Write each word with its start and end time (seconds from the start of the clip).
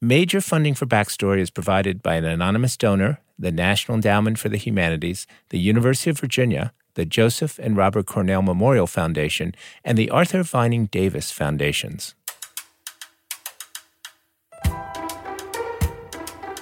Major 0.00 0.40
funding 0.40 0.74
for 0.74 0.86
Backstory 0.86 1.40
is 1.40 1.50
provided 1.50 2.04
by 2.04 2.14
an 2.14 2.24
anonymous 2.24 2.76
donor, 2.76 3.18
the 3.36 3.50
National 3.50 3.96
Endowment 3.96 4.38
for 4.38 4.48
the 4.48 4.56
Humanities, 4.56 5.26
the 5.48 5.58
University 5.58 6.08
of 6.08 6.20
Virginia, 6.20 6.72
the 6.94 7.04
Joseph 7.04 7.58
and 7.58 7.76
Robert 7.76 8.06
Cornell 8.06 8.40
Memorial 8.40 8.86
Foundation, 8.86 9.56
and 9.84 9.98
the 9.98 10.08
Arthur 10.10 10.44
Vining 10.44 10.86
Davis 10.86 11.32
Foundations. 11.32 12.14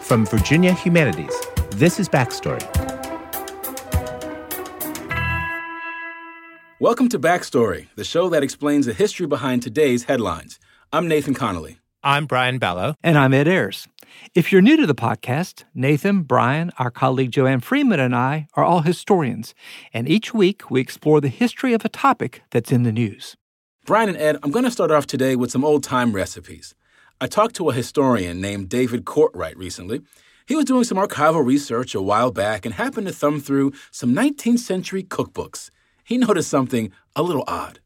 From 0.01 0.25
Virginia 0.25 0.73
Humanities, 0.73 1.35
this 1.73 2.01
is 2.01 2.09
Backstory. 2.09 2.65
Welcome 6.81 7.11
to 7.11 7.19
Backstory, 7.19 7.89
the 7.97 8.05
show 8.05 8.31
that 8.31 8.43
explains 8.43 8.87
the 8.87 8.95
history 8.95 9.27
behind 9.27 9.63
today's 9.63 10.05
headlines. 10.05 10.59
I'm 10.91 11.07
Nathan 11.07 11.35
Connolly. 11.35 11.77
I'm 12.07 12.27
Brian 12.27 12.61
Balogh. 12.61 12.95
And 13.03 13.19
I'm 13.19 13.35
Ed 13.35 13.49
Ayers. 13.49 13.89
If 14.33 14.53
you're 14.53 14.63
new 14.63 14.77
to 14.77 14.87
the 14.87 14.95
podcast, 14.95 15.65
Nathan, 15.75 16.23
Brian, 16.23 16.71
our 16.79 16.89
colleague 16.89 17.33
Joanne 17.33 17.59
Freeman, 17.59 17.99
and 17.99 18.15
I 18.15 18.47
are 18.55 18.63
all 18.63 18.83
historians. 18.83 19.57
And 19.93 20.09
each 20.09 20.33
week 20.33 20.71
we 20.71 20.81
explore 20.81 21.21
the 21.21 21.29
history 21.29 21.73
of 21.73 21.85
a 21.85 21.89
topic 21.89 22.45
that's 22.53 22.71
in 22.71 22.85
the 22.85 22.93
news. 22.93 23.37
Brian 23.87 24.09
and 24.09 24.19
Ed, 24.19 24.37
I'm 24.45 24.53
going 24.53 24.65
to 24.65 24.71
start 24.71 24.93
off 24.93 25.09
today 25.09 25.35
with 25.35 25.51
some 25.51 25.65
old 25.65 25.83
time 25.83 26.13
recipes. 26.13 26.77
I 27.21 27.27
talked 27.27 27.57
to 27.57 27.71
a 27.71 27.75
historian 27.75 28.41
named 28.41 28.69
David 28.69 29.05
Courtwright 29.05 29.57
recently. 29.57 30.03
He 30.47 30.55
was 30.55 30.65
doing 30.65 30.85
some 30.85 30.99
archival 30.99 31.45
research 31.45 31.93
a 31.93 32.01
while 32.01 32.31
back 32.31 32.65
and 32.65 32.75
happened 32.77 33.09
to 33.09 33.13
thumb 33.13 33.41
through 33.41 33.73
some 33.91 34.15
19th 34.15 34.61
century 34.61 35.03
cookbooks. 35.03 35.73
He 36.05 36.19
noticed 36.27 36.51
something 36.51 36.93
a 37.17 37.25
little 37.25 37.43
odd 37.49 37.81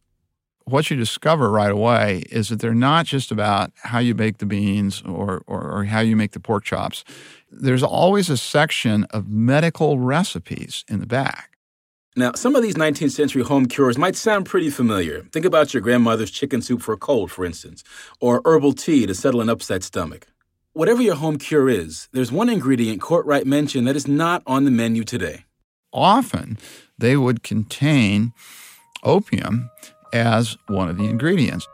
what 0.71 0.91
you 0.91 0.97
discover 0.97 1.51
right 1.51 1.71
away 1.71 2.23
is 2.31 2.49
that 2.49 2.61
they're 2.61 2.75
not 2.75 3.07
just 3.07 3.31
about 3.31 3.73
how 3.77 3.99
you 3.99 4.15
bake 4.15 4.39
the 4.39 4.47
beans 4.47 5.03
or, 5.03 5.43
or, 5.47 5.63
or, 5.63 5.85
how 5.85 6.01
you 6.01 6.17
make 6.17 6.33
the 6.33 6.41
pork 6.41 6.65
chops. 6.65 7.05
There's 7.51 7.83
always 7.83 8.31
a 8.31 8.37
section 8.37 9.05
of 9.11 9.29
medical 9.29 9.99
recipes 9.99 10.85
in 10.89 11.01
the 11.01 11.07
back. 11.07 11.51
Now, 12.17 12.33
some 12.35 12.57
of 12.57 12.63
these 12.63 12.75
19th 12.75 13.13
century 13.13 13.43
home 13.43 13.67
cures 13.67 13.97
might 13.97 14.17
sound 14.17 14.47
pretty 14.47 14.71
familiar. 14.71 15.23
Think 15.33 15.45
about 15.45 15.73
your 15.73 15.81
grandmother's 15.81 16.31
chicken 16.31 16.61
soup 16.61 16.83
for 16.83 16.93
a 16.93 16.97
cold, 16.97 17.31
for 17.31 17.45
instance, 17.45 17.85
or 18.21 18.43
herbal 18.45 18.73
tea 18.73 19.07
to 19.07 19.15
settle 19.15 19.41
an 19.41 19.49
upset 19.49 19.83
stomach. 19.83 20.27
Whatever 20.73 21.03
your 21.03 21.17
home 21.17 21.39
cure 21.39 21.69
is, 21.69 22.09
there's 22.13 22.33
one 22.33 22.49
ingredient 22.49 23.01
Courtwright 23.01 23.47
mentioned 23.47 23.87
that 23.87 23.97
is 23.97 24.09
not 24.09 24.43
on 24.47 24.65
the 24.65 24.71
menu 24.71 25.05
today. 25.05 25.45
Often, 25.93 26.59
they 26.99 27.17
would 27.17 27.43
contain 27.43 28.33
opium 29.03 29.71
as 30.13 30.57
one 30.69 30.89
of 30.89 30.99
the 30.99 31.05
ingredients. 31.05 31.67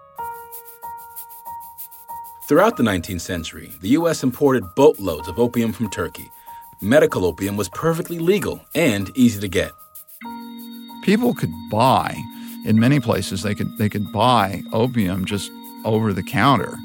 Throughout 2.48 2.76
the 2.76 2.84
19th 2.84 3.22
century, 3.22 3.72
the 3.80 3.88
U.S. 3.88 4.22
imported 4.22 4.62
boatloads 4.76 5.26
of 5.26 5.38
opium 5.38 5.72
from 5.72 5.90
Turkey. 5.90 6.30
Medical 6.80 7.24
opium 7.24 7.56
was 7.56 7.68
perfectly 7.68 8.20
legal 8.20 8.60
and 8.74 9.10
easy 9.16 9.40
to 9.40 9.48
get. 9.48 9.72
People 11.02 11.34
could 11.34 11.52
buy, 11.70 12.16
in 12.64 12.78
many 12.78 13.00
places, 13.00 13.42
they 13.42 13.54
could, 13.54 13.76
they 13.78 13.88
could 13.88 14.12
buy 14.12 14.62
opium 14.72 15.24
just 15.24 15.50
over 15.84 16.12
the 16.12 16.22
counter. 16.22 16.78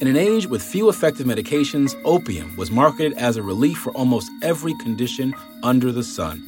In 0.00 0.08
an 0.08 0.16
age 0.16 0.46
with 0.46 0.62
few 0.62 0.88
effective 0.88 1.26
medications, 1.26 1.94
opium 2.04 2.56
was 2.56 2.70
marketed 2.70 3.12
as 3.12 3.36
a 3.36 3.42
relief 3.42 3.78
for 3.78 3.92
almost 3.92 4.30
every 4.42 4.74
condition 4.74 5.34
under 5.62 5.92
the 5.92 6.02
sun. 6.02 6.42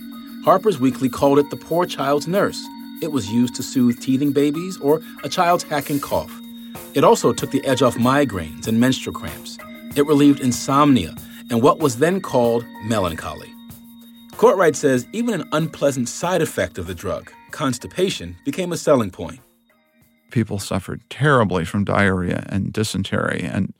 Harper's 0.44 0.80
Weekly 0.80 1.08
called 1.08 1.38
it 1.38 1.50
the 1.50 1.56
poor 1.56 1.86
child's 1.86 2.26
nurse 2.26 2.60
it 3.02 3.12
was 3.12 3.30
used 3.30 3.54
to 3.56 3.62
soothe 3.62 4.00
teething 4.00 4.32
babies 4.32 4.78
or 4.78 5.02
a 5.24 5.28
child's 5.28 5.64
hacking 5.64 6.00
cough. 6.00 6.32
It 6.94 7.04
also 7.04 7.32
took 7.32 7.50
the 7.50 7.64
edge 7.66 7.82
off 7.82 7.96
migraines 7.96 8.68
and 8.68 8.78
menstrual 8.78 9.14
cramps. 9.14 9.58
It 9.96 10.06
relieved 10.06 10.40
insomnia 10.40 11.14
and 11.50 11.62
what 11.62 11.80
was 11.80 11.98
then 11.98 12.20
called 12.20 12.64
melancholy. 12.84 13.52
Courtwright 14.36 14.76
says 14.76 15.06
even 15.12 15.40
an 15.40 15.48
unpleasant 15.52 16.08
side 16.08 16.42
effect 16.42 16.78
of 16.78 16.86
the 16.86 16.94
drug, 16.94 17.30
constipation, 17.50 18.36
became 18.44 18.72
a 18.72 18.76
selling 18.76 19.10
point. 19.10 19.40
People 20.30 20.58
suffered 20.58 21.02
terribly 21.10 21.64
from 21.64 21.84
diarrhea 21.84 22.46
and 22.48 22.72
dysentery, 22.72 23.42
and 23.42 23.74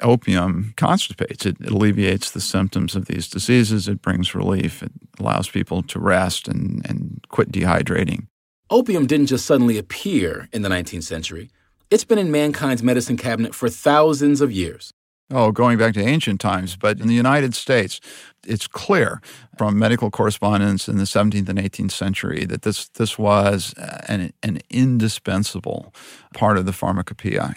opium 0.00 0.74
constipates. 0.76 1.44
It, 1.44 1.56
alleviates 1.66 2.30
the 2.30 2.40
symptoms 2.40 2.94
of 2.94 3.06
these 3.06 3.28
diseases. 3.28 3.88
It 3.88 4.00
brings 4.00 4.34
relief. 4.34 4.82
It 4.82 4.92
allows 5.18 5.48
people 5.48 5.82
to 5.82 5.98
rest 5.98 6.46
and, 6.46 6.86
and 6.88 7.24
quit 7.28 7.50
dehydrating. 7.50 8.28
Opium 8.72 9.06
didn't 9.06 9.26
just 9.26 9.44
suddenly 9.44 9.76
appear 9.76 10.48
in 10.50 10.62
the 10.62 10.70
19th 10.70 11.02
century. 11.02 11.50
It's 11.90 12.04
been 12.04 12.18
in 12.18 12.30
mankind's 12.30 12.82
medicine 12.82 13.18
cabinet 13.18 13.54
for 13.54 13.68
thousands 13.68 14.40
of 14.40 14.50
years. 14.50 14.94
Oh, 15.30 15.52
going 15.52 15.76
back 15.76 15.92
to 15.92 16.00
ancient 16.00 16.40
times, 16.40 16.74
but 16.74 16.98
in 16.98 17.06
the 17.06 17.14
United 17.14 17.54
States, 17.54 18.00
it's 18.46 18.66
clear 18.66 19.20
from 19.58 19.78
medical 19.78 20.10
correspondence 20.10 20.88
in 20.88 20.96
the 20.96 21.04
17th 21.04 21.50
and 21.50 21.58
18th 21.58 21.90
century 21.90 22.46
that 22.46 22.62
this, 22.62 22.88
this 22.88 23.18
was 23.18 23.74
an, 24.08 24.32
an 24.42 24.60
indispensable 24.70 25.92
part 26.32 26.56
of 26.56 26.64
the 26.64 26.72
pharmacopoeia. 26.72 27.52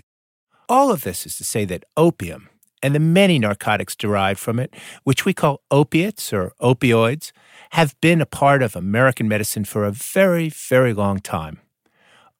All 0.67 0.91
of 0.91 1.03
this 1.03 1.25
is 1.25 1.37
to 1.37 1.45
say 1.45 1.63
that 1.63 1.85
opium 1.95 2.49
and 2.81 2.93
the 2.93 2.99
many 2.99 3.39
narcotics 3.39 3.95
derived 3.95 4.39
from 4.39 4.59
it, 4.59 4.73
which 5.03 5.25
we 5.25 5.33
call 5.33 5.61
opiates 5.71 6.31
or 6.33 6.53
opioids, 6.61 7.31
have 7.71 7.99
been 8.01 8.21
a 8.21 8.25
part 8.25 8.61
of 8.61 8.75
American 8.75 9.27
medicine 9.27 9.65
for 9.65 9.85
a 9.85 9.91
very, 9.91 10.49
very 10.49 10.93
long 10.93 11.19
time. 11.19 11.59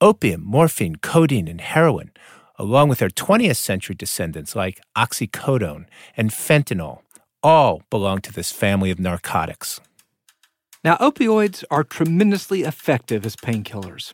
Opium, 0.02 0.44
morphine, 0.44 0.98
codeine, 0.98 1.48
and 1.48 1.62
heroin, 1.62 2.12
along 2.58 2.90
with 2.90 3.00
their 3.00 3.10
20th 3.10 3.58
century 3.58 3.96
descendants 3.96 4.56
like 4.56 4.82
oxycodone 4.96 5.86
and 6.16 6.32
fentanyl, 6.32 7.00
all 7.42 7.82
belong 7.90 8.22
to 8.22 8.32
this 8.32 8.52
family 8.52 8.92
of 8.92 9.00
narcotics. 9.00 9.80
Now, 10.84 10.98
opioids 10.98 11.64
are 11.72 11.84
tremendously 11.84 12.62
effective 12.62 13.26
as 13.26 13.36
painkillers, 13.36 14.14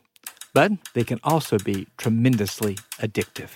but 0.54 0.72
they 0.94 1.04
can 1.04 1.20
also 1.22 1.58
be 1.58 1.86
tremendously 1.98 2.76
addictive. 2.98 3.50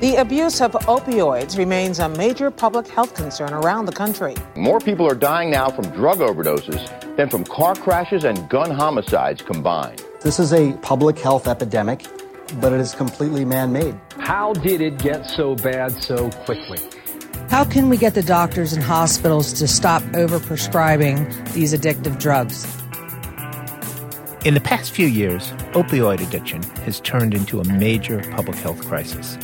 The 0.00 0.16
abuse 0.16 0.62
of 0.62 0.72
opioids 0.72 1.58
remains 1.58 1.98
a 1.98 2.08
major 2.08 2.50
public 2.50 2.88
health 2.88 3.14
concern 3.14 3.52
around 3.52 3.84
the 3.84 3.92
country. 3.92 4.34
More 4.56 4.80
people 4.80 5.06
are 5.06 5.14
dying 5.14 5.50
now 5.50 5.68
from 5.68 5.90
drug 5.90 6.20
overdoses 6.20 7.16
than 7.16 7.28
from 7.28 7.44
car 7.44 7.74
crashes 7.74 8.24
and 8.24 8.48
gun 8.48 8.70
homicides 8.70 9.42
combined. 9.42 10.02
This 10.22 10.38
is 10.38 10.54
a 10.54 10.72
public 10.80 11.18
health 11.18 11.46
epidemic, 11.46 12.06
but 12.62 12.72
it 12.72 12.80
is 12.80 12.94
completely 12.94 13.44
man 13.44 13.72
made. 13.72 13.94
How 14.16 14.54
did 14.54 14.80
it 14.80 14.96
get 14.96 15.26
so 15.26 15.54
bad 15.54 15.92
so 16.02 16.30
quickly? 16.30 16.78
How 17.50 17.66
can 17.66 17.90
we 17.90 17.98
get 17.98 18.14
the 18.14 18.22
doctors 18.22 18.72
and 18.72 18.82
hospitals 18.82 19.52
to 19.52 19.68
stop 19.68 20.02
overprescribing 20.14 21.52
these 21.52 21.74
addictive 21.74 22.18
drugs? 22.18 22.64
In 24.46 24.54
the 24.54 24.62
past 24.62 24.92
few 24.92 25.06
years, 25.06 25.52
opioid 25.74 26.26
addiction 26.26 26.62
has 26.86 27.00
turned 27.00 27.34
into 27.34 27.60
a 27.60 27.64
major 27.64 28.22
public 28.30 28.56
health 28.56 28.80
crisis. 28.86 29.36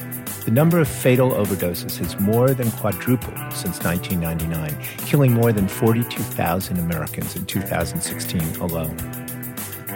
The 0.46 0.52
number 0.52 0.78
of 0.78 0.86
fatal 0.86 1.32
overdoses 1.32 1.98
has 1.98 2.20
more 2.20 2.54
than 2.54 2.70
quadrupled 2.70 3.36
since 3.52 3.82
1999, 3.82 4.80
killing 4.98 5.32
more 5.32 5.52
than 5.52 5.66
42,000 5.66 6.78
Americans 6.78 7.34
in 7.34 7.44
2016 7.46 8.40
alone. 8.60 8.96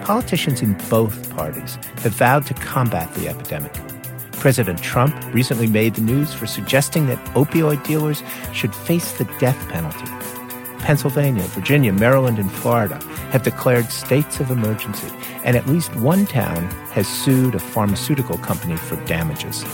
Politicians 0.02 0.60
in 0.60 0.72
both 0.90 1.30
parties 1.36 1.76
have 2.02 2.14
vowed 2.14 2.46
to 2.46 2.54
combat 2.54 3.14
the 3.14 3.28
epidemic. 3.28 3.72
President 4.32 4.82
Trump 4.82 5.14
recently 5.32 5.68
made 5.68 5.94
the 5.94 6.00
news 6.00 6.34
for 6.34 6.48
suggesting 6.48 7.06
that 7.06 7.24
opioid 7.36 7.84
dealers 7.84 8.24
should 8.52 8.74
face 8.74 9.12
the 9.18 9.26
death 9.38 9.68
penalty. 9.68 10.04
Pennsylvania, 10.80 11.44
Virginia, 11.44 11.92
Maryland, 11.92 12.40
and 12.40 12.50
Florida 12.50 13.00
have 13.30 13.44
declared 13.44 13.92
states 13.92 14.40
of 14.40 14.50
emergency, 14.50 15.12
and 15.44 15.56
at 15.56 15.68
least 15.68 15.94
one 15.94 16.26
town 16.26 16.66
has 16.90 17.06
sued 17.06 17.54
a 17.54 17.60
pharmaceutical 17.60 18.36
company 18.38 18.76
for 18.76 18.96
damages. 19.04 19.64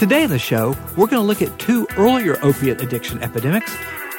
Today 0.00 0.24
on 0.24 0.30
the 0.30 0.38
show, 0.38 0.74
we're 0.96 1.08
going 1.08 1.20
to 1.20 1.26
look 1.26 1.42
at 1.42 1.58
two 1.58 1.86
earlier 1.98 2.42
opiate 2.42 2.80
addiction 2.80 3.22
epidemics, 3.22 3.70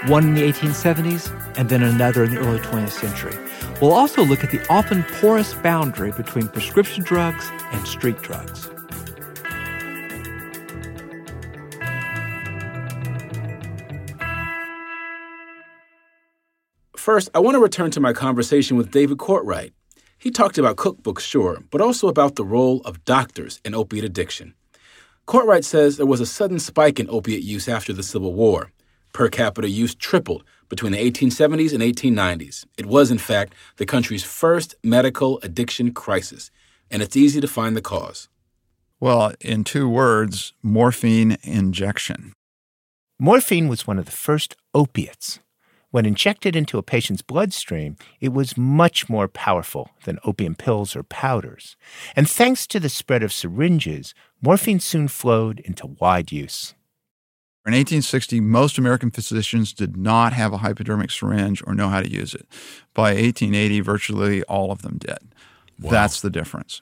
one 0.06 0.28
in 0.28 0.34
the 0.36 0.44
1870s 0.44 1.58
and 1.58 1.70
then 1.70 1.82
another 1.82 2.24
in 2.24 2.36
the 2.36 2.40
early 2.40 2.60
20th 2.60 2.92
century. 2.92 3.36
We'll 3.82 3.92
also 3.92 4.24
look 4.24 4.44
at 4.44 4.52
the 4.52 4.64
often 4.72 5.02
porous 5.02 5.56
boundary 5.56 6.12
between 6.12 6.50
prescription 6.50 7.04
drugs 7.04 7.50
and 7.72 7.88
street 7.88 8.22
drugs. 8.22 8.70
First, 16.96 17.30
I 17.34 17.40
want 17.40 17.56
to 17.56 17.60
return 17.60 17.90
to 17.90 18.00
my 18.00 18.14
conversation 18.14 18.78
with 18.78 18.92
David 18.92 19.18
Courtwright. 19.18 19.74
He 20.20 20.30
talked 20.30 20.60
about 20.60 20.76
cookbooks, 20.76 21.22
sure, 21.22 21.64
but 21.72 21.82
also 21.82 22.08
about 22.08 22.36
the 22.36 22.46
role 22.46 22.82
of 22.82 23.04
doctors 23.04 23.60
in 23.66 23.74
opiate 23.74 24.06
addiction. 24.06 24.54
Courtwright 25.26 25.64
says 25.64 25.98
there 25.98 26.06
was 26.06 26.22
a 26.22 26.26
sudden 26.26 26.60
spike 26.60 27.00
in 27.00 27.10
opiate 27.10 27.44
use 27.44 27.68
after 27.70 27.94
the 27.94 28.04
Civil 28.04 28.34
War. 28.34 28.72
Per 29.14 29.30
capita 29.30 29.70
use 29.70 29.94
tripled 29.96 30.44
between 30.70 30.92
the 30.92 31.12
1870s 31.12 31.74
and 31.74 31.84
1890s. 31.84 32.66
It 32.78 32.86
was, 32.86 33.12
in 33.12 33.18
fact, 33.18 33.54
the 33.78 33.86
country's 33.86 34.24
first 34.24 34.76
medical 34.84 35.40
addiction 35.44 35.94
crisis, 35.94 36.50
and 36.90 37.02
it's 37.02 37.18
easy 37.18 37.42
to 37.42 37.48
find 37.48 37.76
the 37.76 37.82
cause. 37.82 38.30
Well, 39.00 39.34
in 39.42 39.64
two 39.64 39.90
words, 39.90 40.54
morphine 40.62 41.38
injection. 41.44 42.34
Morphine 43.20 43.68
was 43.68 43.86
one 43.86 44.00
of 44.00 44.06
the 44.06 44.12
first 44.12 44.56
opiates. 44.74 45.40
When 45.92 46.06
injected 46.06 46.56
into 46.56 46.78
a 46.78 46.84
patient's 46.84 47.22
bloodstream, 47.22 47.98
it 48.22 48.34
was 48.34 48.58
much 48.58 49.10
more 49.10 49.28
powerful 49.28 49.90
than 50.06 50.20
opium 50.24 50.56
pills 50.56 50.96
or 50.96 51.04
powders. 51.04 51.76
And 52.16 52.30
thanks 52.30 52.66
to 52.68 52.80
the 52.80 52.88
spread 52.88 53.24
of 53.24 53.34
syringes, 53.34 54.14
morphine 54.42 54.80
soon 54.80 55.10
flowed 55.10 55.60
into 55.60 55.88
wide 56.00 56.32
use. 56.32 56.74
In 57.66 57.74
1860, 57.74 58.40
most 58.40 58.78
American 58.78 59.12
physicians 59.12 59.74
did 59.74 59.96
not 59.96 60.34
have 60.34 60.54
a 60.54 60.58
hypodermic 60.60 61.12
syringe 61.12 61.62
or 61.68 61.76
know 61.76 61.90
how 61.90 62.02
to 62.02 62.10
use 62.10 62.34
it. 62.34 62.48
By 62.94 63.14
1880, 63.14 63.82
virtually 63.82 64.44
all 64.44 64.72
of 64.72 64.82
them 64.82 64.98
did. 64.98 65.36
Wow. 65.80 65.92
That's 65.92 66.22
the 66.22 66.30
difference 66.30 66.82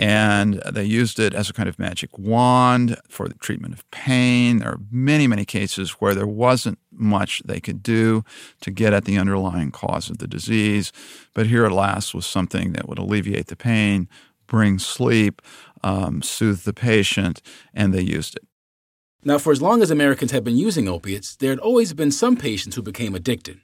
and 0.00 0.54
they 0.72 0.82
used 0.82 1.20
it 1.20 1.34
as 1.34 1.50
a 1.50 1.52
kind 1.52 1.68
of 1.68 1.78
magic 1.78 2.18
wand 2.18 2.96
for 3.06 3.28
the 3.28 3.34
treatment 3.34 3.74
of 3.74 3.88
pain. 3.90 4.60
There 4.60 4.70
are 4.70 4.80
many, 4.90 5.26
many 5.26 5.44
cases 5.44 5.90
where 6.00 6.14
there 6.14 6.26
wasn't 6.26 6.78
much 6.90 7.42
they 7.44 7.60
could 7.60 7.82
do 7.82 8.24
to 8.62 8.70
get 8.70 8.94
at 8.94 9.04
the 9.04 9.18
underlying 9.18 9.70
cause 9.70 10.08
of 10.08 10.16
the 10.16 10.26
disease. 10.26 10.90
But 11.34 11.48
here 11.48 11.66
at 11.66 11.72
last 11.72 12.14
was 12.14 12.24
something 12.24 12.72
that 12.72 12.88
would 12.88 12.98
alleviate 12.98 13.48
the 13.48 13.56
pain, 13.56 14.08
bring 14.46 14.78
sleep, 14.78 15.42
um, 15.84 16.22
soothe 16.22 16.62
the 16.62 16.72
patient, 16.72 17.42
and 17.74 17.92
they 17.92 18.00
used 18.00 18.36
it. 18.36 18.44
Now, 19.22 19.36
for 19.36 19.52
as 19.52 19.60
long 19.60 19.82
as 19.82 19.90
Americans 19.90 20.30
had 20.30 20.44
been 20.44 20.56
using 20.56 20.88
opiates, 20.88 21.36
there 21.36 21.50
had 21.50 21.58
always 21.58 21.92
been 21.92 22.10
some 22.10 22.38
patients 22.38 22.74
who 22.74 22.80
became 22.80 23.14
addicted. 23.14 23.60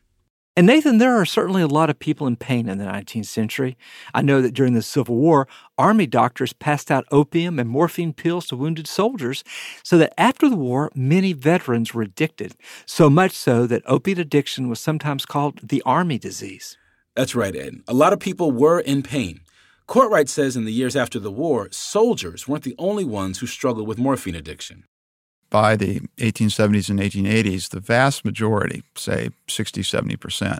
And 0.58 0.66
Nathan, 0.66 0.96
there 0.96 1.14
are 1.14 1.26
certainly 1.26 1.60
a 1.60 1.66
lot 1.66 1.90
of 1.90 1.98
people 1.98 2.26
in 2.26 2.36
pain 2.36 2.66
in 2.66 2.78
the 2.78 2.86
19th 2.86 3.26
century. 3.26 3.76
I 4.14 4.22
know 4.22 4.40
that 4.40 4.54
during 4.54 4.72
the 4.72 4.80
Civil 4.80 5.16
War, 5.16 5.46
Army 5.76 6.06
doctors 6.06 6.54
passed 6.54 6.90
out 6.90 7.04
opium 7.10 7.58
and 7.58 7.68
morphine 7.68 8.14
pills 8.14 8.46
to 8.46 8.56
wounded 8.56 8.86
soldiers, 8.86 9.44
so 9.82 9.98
that 9.98 10.14
after 10.16 10.48
the 10.48 10.56
war, 10.56 10.90
many 10.94 11.34
veterans 11.34 11.92
were 11.92 12.00
addicted, 12.00 12.56
so 12.86 13.10
much 13.10 13.32
so 13.32 13.66
that 13.66 13.82
opiate 13.84 14.18
addiction 14.18 14.70
was 14.70 14.80
sometimes 14.80 15.26
called 15.26 15.60
the 15.62 15.82
Army 15.84 16.18
disease. 16.18 16.78
That's 17.14 17.34
right, 17.34 17.54
Ed. 17.54 17.82
A 17.86 17.92
lot 17.92 18.14
of 18.14 18.18
people 18.18 18.50
were 18.50 18.80
in 18.80 19.02
pain. 19.02 19.40
Courtwright 19.86 20.30
says 20.30 20.56
in 20.56 20.64
the 20.64 20.72
years 20.72 20.96
after 20.96 21.18
the 21.18 21.30
war, 21.30 21.68
soldiers 21.70 22.48
weren't 22.48 22.64
the 22.64 22.74
only 22.78 23.04
ones 23.04 23.40
who 23.40 23.46
struggled 23.46 23.86
with 23.86 23.98
morphine 23.98 24.34
addiction 24.34 24.84
by 25.50 25.76
the 25.76 26.00
1870s 26.18 26.90
and 26.90 26.98
1880s, 26.98 27.70
the 27.70 27.80
vast 27.80 28.24
majority, 28.24 28.82
say 28.96 29.30
60, 29.48 29.82
70%, 29.82 30.58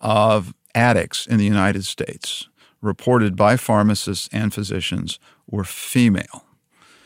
of 0.00 0.54
addicts 0.74 1.26
in 1.26 1.38
the 1.38 1.44
United 1.44 1.84
States, 1.84 2.48
reported 2.80 3.36
by 3.36 3.56
pharmacists 3.56 4.28
and 4.32 4.54
physicians, 4.54 5.18
were 5.48 5.64
female. 5.64 6.44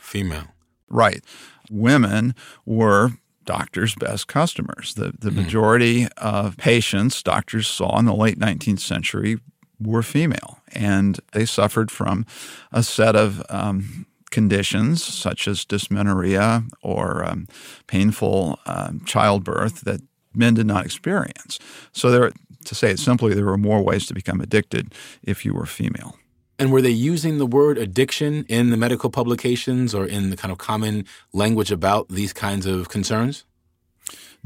Female. 0.00 0.48
Right. 0.88 1.24
Women 1.70 2.34
were 2.64 3.12
doctors' 3.44 3.94
best 3.94 4.26
customers. 4.28 4.94
The, 4.94 5.12
the 5.18 5.30
mm. 5.30 5.36
majority 5.36 6.08
of 6.16 6.56
patients 6.56 7.22
doctors 7.22 7.66
saw 7.66 7.98
in 7.98 8.04
the 8.04 8.14
late 8.14 8.38
19th 8.38 8.80
century 8.80 9.38
were 9.80 10.02
female, 10.02 10.60
and 10.72 11.20
they 11.32 11.44
suffered 11.44 11.90
from 11.90 12.24
a 12.72 12.82
set 12.82 13.16
of 13.16 13.42
um, 13.48 14.06
conditions 14.30 15.02
such 15.02 15.46
as 15.46 15.64
dysmenorrhea 15.64 16.64
or 16.82 17.24
um, 17.24 17.46
painful 17.86 18.58
um, 18.66 19.00
childbirth 19.04 19.82
that 19.82 20.00
men 20.34 20.54
did 20.54 20.66
not 20.66 20.84
experience. 20.84 21.58
So 21.92 22.10
there, 22.10 22.32
to 22.64 22.74
say 22.74 22.90
it 22.90 22.98
simply, 22.98 23.34
there 23.34 23.44
were 23.44 23.58
more 23.58 23.82
ways 23.82 24.06
to 24.06 24.14
become 24.14 24.40
addicted 24.40 24.94
if 25.22 25.44
you 25.44 25.54
were 25.54 25.66
female. 25.66 26.16
And 26.58 26.72
were 26.72 26.82
they 26.82 26.90
using 26.90 27.38
the 27.38 27.46
word 27.46 27.78
addiction 27.78 28.44
in 28.48 28.70
the 28.70 28.76
medical 28.76 29.10
publications 29.10 29.94
or 29.94 30.06
in 30.06 30.30
the 30.30 30.36
kind 30.36 30.52
of 30.52 30.58
common 30.58 31.04
language 31.32 31.72
about 31.72 32.08
these 32.08 32.32
kinds 32.32 32.64
of 32.66 32.88
concerns? 32.88 33.44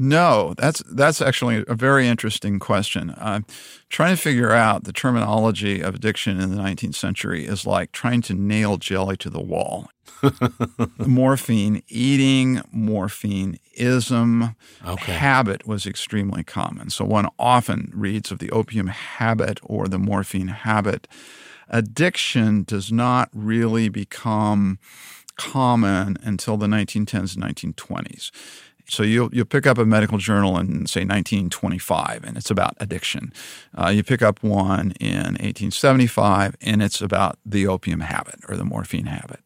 No, 0.01 0.53
that's 0.57 0.81
that's 0.89 1.21
actually 1.21 1.65
a 1.67 1.75
very 1.75 2.07
interesting 2.07 2.57
question. 2.57 3.09
Uh, 3.09 3.41
trying 3.89 4.15
to 4.15 4.21
figure 4.21 4.53
out 4.53 4.85
the 4.85 4.93
terminology 4.93 5.81
of 5.81 5.95
addiction 5.95 6.39
in 6.39 6.55
the 6.55 6.61
19th 6.61 6.95
century 6.95 7.45
is 7.45 7.67
like 7.67 7.91
trying 7.91 8.21
to 8.23 8.33
nail 8.33 8.77
jelly 8.77 9.17
to 9.17 9.29
the 9.29 9.41
wall. 9.41 9.89
morphine, 11.05 11.83
eating, 11.89 12.61
morphine 12.71 13.59
ism, 13.75 14.55
okay. 14.85 15.13
habit 15.13 15.67
was 15.67 15.85
extremely 15.85 16.43
common. 16.43 16.89
So 16.89 17.03
one 17.03 17.27
often 17.37 17.91
reads 17.93 18.31
of 18.31 18.39
the 18.39 18.51
opium 18.51 18.87
habit 18.87 19.59
or 19.63 19.87
the 19.87 19.99
morphine 19.99 20.47
habit. 20.47 21.07
Addiction 21.69 22.63
does 22.63 22.91
not 22.91 23.29
really 23.33 23.89
become 23.89 24.79
common 25.37 26.17
until 26.21 26.57
the 26.57 26.67
1910s 26.67 27.35
and 27.35 27.75
1920s. 27.75 28.31
So 28.89 29.03
you'll 29.03 29.29
you'll 29.33 29.45
pick 29.45 29.67
up 29.67 29.77
a 29.77 29.85
medical 29.85 30.17
journal 30.17 30.57
in 30.57 30.85
say 30.87 31.01
1925, 31.01 32.23
and 32.23 32.37
it's 32.37 32.51
about 32.51 32.75
addiction. 32.79 33.31
Uh, 33.77 33.89
you 33.89 34.03
pick 34.03 34.21
up 34.21 34.43
one 34.43 34.91
in 34.99 35.35
1875, 35.39 36.55
and 36.61 36.81
it's 36.81 37.01
about 37.01 37.37
the 37.45 37.67
opium 37.67 38.01
habit 38.01 38.39
or 38.47 38.55
the 38.55 38.65
morphine 38.65 39.05
habit. 39.05 39.39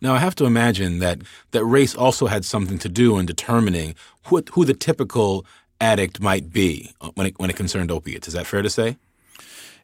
Now 0.00 0.14
I 0.14 0.18
have 0.18 0.34
to 0.36 0.44
imagine 0.44 1.00
that 1.00 1.22
that 1.50 1.64
race 1.64 1.94
also 1.94 2.26
had 2.26 2.44
something 2.44 2.78
to 2.78 2.88
do 2.88 3.18
in 3.18 3.26
determining 3.26 3.94
who, 4.26 4.42
who 4.52 4.64
the 4.64 4.74
typical 4.74 5.44
addict 5.80 6.20
might 6.20 6.52
be 6.52 6.92
uh, 7.00 7.10
when 7.14 7.28
it, 7.28 7.38
when 7.38 7.50
it 7.50 7.56
concerned 7.56 7.90
opiates. 7.90 8.28
Is 8.28 8.34
that 8.34 8.46
fair 8.46 8.62
to 8.62 8.70
say? 8.70 8.96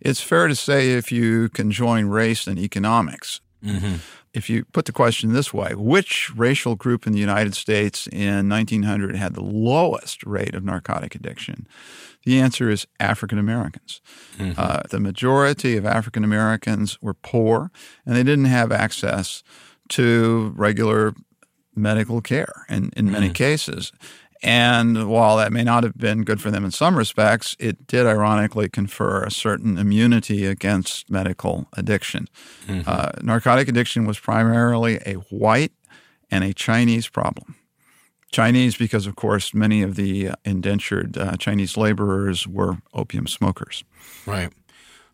It's 0.00 0.20
fair 0.20 0.49
to 0.49 0.55
say 0.55 0.93
if 0.93 1.11
you 1.11 1.49
can 1.49 1.70
join 1.70 2.06
race 2.06 2.47
and 2.47 2.59
economics. 2.59 3.41
Mm-hmm 3.65 3.97
if 4.35 4.51
you 4.51 4.65
put 4.67 4.85
the 4.85 4.93
question 4.93 5.33
this 5.33 5.55
way, 5.55 5.75
which 5.77 6.31
racial 6.37 6.75
group 6.75 7.07
in 7.07 7.13
the 7.13 7.21
United 7.21 7.55
States 7.55 8.09
in 8.09 8.49
1900 8.49 9.15
had 9.15 9.35
the 9.35 9.41
lowest 9.41 10.25
rate 10.25 10.57
of 10.57 10.65
narcotic 10.65 11.15
addiction? 11.15 11.69
The 12.25 12.41
answer 12.41 12.69
is 12.69 12.87
African 12.99 13.39
Americans. 13.39 14.01
Mm-hmm. 14.37 14.59
Uh, 14.59 14.83
the 14.91 14.99
majority 14.99 15.77
of 15.77 15.87
African 15.87 16.25
Americans 16.25 17.01
were 17.01 17.15
poor 17.15 17.71
and 18.05 18.17
they 18.17 18.25
didn't 18.25 18.47
have 18.47 18.73
access 18.73 19.45
to 19.91 20.53
regular 20.57 21.15
medical 21.77 22.21
care 22.21 22.67
in, 22.69 22.91
in 22.97 23.11
many 23.11 23.29
mm. 23.29 23.35
cases. 23.35 23.93
And 24.44 25.08
while 25.08 25.38
that 25.38 25.55
may 25.55 25.64
not 25.64 25.85
have 25.85 25.96
been 25.96 26.23
good 26.23 26.38
for 26.38 26.50
them 26.50 26.67
in 26.67 26.70
some 26.70 26.99
respects, 26.99 27.56
it 27.58 27.87
did 27.87 28.06
ironically 28.06 28.69
confer 28.69 29.25
a 29.25 29.31
certain 29.31 29.79
immunity 29.79 30.44
against 30.44 31.11
medical 31.11 31.67
addiction. 31.73 32.29
Mm-hmm. 32.67 32.82
Uh, 32.87 33.12
narcotic 33.23 33.69
addiction 33.69 34.05
was 34.05 34.19
primarily 34.19 35.00
a 35.06 35.14
white 35.31 35.73
and 36.31 36.44
a 36.44 36.52
Chinese 36.52 37.08
problem. 37.08 37.56
Chinese, 38.32 38.77
because 38.77 39.06
of 39.06 39.17
course 39.17 39.55
many 39.55 39.81
of 39.81 39.96
the 39.96 40.32
indentured 40.44 41.17
uh, 41.17 41.36
Chinese 41.39 41.79
laborers 41.79 42.46
were 42.46 42.77
opium 42.93 43.27
smokers. 43.27 43.82
Right. 44.27 44.53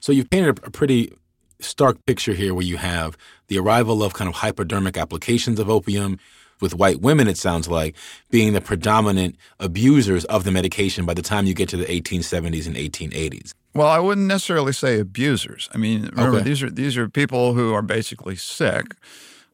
So 0.00 0.10
you've 0.10 0.30
painted 0.30 0.58
a 0.64 0.72
pretty 0.72 1.12
stark 1.60 2.04
picture 2.04 2.32
here 2.32 2.52
where 2.52 2.64
you 2.64 2.78
have 2.78 3.16
the 3.46 3.58
arrival 3.58 4.02
of 4.02 4.12
kind 4.12 4.26
of 4.26 4.36
hypodermic 4.36 4.96
applications 4.96 5.60
of 5.60 5.70
opium 5.70 6.18
with 6.60 6.74
white 6.74 7.00
women, 7.00 7.28
it 7.28 7.38
sounds 7.38 7.68
like, 7.68 7.96
being 8.30 8.52
the 8.52 8.60
predominant 8.60 9.36
abusers 9.58 10.24
of 10.26 10.44
the 10.44 10.50
medication 10.50 11.06
by 11.06 11.14
the 11.14 11.22
time 11.22 11.46
you 11.46 11.54
get 11.54 11.68
to 11.70 11.76
the 11.76 11.86
1870s 11.86 12.66
and 12.66 12.76
1880s. 12.76 13.52
Well, 13.74 13.88
I 13.88 13.98
wouldn't 13.98 14.26
necessarily 14.26 14.72
say 14.72 14.98
abusers. 14.98 15.68
I 15.72 15.78
mean, 15.78 16.06
remember 16.06 16.38
okay. 16.38 16.44
these 16.44 16.62
are 16.62 16.70
these 16.70 16.96
are 16.96 17.08
people 17.08 17.54
who 17.54 17.72
are 17.72 17.82
basically 17.82 18.34
sick. 18.34 18.94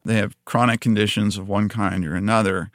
They 0.03 0.15
have 0.15 0.35
chronic 0.45 0.81
conditions 0.81 1.37
of 1.37 1.47
one 1.47 1.69
kind 1.69 2.05
or 2.05 2.15
another. 2.15 2.71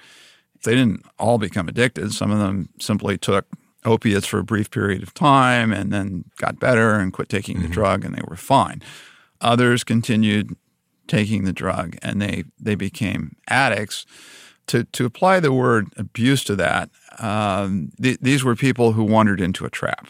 They 0.65 0.75
didn't 0.75 1.05
all 1.19 1.39
become 1.39 1.69
addicted. 1.69 2.13
Some 2.13 2.31
of 2.31 2.39
them 2.39 2.69
simply 2.79 3.19
took 3.19 3.47
opiates 3.85 4.27
for 4.27 4.39
a 4.39 4.45
brief 4.45 4.71
period 4.71 5.03
of 5.03 5.13
time 5.15 5.73
and 5.73 5.93
then 5.93 6.25
got 6.37 6.61
better 6.61 6.95
and 6.95 7.13
quit 7.13 7.29
taking 7.29 7.57
mm-hmm. 7.57 7.67
the 7.67 7.73
drug 7.73 8.05
and 8.05 8.15
they 8.15 8.23
were 8.29 8.37
fine. 8.37 8.81
Others 9.41 9.83
continued 9.83 10.55
taking 11.13 11.45
the 11.45 11.53
drug 11.53 11.97
and 12.03 12.23
they, 12.23 12.45
they 12.59 12.75
became 12.75 13.37
addicts. 13.49 14.07
To, 14.69 14.85
to 14.85 15.05
apply 15.05 15.41
the 15.41 15.53
word 15.53 15.93
abuse 15.97 16.45
to 16.45 16.57
that, 16.57 16.89
um, 17.19 17.91
th- 18.01 18.21
these 18.23 18.45
were 18.45 18.57
people 18.57 18.93
who 18.93 19.03
wandered 19.03 19.41
into 19.41 19.67
a 19.67 19.71
trap. 19.71 20.07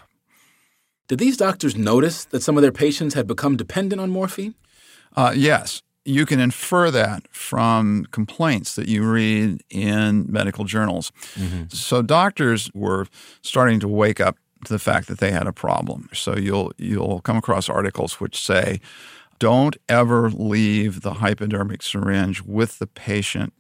Did 1.09 1.19
these 1.19 1.39
doctors 1.39 1.75
notice 1.75 2.27
that 2.27 2.43
some 2.43 2.59
of 2.59 2.63
their 2.63 2.71
patients 2.71 3.15
had 3.15 3.27
become 3.27 3.57
dependent 3.57 4.01
on 4.01 4.11
morphine? 4.11 4.55
Uh, 5.17 5.33
yes. 5.35 5.83
You 6.05 6.27
can 6.27 6.39
infer 6.39 6.91
that 6.91 7.23
from 7.31 8.07
complaints 8.11 8.75
that 8.75 8.89
you 8.89 9.11
read 9.11 9.63
in 9.71 10.27
medical 10.31 10.65
journals. 10.65 11.13
Mm-hmm. 11.35 11.63
So 11.69 12.03
doctors 12.03 12.71
were 12.75 13.07
starting 13.41 13.81
to 13.81 13.89
wake 13.89 14.21
up 14.21 14.37
to 14.67 14.73
the 14.73 14.79
fact 14.79 15.09
that 15.09 15.19
they 15.19 15.33
had 15.33 15.47
a 15.47 15.53
problem. 15.53 16.09
So 16.13 16.37
you'll 16.37 16.73
you'll 16.77 17.21
come 17.21 17.39
across 17.39 17.69
articles 17.69 18.21
which 18.21 18.37
say 18.37 18.81
don't 19.43 19.77
ever 19.89 20.31
leave 20.31 21.01
the 21.01 21.15
hypodermic 21.15 21.83
syringe 21.83 22.43
with 22.43 22.79
the 22.79 22.87
patient. 22.87 23.53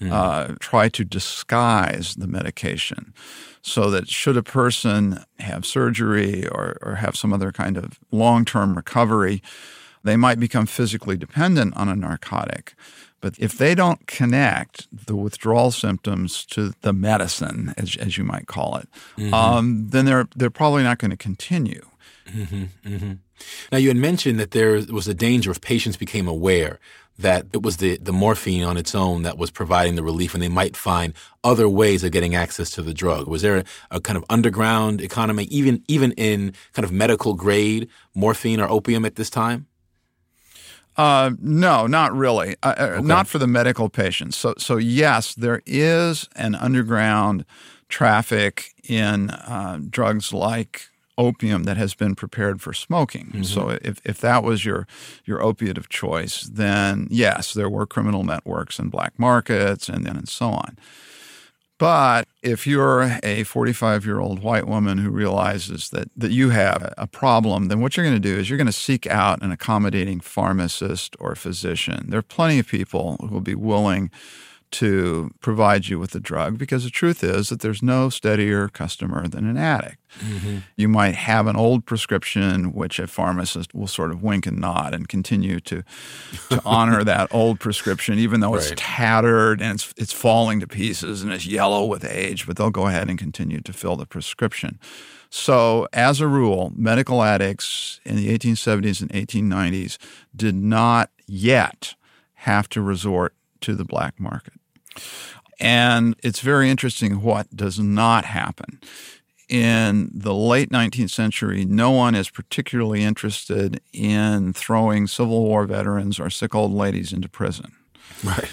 Mm. 0.00 0.12
Uh, 0.12 0.54
try 0.60 0.88
to 0.88 1.04
disguise 1.04 2.14
the 2.14 2.28
medication 2.28 3.14
so 3.62 3.90
that 3.90 4.08
should 4.08 4.36
a 4.36 4.42
person 4.42 5.24
have 5.40 5.64
surgery 5.64 6.46
or, 6.46 6.76
or 6.82 6.96
have 6.96 7.16
some 7.16 7.32
other 7.32 7.50
kind 7.50 7.76
of 7.76 7.98
long 8.12 8.44
term 8.44 8.76
recovery, 8.76 9.42
they 10.04 10.16
might 10.16 10.38
become 10.38 10.66
physically 10.66 11.16
dependent 11.16 11.76
on 11.76 11.88
a 11.88 11.96
narcotic. 11.96 12.74
But 13.20 13.34
if 13.38 13.58
they 13.58 13.74
don't 13.74 14.06
connect 14.06 14.86
the 15.06 15.16
withdrawal 15.16 15.72
symptoms 15.72 16.44
to 16.46 16.74
the 16.82 16.92
medicine, 16.92 17.74
as, 17.76 17.96
as 17.96 18.18
you 18.18 18.24
might 18.24 18.46
call 18.46 18.76
it, 18.76 18.88
mm-hmm. 19.16 19.34
um, 19.34 19.88
then 19.88 20.04
they're 20.04 20.28
they're 20.36 20.50
probably 20.50 20.82
not 20.82 20.98
going 20.98 21.10
to 21.12 21.16
continue. 21.16 21.86
Mm-hmm, 22.26 22.64
mm-hmm. 22.84 23.12
Now, 23.72 23.78
you 23.78 23.88
had 23.88 23.96
mentioned 23.96 24.38
that 24.38 24.52
there 24.52 24.82
was 24.90 25.08
a 25.08 25.14
danger 25.14 25.50
if 25.50 25.60
patients 25.60 25.96
became 25.96 26.28
aware 26.28 26.78
that 27.18 27.46
it 27.52 27.62
was 27.62 27.76
the, 27.76 27.96
the 27.98 28.12
morphine 28.12 28.64
on 28.64 28.76
its 28.76 28.94
own 28.94 29.22
that 29.22 29.38
was 29.38 29.50
providing 29.50 29.94
the 29.94 30.02
relief 30.02 30.34
and 30.34 30.42
they 30.42 30.48
might 30.48 30.76
find 30.76 31.14
other 31.44 31.68
ways 31.68 32.02
of 32.02 32.10
getting 32.10 32.34
access 32.34 32.70
to 32.70 32.82
the 32.82 32.94
drug. 32.94 33.28
Was 33.28 33.42
there 33.42 33.58
a, 33.58 33.64
a 33.92 34.00
kind 34.00 34.16
of 34.16 34.24
underground 34.28 35.00
economy, 35.00 35.44
even, 35.44 35.82
even 35.86 36.12
in 36.12 36.54
kind 36.72 36.84
of 36.84 36.90
medical 36.90 37.34
grade 37.34 37.88
morphine 38.14 38.60
or 38.60 38.68
opium 38.68 39.04
at 39.04 39.14
this 39.14 39.30
time? 39.30 39.66
Uh, 40.96 41.32
no, 41.40 41.86
not 41.86 42.12
really. 42.12 42.56
Uh, 42.62 42.74
uh 42.78 42.82
okay. 42.82 43.06
Not 43.06 43.26
for 43.26 43.38
the 43.38 43.46
medical 43.46 43.88
patients. 43.88 44.36
So, 44.36 44.54
so 44.58 44.76
yes, 44.76 45.34
there 45.34 45.62
is 45.66 46.28
an 46.36 46.54
underground 46.54 47.44
traffic 47.88 48.74
in 48.84 49.30
uh, 49.30 49.80
drugs 49.88 50.32
like 50.32 50.88
opium 51.16 51.64
that 51.64 51.76
has 51.76 51.94
been 51.94 52.14
prepared 52.14 52.60
for 52.60 52.72
smoking. 52.72 53.26
Mm-hmm. 53.26 53.42
So 53.44 53.70
if, 53.82 54.00
if 54.04 54.20
that 54.20 54.42
was 54.42 54.64
your 54.64 54.86
your 55.24 55.42
opiate 55.42 55.78
of 55.78 55.88
choice, 55.88 56.42
then 56.42 57.08
yes, 57.10 57.54
there 57.54 57.70
were 57.70 57.86
criminal 57.86 58.24
networks 58.24 58.78
and 58.78 58.90
black 58.90 59.18
markets 59.18 59.88
and 59.88 60.04
then 60.06 60.16
and 60.16 60.28
so 60.28 60.48
on. 60.48 60.76
But 61.76 62.28
if 62.42 62.66
you're 62.66 63.18
a 63.22 63.42
45 63.42 64.06
year 64.06 64.20
old 64.20 64.42
white 64.42 64.66
woman 64.66 64.98
who 64.98 65.10
realizes 65.10 65.90
that, 65.90 66.08
that 66.16 66.30
you 66.30 66.50
have 66.50 66.94
a 66.96 67.06
problem, 67.06 67.66
then 67.66 67.80
what 67.80 67.96
you're 67.96 68.06
going 68.06 68.20
to 68.20 68.20
do 68.20 68.38
is 68.38 68.48
you're 68.48 68.56
going 68.56 68.66
to 68.66 68.72
seek 68.72 69.06
out 69.08 69.42
an 69.42 69.50
accommodating 69.50 70.20
pharmacist 70.20 71.16
or 71.18 71.34
physician. 71.34 72.06
There 72.08 72.20
are 72.20 72.22
plenty 72.22 72.60
of 72.60 72.68
people 72.68 73.16
who 73.20 73.28
will 73.28 73.40
be 73.40 73.56
willing 73.56 74.10
to 74.74 75.30
provide 75.40 75.86
you 75.86 76.00
with 76.00 76.10
the 76.10 76.18
drug 76.18 76.58
because 76.58 76.82
the 76.82 76.90
truth 76.90 77.22
is 77.22 77.48
that 77.48 77.60
there's 77.60 77.80
no 77.80 78.10
steadier 78.10 78.68
customer 78.68 79.28
than 79.28 79.48
an 79.48 79.56
addict. 79.56 79.98
Mm-hmm. 80.18 80.58
You 80.76 80.88
might 80.88 81.14
have 81.14 81.46
an 81.46 81.54
old 81.54 81.86
prescription, 81.86 82.72
which 82.72 82.98
a 82.98 83.06
pharmacist 83.06 83.72
will 83.72 83.86
sort 83.86 84.10
of 84.10 84.22
wink 84.22 84.46
and 84.46 84.58
nod 84.58 84.92
and 84.92 85.08
continue 85.08 85.60
to 85.60 85.84
to 86.50 86.62
honor 86.64 87.04
that 87.04 87.32
old 87.32 87.60
prescription, 87.60 88.18
even 88.18 88.40
though 88.40 88.54
right. 88.54 88.62
it's 88.62 88.72
tattered 88.76 89.62
and 89.62 89.74
it's 89.76 89.94
it's 89.96 90.12
falling 90.12 90.58
to 90.58 90.66
pieces 90.66 91.22
and 91.22 91.32
it's 91.32 91.46
yellow 91.46 91.84
with 91.84 92.04
age. 92.04 92.44
But 92.44 92.56
they'll 92.56 92.70
go 92.70 92.88
ahead 92.88 93.08
and 93.08 93.16
continue 93.16 93.60
to 93.60 93.72
fill 93.72 93.94
the 93.94 94.06
prescription. 94.06 94.80
So, 95.30 95.86
as 95.92 96.20
a 96.20 96.26
rule, 96.26 96.72
medical 96.76 97.22
addicts 97.22 98.00
in 98.04 98.16
the 98.16 98.36
1870s 98.36 99.00
and 99.00 99.10
1890s 99.12 99.98
did 100.34 100.54
not 100.54 101.10
yet 101.26 101.94
have 102.34 102.68
to 102.70 102.80
resort 102.80 103.34
to 103.60 103.74
the 103.74 103.84
black 103.84 104.20
market. 104.20 104.54
And 105.60 106.16
it's 106.22 106.40
very 106.40 106.70
interesting 106.70 107.22
what 107.22 107.54
does 107.54 107.78
not 107.78 108.24
happen. 108.24 108.80
In 109.48 110.10
the 110.12 110.34
late 110.34 110.70
19th 110.70 111.10
century, 111.10 111.64
no 111.64 111.90
one 111.90 112.14
is 112.14 112.30
particularly 112.30 113.04
interested 113.04 113.80
in 113.92 114.52
throwing 114.52 115.06
Civil 115.06 115.44
War 115.44 115.66
veterans 115.66 116.18
or 116.18 116.30
sick 116.30 116.54
old 116.54 116.72
ladies 116.72 117.12
into 117.12 117.28
prison. 117.28 117.72
Right. 118.24 118.48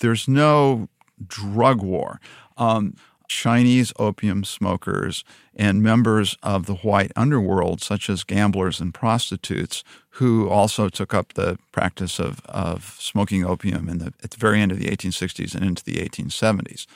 There's 0.00 0.28
no 0.28 0.88
drug 1.26 1.82
war. 1.82 2.20
Um, 2.56 2.94
Chinese 3.28 3.92
opium 3.98 4.44
smokers 4.44 5.24
and 5.54 5.82
members 5.82 6.36
of 6.42 6.66
the 6.66 6.74
white 6.74 7.12
underworld, 7.16 7.80
such 7.80 8.10
as 8.10 8.24
gamblers 8.24 8.80
and 8.80 8.92
prostitutes, 8.92 9.84
who 10.10 10.48
also 10.48 10.88
took 10.88 11.14
up 11.14 11.34
the 11.34 11.58
practice 11.72 12.18
of, 12.18 12.40
of 12.46 12.96
smoking 12.98 13.44
opium 13.44 13.88
in 13.88 13.98
the, 13.98 14.12
at 14.22 14.30
the 14.30 14.36
very 14.36 14.60
end 14.60 14.72
of 14.72 14.78
the 14.78 14.86
1860s 14.86 15.54
and 15.54 15.64
into 15.64 15.84
the 15.84 15.96
1870s. 15.96 16.86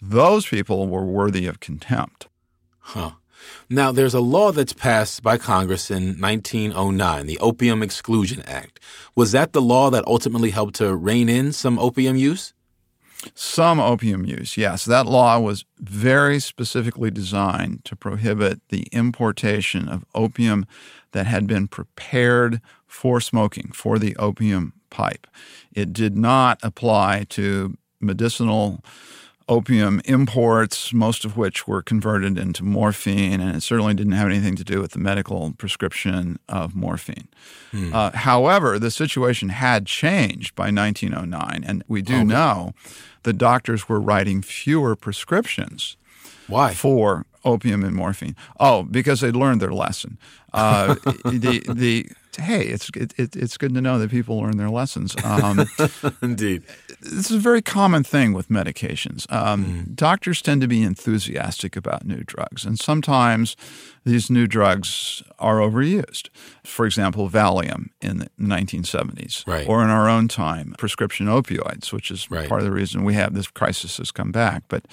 Those 0.00 0.46
people 0.46 0.86
were 0.88 1.04
worthy 1.04 1.46
of 1.46 1.60
contempt. 1.60 2.28
Huh. 2.78 3.12
Now, 3.68 3.92
there's 3.92 4.14
a 4.14 4.20
law 4.20 4.52
that's 4.52 4.72
passed 4.72 5.22
by 5.22 5.38
Congress 5.38 5.90
in 5.90 6.20
1909, 6.20 7.26
the 7.26 7.38
Opium 7.38 7.82
Exclusion 7.82 8.42
Act. 8.42 8.80
Was 9.14 9.32
that 9.32 9.52
the 9.52 9.62
law 9.62 9.90
that 9.90 10.06
ultimately 10.06 10.50
helped 10.50 10.76
to 10.76 10.94
rein 10.94 11.28
in 11.28 11.52
some 11.52 11.78
opium 11.78 12.16
use? 12.16 12.54
Some 13.34 13.80
opium 13.80 14.24
use, 14.24 14.56
yes. 14.56 14.84
That 14.84 15.06
law 15.06 15.38
was 15.38 15.64
very 15.78 16.40
specifically 16.40 17.10
designed 17.10 17.84
to 17.84 17.96
prohibit 17.96 18.60
the 18.68 18.82
importation 18.92 19.88
of 19.88 20.04
opium 20.14 20.66
that 21.12 21.26
had 21.26 21.46
been 21.46 21.68
prepared 21.68 22.60
for 22.86 23.20
smoking, 23.20 23.70
for 23.72 23.98
the 23.98 24.16
opium 24.16 24.72
pipe. 24.90 25.26
It 25.72 25.92
did 25.92 26.16
not 26.16 26.58
apply 26.62 27.26
to 27.30 27.76
medicinal 28.00 28.84
opium 29.48 30.00
imports, 30.04 30.92
most 30.92 31.24
of 31.24 31.36
which 31.36 31.68
were 31.68 31.82
converted 31.82 32.38
into 32.38 32.64
morphine, 32.64 33.40
and 33.40 33.56
it 33.56 33.62
certainly 33.62 33.94
didn't 33.94 34.12
have 34.12 34.28
anything 34.28 34.56
to 34.56 34.64
do 34.64 34.80
with 34.80 34.92
the 34.92 34.98
medical 34.98 35.52
prescription 35.58 36.38
of 36.48 36.74
morphine. 36.74 37.28
Hmm. 37.70 37.94
Uh, 37.94 38.10
however, 38.12 38.78
the 38.78 38.90
situation 38.90 39.50
had 39.50 39.86
changed 39.86 40.54
by 40.54 40.70
1909, 40.70 41.64
and 41.66 41.84
we 41.88 42.02
do 42.02 42.16
okay. 42.16 42.24
know 42.24 42.74
that 43.24 43.34
doctors 43.34 43.88
were 43.88 44.00
writing 44.00 44.40
fewer 44.42 44.96
prescriptions. 44.96 45.96
Why? 46.46 46.74
For 46.74 47.26
opium 47.44 47.84
and 47.84 47.94
morphine. 47.94 48.36
Oh, 48.58 48.82
because 48.82 49.20
they 49.20 49.30
learned 49.30 49.60
their 49.60 49.72
lesson. 49.72 50.18
Uh, 50.52 50.94
the 51.24 51.62
the 51.68 52.08
hey, 52.36 52.66
it's 52.66 52.90
it, 52.94 53.14
it's 53.16 53.56
good 53.56 53.74
to 53.74 53.80
know 53.80 53.98
that 53.98 54.10
people 54.10 54.38
learn 54.38 54.56
their 54.56 54.70
lessons. 54.70 55.14
Um, 55.24 55.66
Indeed, 56.22 56.64
this 57.00 57.30
is 57.30 57.36
a 57.36 57.38
very 57.38 57.62
common 57.62 58.04
thing 58.04 58.32
with 58.32 58.48
medications. 58.48 59.30
Um, 59.32 59.64
mm. 59.64 59.94
Doctors 59.94 60.42
tend 60.42 60.60
to 60.60 60.68
be 60.68 60.82
enthusiastic 60.82 61.76
about 61.76 62.04
new 62.04 62.22
drugs, 62.24 62.64
and 62.64 62.78
sometimes 62.78 63.56
these 64.04 64.30
new 64.30 64.46
drugs 64.46 65.22
are 65.38 65.58
overused. 65.58 66.28
For 66.64 66.86
example, 66.86 67.28
Valium 67.28 67.90
in 68.00 68.18
the 68.18 68.30
1970s, 68.40 69.46
right. 69.46 69.68
or 69.68 69.82
in 69.82 69.90
our 69.90 70.08
own 70.08 70.28
time, 70.28 70.74
prescription 70.78 71.26
opioids, 71.26 71.92
which 71.92 72.10
is 72.10 72.30
right. 72.30 72.48
part 72.48 72.60
of 72.60 72.66
the 72.66 72.72
reason 72.72 73.04
we 73.04 73.14
have 73.14 73.34
this 73.34 73.48
crisis 73.48 73.96
has 73.96 74.10
come 74.10 74.32
back, 74.32 74.64
but 74.68 74.84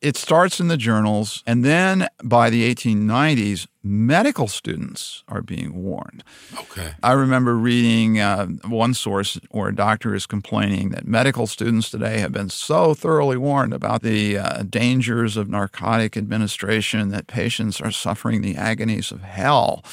it 0.00 0.16
starts 0.16 0.60
in 0.60 0.68
the 0.68 0.76
journals, 0.76 1.42
and 1.46 1.64
then 1.64 2.06
by 2.22 2.50
the 2.50 2.72
1890s, 2.72 3.66
medical 3.88 4.48
students 4.48 5.24
are 5.28 5.40
being 5.40 5.82
warned. 5.82 6.22
Okay. 6.54 6.92
I 7.02 7.12
remember 7.12 7.56
reading 7.56 8.20
uh, 8.20 8.46
one 8.66 8.94
source 8.94 9.40
where 9.50 9.68
a 9.68 9.74
doctor 9.74 10.14
is 10.14 10.26
complaining 10.26 10.90
that 10.90 11.06
medical 11.06 11.46
students 11.46 11.90
today 11.90 12.18
have 12.18 12.32
been 12.32 12.50
so 12.50 12.94
thoroughly 12.94 13.36
warned 13.36 13.72
about 13.72 14.02
the 14.02 14.38
uh, 14.38 14.62
dangers 14.62 15.36
of 15.36 15.48
narcotic 15.48 16.16
administration 16.16 17.08
that 17.08 17.26
patients 17.26 17.80
are 17.80 17.90
suffering 17.90 18.42
the 18.42 18.56
agonies 18.56 19.10
of 19.10 19.22
hell 19.22 19.84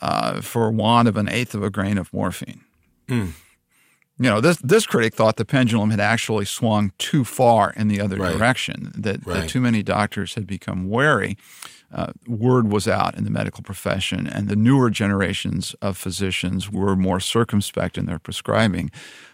uh, 0.00 0.40
for 0.40 0.70
want 0.70 1.08
of 1.08 1.16
an 1.16 1.28
eighth 1.28 1.54
of 1.54 1.62
a 1.62 1.70
grain 1.70 1.98
of 1.98 2.12
morphine. 2.12 2.62
Mm 3.08 3.32
you 4.22 4.30
know, 4.30 4.40
this 4.40 4.58
this 4.58 4.86
critic 4.86 5.14
thought 5.14 5.36
the 5.36 5.44
pendulum 5.44 5.90
had 5.90 6.00
actually 6.00 6.44
swung 6.44 6.92
too 6.98 7.24
far 7.24 7.72
in 7.72 7.88
the 7.88 8.00
other 8.00 8.16
right. 8.16 8.36
direction. 8.36 8.92
That, 8.94 9.26
right. 9.26 9.40
that, 9.40 9.48
too 9.48 9.60
many 9.60 9.82
doctors 9.82 10.34
had 10.34 10.46
become 10.46 10.88
wary. 10.88 11.36
Uh, 11.92 12.12
word 12.26 12.70
was 12.70 12.88
out 12.88 13.16
in 13.16 13.24
the 13.24 13.30
medical 13.30 13.62
profession, 13.62 14.26
and 14.26 14.48
the 14.48 14.56
newer 14.56 14.90
generations 14.90 15.74
of 15.82 15.96
physicians 15.96 16.70
were 16.70 16.96
more 16.96 17.20
circumspect 17.20 17.98
in 17.98 18.06
their 18.06 18.18
prescribing. 18.18 18.90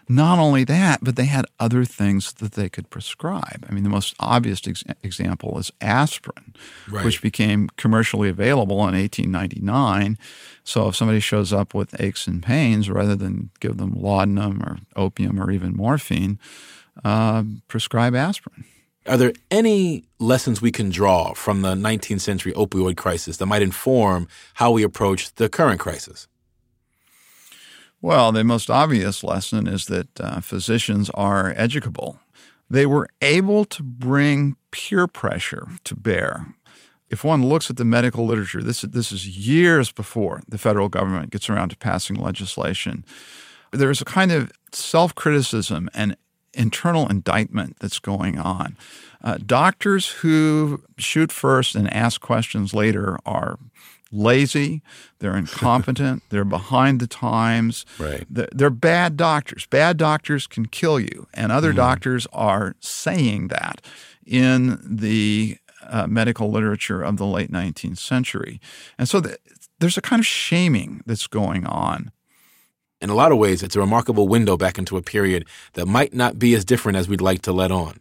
Not 0.07 0.39
only 0.39 0.63
that, 0.63 1.03
but 1.03 1.15
they 1.15 1.25
had 1.25 1.45
other 1.59 1.85
things 1.85 2.33
that 2.33 2.53
they 2.53 2.67
could 2.67 2.89
prescribe. 2.89 3.65
I 3.69 3.73
mean, 3.73 3.83
the 3.83 3.89
most 3.89 4.15
obvious 4.19 4.67
ex- 4.67 4.83
example 5.03 5.57
is 5.59 5.71
aspirin, 5.79 6.55
right. 6.89 7.05
which 7.05 7.21
became 7.21 7.69
commercially 7.77 8.27
available 8.27 8.77
in 8.87 8.95
1899 8.95 10.17
so 10.69 10.87
if 10.87 10.95
somebody 10.95 11.19
shows 11.19 11.51
up 11.51 11.73
with 11.73 11.99
aches 11.99 12.27
and 12.27 12.43
pains, 12.43 12.91
rather 12.91 13.15
than 13.15 13.49
give 13.59 13.77
them 13.77 13.99
laudanum 13.99 14.61
or 14.61 14.77
opium 14.95 15.41
or 15.41 15.49
even 15.49 15.75
morphine, 15.75 16.37
uh, 17.03 17.43
prescribe 17.67 18.13
aspirin. 18.13 18.65
Are 19.05 19.17
there 19.17 19.33
any 19.49 20.05
lessons 20.19 20.61
we 20.61 20.71
can 20.71 20.89
draw 20.89 21.33
from 21.33 21.61
the 21.61 21.73
19th 21.73 22.21
century 22.21 22.51
opioid 22.53 22.97
crisis 22.97 23.37
that 23.37 23.45
might 23.45 23.61
inform 23.61 24.27
how 24.55 24.71
we 24.71 24.83
approach 24.83 25.33
the 25.35 25.49
current 25.49 25.79
crisis? 25.79 26.27
Well, 28.01 28.31
the 28.31 28.43
most 28.43 28.69
obvious 28.69 29.23
lesson 29.23 29.67
is 29.67 29.85
that 29.87 30.19
uh, 30.19 30.41
physicians 30.41 31.09
are 31.11 31.53
educable. 31.57 32.19
They 32.69 32.85
were 32.85 33.09
able 33.21 33.65
to 33.65 33.83
bring 33.83 34.55
peer 34.71 35.07
pressure 35.07 35.67
to 35.83 35.95
bear 35.95 36.53
if 37.09 37.23
one 37.23 37.47
looks 37.47 37.69
at 37.69 37.77
the 37.77 37.85
medical 37.85 38.25
literature, 38.25 38.61
this, 38.61 38.81
this 38.81 39.11
is 39.11 39.27
years 39.27 39.91
before 39.91 40.41
the 40.47 40.57
federal 40.57 40.89
government 40.89 41.31
gets 41.31 41.49
around 41.49 41.69
to 41.69 41.77
passing 41.77 42.15
legislation. 42.15 43.03
There's 43.71 44.01
a 44.01 44.05
kind 44.05 44.31
of 44.31 44.51
self 44.71 45.15
criticism 45.15 45.89
and 45.93 46.15
internal 46.53 47.07
indictment 47.07 47.77
that's 47.79 47.99
going 47.99 48.37
on. 48.37 48.77
Uh, 49.23 49.37
doctors 49.45 50.07
who 50.07 50.81
shoot 50.97 51.31
first 51.31 51.75
and 51.75 51.91
ask 51.93 52.21
questions 52.21 52.73
later 52.73 53.17
are 53.25 53.59
lazy, 54.11 54.81
they're 55.19 55.37
incompetent, 55.37 56.23
they're 56.29 56.45
behind 56.45 56.99
the 56.99 57.07
times. 57.07 57.85
Right. 57.97 58.25
They're, 58.29 58.49
they're 58.53 58.69
bad 58.69 59.17
doctors. 59.17 59.65
Bad 59.65 59.97
doctors 59.97 60.47
can 60.47 60.67
kill 60.67 60.99
you, 60.99 61.27
and 61.33 61.51
other 61.51 61.69
mm-hmm. 61.69 61.77
doctors 61.77 62.27
are 62.31 62.75
saying 62.79 63.49
that 63.49 63.81
in 64.25 64.79
the 64.83 65.57
uh, 65.87 66.07
medical 66.07 66.51
literature 66.51 67.01
of 67.01 67.17
the 67.17 67.25
late 67.25 67.51
19th 67.51 67.97
century. 67.97 68.61
And 68.97 69.09
so 69.09 69.19
the, 69.19 69.37
there's 69.79 69.97
a 69.97 70.01
kind 70.01 70.19
of 70.19 70.25
shaming 70.25 71.01
that's 71.05 71.27
going 71.27 71.65
on. 71.65 72.11
In 73.01 73.09
a 73.09 73.15
lot 73.15 73.31
of 73.31 73.37
ways, 73.37 73.63
it's 73.63 73.75
a 73.75 73.79
remarkable 73.79 74.27
window 74.27 74.57
back 74.57 74.77
into 74.77 74.97
a 74.97 75.01
period 75.01 75.45
that 75.73 75.85
might 75.85 76.13
not 76.13 76.37
be 76.37 76.53
as 76.53 76.65
different 76.65 76.97
as 76.97 77.07
we'd 77.07 77.21
like 77.21 77.41
to 77.43 77.53
let 77.53 77.71
on. 77.71 77.99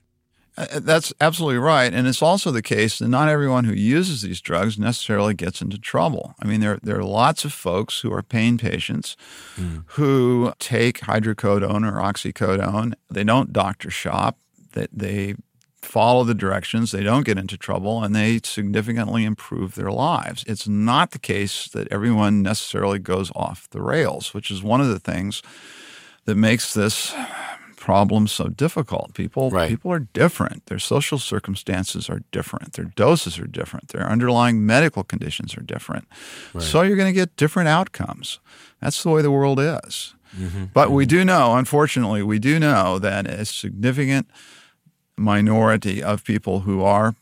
Uh, 0.57 0.67
uh, 0.73 0.81
that's 0.81 1.13
absolutely 1.21 1.59
right. 1.59 1.95
And 1.95 2.09
it's 2.09 2.21
also 2.23 2.51
the 2.51 2.63
case 2.63 2.99
that 2.99 3.09
not 3.09 3.29
everyone 3.29 3.65
who 3.65 3.75
uses 3.75 4.23
these 4.23 4.41
drugs 4.41 4.79
necessarily 4.79 5.35
gets 5.35 5.63
into 5.63 5.79
trouble. 5.79 6.35
I 6.43 6.47
mean, 6.47 6.61
there, 6.61 6.81
there 6.83 6.99
are 6.99 7.05
lots 7.05 7.45
of 7.45 7.53
folks 7.53 8.01
who 8.01 8.13
are 8.13 8.23
pain 8.23 8.59
patients 8.59 9.17
mm. 9.57 9.85
who 9.91 10.53
take 10.59 11.01
hydrocodone 11.03 11.89
or 11.89 12.01
oxycodone. 12.01 12.95
They 13.09 13.25
don't 13.25 13.53
doctor 13.53 13.91
shop. 13.91 14.39
That 14.73 14.91
they, 14.93 15.35
they 15.48 15.48
follow 15.89 16.23
the 16.23 16.35
directions, 16.35 16.93
they 16.93 17.03
don't 17.03 17.25
get 17.25 17.39
into 17.39 17.57
trouble, 17.57 18.05
and 18.05 18.15
they 18.15 18.41
significantly 18.45 19.25
improve 19.25 19.75
their 19.75 19.91
lives. 19.91 20.45
It's 20.47 20.69
not 20.69 21.13
the 21.13 21.19
case 21.19 21.67
that 21.69 21.89
everyone 21.91 22.43
necessarily 22.43 22.99
goes 22.99 23.33
off 23.35 23.69
the 23.71 23.81
rails, 23.81 24.35
which 24.35 24.51
is 24.51 24.63
one 24.63 24.83
of 24.83 24.89
the 24.89 25.01
things 25.01 25.43
that 26.27 26.35
makes 26.35 26.75
this 26.75 27.15
problem 27.77 28.27
so 28.27 28.49
difficult. 28.49 29.15
People 29.15 29.51
right. 29.51 29.69
people 29.69 29.91
are 29.91 30.01
different. 30.01 30.67
Their 30.67 30.79
social 30.79 31.19
circumstances 31.19 32.11
are 32.11 32.21
different. 32.33 32.75
Their 32.75 32.85
doses 32.85 33.39
are 33.39 33.47
different. 33.47 33.89
Their 33.89 34.07
underlying 34.07 34.67
medical 34.67 35.05
conditions 35.05 35.57
are 35.57 35.63
different. 35.63 36.07
Right. 36.53 36.63
So 36.63 36.83
you're 36.83 36.97
going 36.97 37.15
to 37.15 37.19
get 37.19 37.37
different 37.37 37.71
outcomes. 37.71 38.41
That's 38.81 39.03
the 39.03 39.09
way 39.09 39.23
the 39.23 39.31
world 39.31 39.59
is. 39.59 40.15
Mm-hmm. 40.37 40.65
But 40.75 40.87
mm-hmm. 40.87 40.95
we 40.95 41.07
do 41.07 41.25
know, 41.25 41.57
unfortunately, 41.57 42.23
we 42.23 42.39
do 42.39 42.59
know 42.59 42.99
that 42.99 43.27
a 43.27 43.47
significant 43.47 44.29
minority 45.19 46.03
of 46.03 46.25
people 46.25 46.61
who 46.61 46.83
are 46.83 47.15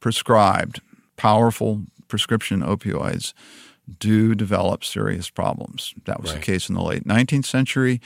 prescribed 0.00 0.80
powerful 1.16 1.82
prescription 2.08 2.62
opioids 2.62 3.32
do 3.98 4.34
develop 4.34 4.84
serious 4.84 5.30
problems. 5.30 5.94
That 6.04 6.20
was 6.20 6.32
right. 6.32 6.40
the 6.40 6.44
case 6.44 6.68
in 6.68 6.74
the 6.74 6.82
late 6.82 7.04
19th 7.04 7.46
century. 7.46 8.00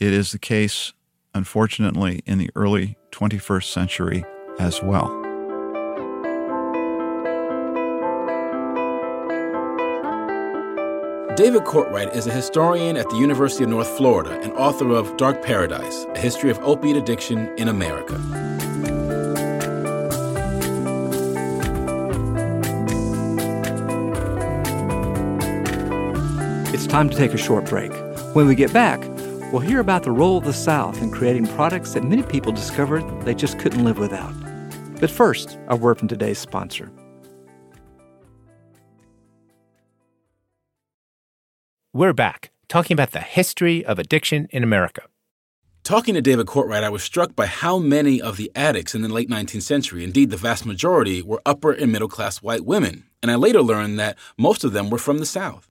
It 0.00 0.12
is 0.12 0.32
the 0.32 0.38
case, 0.38 0.92
unfortunately, 1.34 2.22
in 2.26 2.38
the 2.38 2.50
early 2.54 2.96
21st 3.12 3.64
century 3.64 4.24
as 4.58 4.82
well. 4.82 5.08
David 11.36 11.64
Courtwright 11.64 12.14
is 12.14 12.26
a 12.26 12.32
historian 12.32 12.96
at 12.96 13.08
the 13.08 13.16
University 13.16 13.64
of 13.64 13.70
North 13.70 13.88
Florida 13.88 14.38
and 14.42 14.52
author 14.52 14.90
of 14.90 15.16
Dark 15.16 15.42
Paradise 15.42 16.04
A 16.14 16.18
History 16.18 16.50
of 16.50 16.58
Opiate 16.58 16.96
Addiction 16.96 17.50
in 17.56 17.68
America. 17.68 18.69
Time 26.86 27.10
to 27.10 27.16
take 27.16 27.34
a 27.34 27.38
short 27.38 27.66
break. 27.66 27.92
When 28.34 28.46
we 28.46 28.54
get 28.54 28.72
back, 28.72 29.00
we'll 29.52 29.60
hear 29.60 29.80
about 29.80 30.02
the 30.02 30.10
role 30.10 30.38
of 30.38 30.44
the 30.44 30.52
South 30.52 31.02
in 31.02 31.10
creating 31.10 31.46
products 31.48 31.94
that 31.94 32.04
many 32.04 32.22
people 32.22 32.52
discovered 32.52 33.04
they 33.24 33.34
just 33.34 33.58
couldn't 33.58 33.84
live 33.84 33.98
without. 33.98 34.34
But 35.00 35.10
first, 35.10 35.58
a 35.68 35.76
word 35.76 35.98
from 35.98 36.08
today's 36.08 36.38
sponsor. 36.38 36.92
We're 41.92 42.12
back, 42.12 42.50
talking 42.68 42.94
about 42.94 43.10
the 43.10 43.20
history 43.20 43.84
of 43.84 43.98
addiction 43.98 44.46
in 44.50 44.62
America. 44.62 45.02
Talking 45.82 46.14
to 46.14 46.20
David 46.20 46.46
Courtwright, 46.46 46.84
I 46.84 46.90
was 46.90 47.02
struck 47.02 47.34
by 47.34 47.46
how 47.46 47.78
many 47.78 48.20
of 48.20 48.36
the 48.36 48.52
addicts 48.54 48.94
in 48.94 49.02
the 49.02 49.08
late 49.08 49.30
19th 49.30 49.62
century, 49.62 50.04
indeed 50.04 50.30
the 50.30 50.36
vast 50.36 50.66
majority, 50.66 51.22
were 51.22 51.42
upper 51.46 51.72
and 51.72 51.90
middle 51.90 52.08
class 52.08 52.42
white 52.42 52.64
women. 52.64 53.04
And 53.22 53.30
I 53.30 53.36
later 53.36 53.62
learned 53.62 53.98
that 53.98 54.18
most 54.36 54.62
of 54.62 54.72
them 54.72 54.90
were 54.90 54.98
from 54.98 55.18
the 55.18 55.26
South. 55.26 55.69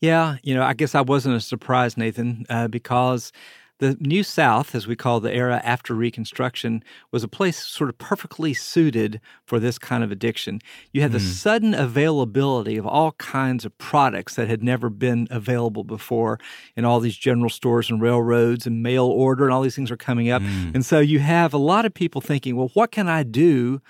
Yeah, 0.00 0.36
you 0.42 0.54
know, 0.54 0.62
I 0.62 0.74
guess 0.74 0.94
I 0.94 1.00
wasn't 1.00 1.36
a 1.36 1.40
surprise, 1.40 1.96
Nathan, 1.96 2.46
uh, 2.48 2.68
because 2.68 3.32
the 3.78 3.96
New 4.00 4.24
South, 4.24 4.74
as 4.74 4.86
we 4.86 4.96
call 4.96 5.20
the 5.20 5.32
era 5.32 5.60
after 5.64 5.94
Reconstruction, 5.94 6.82
was 7.12 7.22
a 7.22 7.28
place 7.28 7.64
sort 7.64 7.88
of 7.88 7.98
perfectly 7.98 8.52
suited 8.52 9.20
for 9.44 9.60
this 9.60 9.78
kind 9.78 10.02
of 10.02 10.10
addiction. 10.10 10.60
You 10.92 11.02
had 11.02 11.10
mm. 11.10 11.14
the 11.14 11.20
sudden 11.20 11.74
availability 11.74 12.76
of 12.76 12.86
all 12.86 13.12
kinds 13.12 13.64
of 13.64 13.76
products 13.78 14.34
that 14.34 14.48
had 14.48 14.62
never 14.64 14.90
been 14.90 15.28
available 15.30 15.84
before 15.84 16.40
in 16.76 16.84
all 16.84 16.98
these 16.98 17.16
general 17.16 17.50
stores 17.50 17.88
and 17.88 18.02
railroads 18.02 18.66
and 18.66 18.82
mail 18.82 19.06
order, 19.06 19.44
and 19.44 19.52
all 19.52 19.62
these 19.62 19.76
things 19.76 19.90
are 19.90 19.96
coming 19.96 20.28
up. 20.28 20.42
Mm. 20.42 20.74
And 20.74 20.86
so 20.86 20.98
you 20.98 21.20
have 21.20 21.54
a 21.54 21.58
lot 21.58 21.84
of 21.84 21.94
people 21.94 22.20
thinking, 22.20 22.56
well, 22.56 22.70
what 22.74 22.90
can 22.90 23.08
I 23.08 23.22
do? 23.22 23.80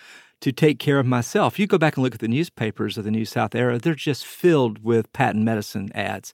To 0.41 0.53
take 0.53 0.79
care 0.79 0.99
of 0.99 1.07
myself. 1.07 1.59
You 1.59 1.67
go 1.67 1.79
back 1.79 1.97
and 1.97 2.05
look 2.05 2.15
at 2.15 2.21
the 2.21 2.29
newspapers 2.29 2.97
of 2.97 3.05
the 3.05 3.11
New 3.11 3.25
South 3.25 3.55
era, 3.55 3.79
they're 3.79 3.95
just 3.95 4.27
filled 4.27 4.85
with 4.85 5.13
patent 5.13 5.45
medicine 5.45 5.91
ads. 5.95 6.33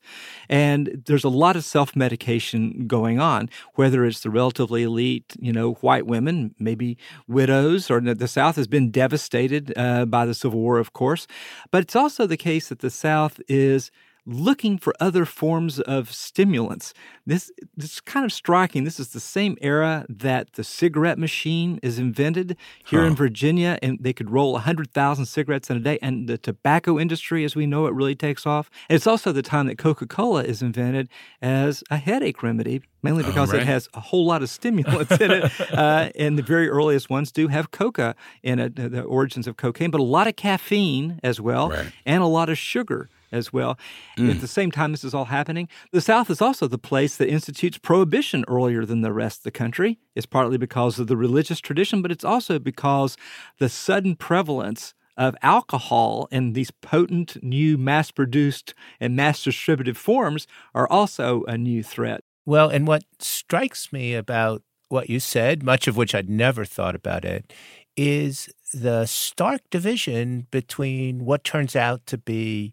And 0.48 1.02
there's 1.06 1.24
a 1.24 1.28
lot 1.28 1.56
of 1.56 1.64
self 1.64 1.96
medication 1.96 2.86
going 2.86 3.18
on, 3.18 3.48
whether 3.74 4.04
it's 4.04 4.20
the 4.20 4.30
relatively 4.30 4.82
elite, 4.82 5.34
you 5.38 5.52
know, 5.52 5.74
white 5.74 6.06
women, 6.06 6.54
maybe 6.58 6.98
widows, 7.26 7.90
or 7.90 8.00
the 8.00 8.28
South 8.28 8.56
has 8.56 8.66
been 8.66 8.90
devastated 8.90 9.72
uh, 9.76 10.04
by 10.04 10.26
the 10.26 10.34
Civil 10.34 10.60
War, 10.60 10.78
of 10.78 10.92
course. 10.92 11.26
But 11.70 11.82
it's 11.82 11.96
also 11.96 12.26
the 12.26 12.36
case 12.36 12.68
that 12.68 12.80
the 12.80 12.90
South 12.90 13.40
is 13.48 13.90
looking 14.26 14.78
for 14.78 14.94
other 15.00 15.24
forms 15.24 15.80
of 15.80 16.12
stimulants. 16.12 16.94
This, 17.26 17.50
this 17.76 17.94
is 17.94 18.00
kind 18.00 18.24
of 18.24 18.32
striking. 18.32 18.84
This 18.84 18.98
is 18.98 19.08
the 19.08 19.20
same 19.20 19.56
era 19.60 20.06
that 20.08 20.52
the 20.54 20.64
cigarette 20.64 21.18
machine 21.18 21.78
is 21.82 21.98
invented 21.98 22.56
here 22.84 23.00
huh. 23.00 23.08
in 23.08 23.16
Virginia, 23.16 23.78
and 23.82 23.98
they 24.00 24.12
could 24.12 24.30
roll 24.30 24.52
100,000 24.52 25.26
cigarettes 25.26 25.70
in 25.70 25.76
a 25.76 25.80
day. 25.80 25.98
And 26.00 26.28
the 26.28 26.38
tobacco 26.38 26.98
industry, 26.98 27.44
as 27.44 27.54
we 27.54 27.66
know 27.66 27.86
it, 27.86 27.94
really 27.94 28.14
takes 28.14 28.46
off. 28.46 28.70
And 28.88 28.96
it's 28.96 29.06
also 29.06 29.32
the 29.32 29.42
time 29.42 29.66
that 29.66 29.78
Coca 29.78 30.06
Cola 30.06 30.42
is 30.42 30.62
invented 30.62 31.08
as 31.42 31.82
a 31.90 31.96
headache 31.96 32.42
remedy, 32.42 32.82
mainly 33.02 33.24
because 33.24 33.52
right. 33.52 33.62
it 33.62 33.66
has 33.66 33.88
a 33.94 34.00
whole 34.00 34.26
lot 34.26 34.42
of 34.42 34.48
stimulants 34.50 35.12
in 35.12 35.30
it. 35.30 35.52
Uh, 35.74 36.10
and 36.14 36.38
the 36.38 36.42
very 36.42 36.68
earliest 36.68 37.10
ones 37.10 37.32
do 37.32 37.48
have 37.48 37.70
coca 37.70 38.14
in 38.42 38.58
it, 38.58 38.76
the 38.76 39.02
origins 39.02 39.46
of 39.46 39.56
cocaine, 39.56 39.90
but 39.90 40.00
a 40.00 40.04
lot 40.04 40.26
of 40.26 40.36
caffeine 40.36 41.18
as 41.22 41.40
well, 41.40 41.70
right. 41.70 41.90
and 42.06 42.22
a 42.22 42.26
lot 42.26 42.48
of 42.48 42.56
sugar 42.56 43.08
as 43.34 43.52
well. 43.52 43.78
Mm. 44.16 44.30
At 44.30 44.40
the 44.40 44.48
same 44.48 44.70
time, 44.70 44.92
this 44.92 45.04
is 45.04 45.12
all 45.12 45.26
happening. 45.26 45.68
The 45.90 46.00
South 46.00 46.30
is 46.30 46.40
also 46.40 46.66
the 46.66 46.78
place 46.78 47.16
that 47.16 47.28
institutes 47.28 47.78
prohibition 47.78 48.44
earlier 48.48 48.84
than 48.84 49.02
the 49.02 49.12
rest 49.12 49.40
of 49.40 49.44
the 49.44 49.50
country. 49.50 49.98
It's 50.14 50.26
partly 50.26 50.56
because 50.56 50.98
of 50.98 51.08
the 51.08 51.16
religious 51.16 51.60
tradition, 51.60 52.00
but 52.00 52.12
it's 52.12 52.24
also 52.24 52.58
because 52.58 53.16
the 53.58 53.68
sudden 53.68 54.16
prevalence 54.16 54.94
of 55.16 55.36
alcohol 55.42 56.28
in 56.30 56.54
these 56.54 56.70
potent, 56.70 57.42
new, 57.42 57.78
mass 57.78 58.10
produced, 58.10 58.74
and 59.00 59.14
mass 59.14 59.42
distributed 59.44 59.96
forms 59.96 60.46
are 60.74 60.88
also 60.88 61.44
a 61.44 61.56
new 61.56 61.82
threat. 61.82 62.22
Well, 62.46 62.68
and 62.68 62.86
what 62.86 63.04
strikes 63.18 63.92
me 63.92 64.14
about 64.14 64.62
what 64.88 65.08
you 65.08 65.20
said, 65.20 65.62
much 65.62 65.86
of 65.88 65.96
which 65.96 66.14
I'd 66.14 66.28
never 66.28 66.64
thought 66.64 66.94
about 66.94 67.24
it, 67.24 67.52
is 67.96 68.48
the 68.72 69.06
stark 69.06 69.62
division 69.70 70.46
between 70.50 71.24
what 71.24 71.44
turns 71.44 71.76
out 71.76 72.06
to 72.06 72.18
be 72.18 72.72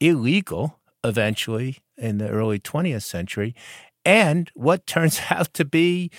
illegal 0.00 0.78
eventually 1.04 1.78
in 1.96 2.18
the 2.18 2.28
early 2.28 2.58
20th 2.58 3.02
century 3.02 3.54
and 4.04 4.50
what 4.54 4.86
turns 4.86 5.20
out 5.30 5.52
to 5.54 5.64
be 5.64 6.10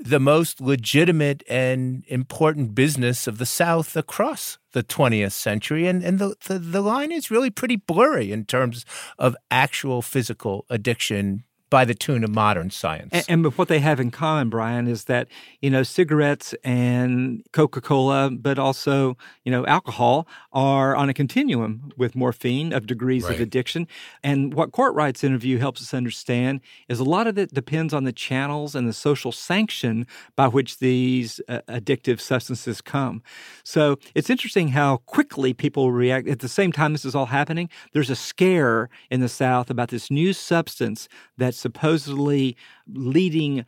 the 0.00 0.20
most 0.20 0.60
legitimate 0.60 1.42
and 1.48 2.04
important 2.08 2.74
business 2.74 3.26
of 3.26 3.36
the 3.38 3.44
South 3.46 3.94
across 3.94 4.58
the 4.72 4.82
20th 4.82 5.32
century. 5.32 5.86
And, 5.86 6.02
and 6.02 6.18
the, 6.18 6.34
the, 6.46 6.58
the 6.58 6.80
line 6.80 7.12
is 7.12 7.30
really 7.30 7.50
pretty 7.50 7.76
blurry 7.76 8.32
in 8.32 8.46
terms 8.46 8.86
of 9.18 9.36
actual 9.50 10.00
physical 10.00 10.64
addiction 10.70 11.44
by 11.68 11.84
the 11.84 11.94
tune 11.94 12.22
of 12.22 12.30
modern 12.30 12.70
science. 12.70 13.10
And, 13.12 13.24
and, 13.28 13.56
what 13.56 13.68
they 13.68 13.80
have 13.80 13.98
in 13.98 14.10
common, 14.10 14.50
Brian, 14.50 14.86
is 14.86 15.04
that 15.04 15.28
you 15.60 15.70
know 15.70 15.82
cigarettes 15.82 16.54
and 16.62 17.42
Coca 17.52 17.80
Cola, 17.80 18.30
but 18.30 18.58
also 18.58 19.16
you 19.44 19.50
know 19.50 19.66
alcohol, 19.66 20.28
are 20.52 20.94
on 20.94 21.08
a 21.08 21.14
continuum 21.14 21.92
with 21.96 22.14
morphine 22.14 22.72
of 22.72 22.86
degrees 22.86 23.24
right. 23.24 23.34
of 23.34 23.40
addiction. 23.40 23.88
And 24.22 24.54
what 24.54 24.72
Courtwright's 24.72 25.24
interview 25.24 25.58
helps 25.58 25.80
us 25.82 25.92
understand 25.92 26.60
is 26.88 27.00
a 27.00 27.04
lot 27.04 27.26
of 27.26 27.36
it 27.36 27.52
depends 27.52 27.92
on 27.92 28.04
the 28.04 28.12
channels 28.12 28.74
and 28.74 28.88
the 28.88 28.92
social 28.92 29.32
sanction 29.32 30.06
by 30.36 30.48
which 30.48 30.78
these 30.78 31.40
uh, 31.48 31.60
addictive 31.68 32.20
substances 32.20 32.80
come. 32.80 33.22
So 33.64 33.98
it's 34.14 34.30
interesting 34.30 34.68
how 34.68 34.98
quickly 34.98 35.52
people 35.52 35.90
react. 35.90 36.28
At 36.28 36.40
the 36.40 36.48
same 36.48 36.70
time, 36.70 36.92
this 36.92 37.04
is 37.04 37.14
all 37.14 37.26
happening. 37.26 37.68
There's 37.92 38.10
a 38.10 38.16
scare 38.16 38.88
in 39.10 39.20
the 39.20 39.28
South 39.28 39.70
about 39.70 39.88
this 39.88 40.10
new 40.10 40.32
substance 40.32 41.08
that 41.36 41.55
supposedly 41.56 42.56
leading 42.92 43.64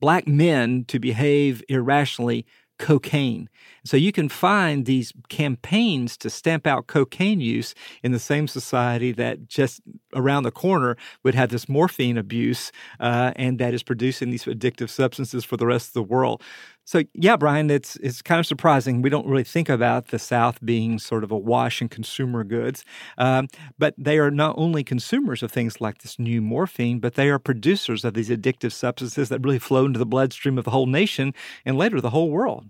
black 0.00 0.26
men 0.26 0.84
to 0.88 0.98
behave 0.98 1.62
irrationally 1.68 2.46
cocaine. 2.80 3.48
So 3.84 3.96
you 3.96 4.10
can 4.10 4.28
find 4.28 4.86
these 4.86 5.12
campaigns 5.28 6.16
to 6.16 6.30
stamp 6.30 6.66
out 6.66 6.86
cocaine 6.86 7.40
use 7.40 7.74
in 8.02 8.12
the 8.12 8.18
same 8.18 8.48
society 8.48 9.12
that 9.12 9.46
just 9.46 9.82
around 10.14 10.42
the 10.42 10.50
corner 10.50 10.96
would 11.22 11.34
have 11.34 11.50
this 11.50 11.68
morphine 11.68 12.16
abuse 12.16 12.72
uh, 12.98 13.32
and 13.36 13.58
that 13.58 13.74
is 13.74 13.82
producing 13.82 14.30
these 14.30 14.44
addictive 14.44 14.88
substances 14.88 15.44
for 15.44 15.58
the 15.58 15.66
rest 15.66 15.88
of 15.88 15.92
the 15.92 16.02
world. 16.02 16.42
So 16.84 17.02
yeah, 17.14 17.36
Brian, 17.36 17.70
it's 17.70 17.96
it's 17.96 18.20
kind 18.20 18.40
of 18.40 18.46
surprising. 18.46 19.00
We 19.00 19.10
don't 19.10 19.26
really 19.26 19.44
think 19.44 19.68
about 19.68 20.08
the 20.08 20.18
South 20.18 20.58
being 20.64 20.98
sort 20.98 21.22
of 21.22 21.30
a 21.30 21.38
wash 21.38 21.80
in 21.80 21.88
consumer 21.88 22.42
goods, 22.42 22.84
um, 23.16 23.46
but 23.78 23.94
they 23.96 24.18
are 24.18 24.30
not 24.30 24.56
only 24.58 24.82
consumers 24.82 25.42
of 25.42 25.52
things 25.52 25.80
like 25.80 25.98
this 25.98 26.18
new 26.18 26.42
morphine, 26.42 26.98
but 26.98 27.14
they 27.14 27.28
are 27.30 27.38
producers 27.38 28.04
of 28.04 28.14
these 28.14 28.28
addictive 28.28 28.72
substances 28.72 29.28
that 29.28 29.40
really 29.44 29.58
flow 29.60 29.84
into 29.84 29.98
the 30.00 30.06
bloodstream 30.06 30.58
of 30.58 30.64
the 30.64 30.70
whole 30.72 30.86
nation 30.86 31.32
and 31.64 31.78
later 31.78 32.00
the 32.00 32.10
whole 32.10 32.30
world. 32.30 32.66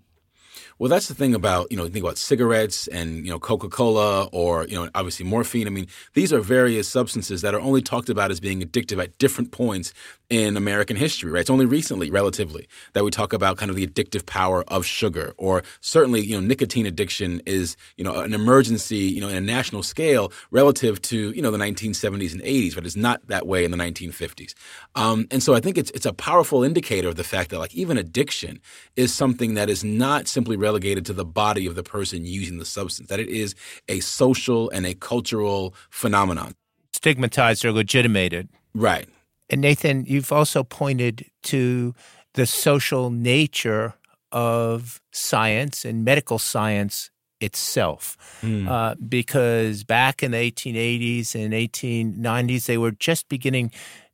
Well, 0.81 0.89
that's 0.89 1.07
the 1.09 1.13
thing 1.13 1.35
about, 1.35 1.71
you 1.71 1.77
know, 1.77 1.83
think 1.83 2.03
about 2.03 2.17
cigarettes 2.17 2.87
and, 2.87 3.23
you 3.23 3.31
know, 3.31 3.37
Coca 3.37 3.69
Cola 3.69 4.23
or, 4.31 4.65
you 4.65 4.73
know, 4.73 4.89
obviously 4.95 5.23
morphine. 5.23 5.67
I 5.67 5.69
mean, 5.69 5.85
these 6.15 6.33
are 6.33 6.39
various 6.39 6.89
substances 6.89 7.43
that 7.43 7.53
are 7.53 7.59
only 7.59 7.83
talked 7.83 8.09
about 8.09 8.31
as 8.31 8.39
being 8.39 8.63
addictive 8.63 8.99
at 8.99 9.15
different 9.19 9.51
points 9.51 9.93
in 10.31 10.55
American 10.57 10.95
history, 10.95 11.29
right? 11.29 11.41
It's 11.41 11.49
only 11.49 11.65
recently, 11.65 12.09
relatively, 12.09 12.67
that 12.93 13.03
we 13.03 13.11
talk 13.11 13.33
about 13.33 13.57
kind 13.57 13.69
of 13.69 13.75
the 13.75 13.85
addictive 13.85 14.25
power 14.25 14.63
of 14.69 14.85
sugar, 14.85 15.33
or 15.37 15.61
certainly, 15.81 16.21
you 16.21 16.39
know, 16.39 16.47
nicotine 16.47 16.85
addiction 16.85 17.41
is, 17.45 17.75
you 17.97 18.03
know, 18.05 18.21
an 18.21 18.33
emergency, 18.33 18.95
you 18.95 19.19
know, 19.19 19.27
in 19.27 19.35
a 19.35 19.41
national 19.41 19.83
scale 19.83 20.31
relative 20.49 21.01
to, 21.03 21.31
you 21.31 21.41
know, 21.41 21.51
the 21.51 21.57
1970s 21.57 22.31
and 22.31 22.41
80s, 22.41 22.73
but 22.73 22.85
it's 22.85 22.95
not 22.95 23.27
that 23.27 23.45
way 23.45 23.65
in 23.65 23.71
the 23.71 23.77
1950s. 23.77 24.53
Um, 24.95 25.27
and 25.31 25.43
so 25.43 25.53
I 25.53 25.59
think 25.59 25.77
it's 25.77 25.91
it's 25.91 26.05
a 26.05 26.13
powerful 26.13 26.63
indicator 26.63 27.09
of 27.09 27.17
the 27.17 27.25
fact 27.25 27.49
that 27.49 27.59
like 27.59 27.75
even 27.75 27.97
addiction 27.97 28.61
is 28.95 29.13
something 29.13 29.55
that 29.55 29.69
is 29.69 29.83
not 29.83 30.29
simply 30.29 30.55
relegated 30.71 31.05
to 31.05 31.13
the 31.13 31.25
body 31.25 31.65
of 31.65 31.75
the 31.75 31.83
person 31.83 32.25
using 32.25 32.57
the 32.57 32.65
substance, 32.65 33.09
that 33.09 33.19
it 33.19 33.27
is 33.27 33.55
a 33.89 33.99
social 33.99 34.69
and 34.69 34.85
a 34.85 34.93
cultural 34.93 35.75
phenomenon. 35.89 36.55
Stigmatized 36.93 37.65
or 37.65 37.73
legitimated. 37.73 38.47
Right. 38.73 39.09
And 39.49 39.59
Nathan, 39.59 40.05
you've 40.05 40.31
also 40.31 40.63
pointed 40.63 41.25
to 41.43 41.93
the 42.35 42.45
social 42.45 43.09
nature 43.09 43.95
of 44.31 45.01
science 45.11 45.83
and 45.83 46.05
medical 46.05 46.39
science 46.39 47.11
itself. 47.41 48.15
Mm. 48.41 48.69
Uh, 48.69 48.95
because 48.95 49.83
back 49.83 50.23
in 50.23 50.31
the 50.31 50.37
1880s 50.37 51.35
and 51.35 51.53
1890s, 51.53 52.65
they 52.65 52.77
were 52.77 52.91
just 52.91 53.27
beginning 53.27 53.71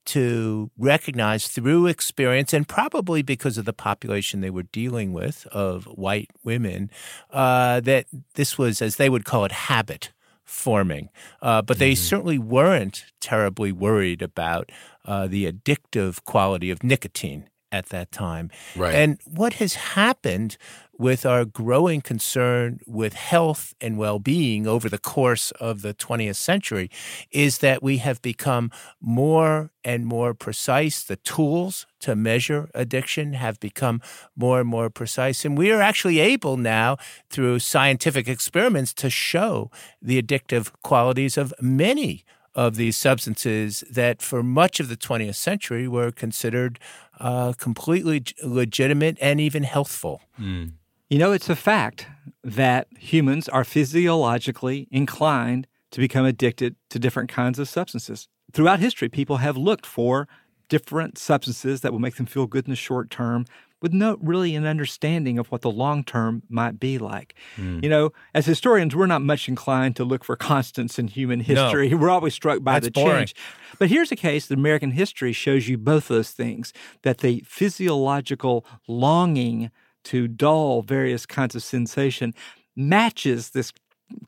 to 0.07 0.71
recognize 0.77 1.47
through 1.47 1.87
experience 1.87 2.53
and 2.53 2.67
probably 2.67 3.21
because 3.21 3.57
of 3.57 3.65
the 3.65 3.73
population 3.73 4.41
they 4.41 4.49
were 4.49 4.63
dealing 4.63 5.13
with 5.13 5.45
of 5.47 5.85
white 5.85 6.29
women 6.43 6.89
uh, 7.31 7.79
that 7.81 8.05
this 8.35 8.57
was, 8.57 8.81
as 8.81 8.95
they 8.95 9.09
would 9.09 9.25
call 9.25 9.45
it, 9.45 9.51
habit 9.51 10.11
forming. 10.43 11.09
Uh, 11.41 11.61
but 11.61 11.77
they 11.77 11.91
mm-hmm. 11.91 12.03
certainly 12.03 12.39
weren't 12.39 13.05
terribly 13.19 13.71
worried 13.71 14.21
about 14.21 14.71
uh, 15.05 15.27
the 15.27 15.51
addictive 15.51 16.23
quality 16.23 16.71
of 16.71 16.83
nicotine 16.83 17.49
at 17.77 17.89
that 17.89 18.11
time. 18.11 18.49
Right. 18.75 18.93
And 18.93 19.19
what 19.25 19.53
has 19.53 19.75
happened 19.75 20.57
with 20.97 21.25
our 21.25 21.45
growing 21.45 22.01
concern 22.01 22.79
with 22.87 23.13
health 23.13 23.73
and 23.79 23.97
well 23.97 24.19
being 24.19 24.65
over 24.65 24.89
the 24.89 24.97
course 24.97 25.51
of 25.51 25.81
the 25.81 25.93
20th 25.93 26.35
century 26.35 26.89
is 27.31 27.59
that 27.59 27.83
we 27.83 27.97
have 27.97 28.19
become 28.21 28.71
more 28.99 29.71
and 29.83 30.05
more 30.05 30.33
precise. 30.33 31.03
The 31.03 31.17
tools 31.17 31.85
to 31.99 32.15
measure 32.15 32.69
addiction 32.73 33.33
have 33.33 33.59
become 33.59 34.01
more 34.35 34.61
and 34.61 34.69
more 34.69 34.89
precise. 34.89 35.45
And 35.45 35.57
we 35.57 35.71
are 35.71 35.81
actually 35.81 36.19
able 36.19 36.57
now, 36.57 36.97
through 37.29 37.59
scientific 37.59 38.27
experiments, 38.27 38.93
to 38.95 39.09
show 39.09 39.69
the 40.01 40.21
addictive 40.21 40.71
qualities 40.83 41.37
of 41.37 41.53
many 41.61 42.25
of 42.57 42.75
these 42.75 42.97
substances 42.97 43.83
that 43.89 44.21
for 44.21 44.41
much 44.41 44.79
of 44.79 44.89
the 44.89 44.97
20th 44.97 45.35
century 45.35 45.87
were 45.87 46.11
considered 46.11 46.79
uh, 47.19 47.53
completely 47.53 48.23
legitimate 48.43 49.15
and 49.21 49.39
even 49.39 49.61
healthful. 49.61 50.21
Mm. 50.41 50.71
You 51.07 51.19
know, 51.19 51.31
it's 51.31 51.49
a 51.49 51.55
fact 51.55 52.07
that 52.43 52.87
humans 52.97 53.47
are 53.47 53.63
physiologically 53.63 54.87
inclined 54.91 55.67
to 55.91 55.99
become 55.99 56.25
addicted 56.25 56.75
to 56.89 56.99
different 56.99 57.29
kinds 57.29 57.59
of 57.59 57.69
substances. 57.69 58.27
Throughout 58.51 58.79
history, 58.79 59.07
people 59.07 59.37
have 59.37 59.55
looked 59.55 59.85
for 59.85 60.27
different 60.67 61.17
substances 61.17 61.81
that 61.81 61.91
will 61.91 61.99
make 61.99 62.15
them 62.15 62.25
feel 62.25 62.47
good 62.47 62.65
in 62.65 62.71
the 62.71 62.75
short 62.75 63.09
term 63.11 63.45
with 63.81 63.93
no 63.93 64.17
really 64.21 64.55
an 64.55 64.65
understanding 64.65 65.37
of 65.37 65.47
what 65.47 65.61
the 65.61 65.71
long 65.71 66.03
term 66.03 66.43
might 66.49 66.79
be 66.79 66.97
like. 66.97 67.35
Mm. 67.57 67.83
You 67.83 67.89
know, 67.89 68.11
as 68.33 68.45
historians, 68.45 68.95
we're 68.95 69.05
not 69.05 69.21
much 69.21 69.47
inclined 69.47 69.95
to 69.97 70.03
look 70.03 70.23
for 70.23 70.35
constants 70.35 70.97
in 70.97 71.07
human 71.07 71.39
history. 71.39 71.89
No. 71.89 71.97
We're 72.07 72.09
always 72.09 72.33
struck 72.33 72.63
by 72.63 72.73
That's 72.73 72.85
the 72.87 72.91
boring. 72.91 73.17
change. 73.17 73.35
But 73.79 73.89
here's 73.89 74.11
a 74.11 74.15
case 74.15 74.47
that 74.47 74.57
American 74.57 74.91
history 74.91 75.33
shows 75.33 75.67
you 75.67 75.77
both 75.77 76.07
those 76.07 76.31
things 76.31 76.73
that 77.03 77.19
the 77.19 77.43
physiological 77.45 78.65
longing 78.87 79.71
to 80.05 80.27
dull 80.27 80.81
various 80.81 81.25
kinds 81.25 81.55
of 81.55 81.63
sensation 81.63 82.33
matches 82.75 83.51
this 83.51 83.73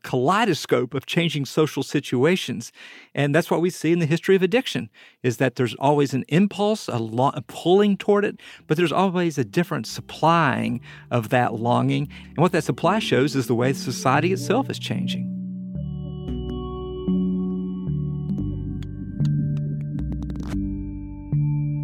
kaleidoscope 0.02 0.94
of 0.94 1.06
changing 1.06 1.44
social 1.44 1.82
situations 1.82 2.70
and 3.14 3.34
that's 3.34 3.50
what 3.50 3.60
we 3.60 3.70
see 3.70 3.92
in 3.92 3.98
the 3.98 4.06
history 4.06 4.36
of 4.36 4.42
addiction 4.42 4.90
is 5.22 5.38
that 5.38 5.56
there's 5.56 5.74
always 5.76 6.12
an 6.12 6.24
impulse 6.28 6.88
a, 6.88 6.98
lo- 6.98 7.32
a, 7.34 7.42
pulling 7.42 7.96
toward 7.96 8.24
it 8.24 8.38
but 8.66 8.76
there's 8.76 8.92
always 8.92 9.38
a 9.38 9.44
different 9.44 9.86
supplying 9.86 10.80
of 11.10 11.30
that 11.30 11.54
longing 11.54 12.08
and 12.28 12.38
what 12.38 12.52
that 12.52 12.64
supply 12.64 12.98
shows 12.98 13.34
is 13.34 13.46
the 13.46 13.54
way 13.54 13.72
society 13.72 14.32
itself 14.32 14.68
is 14.68 14.78
changing 14.78 15.26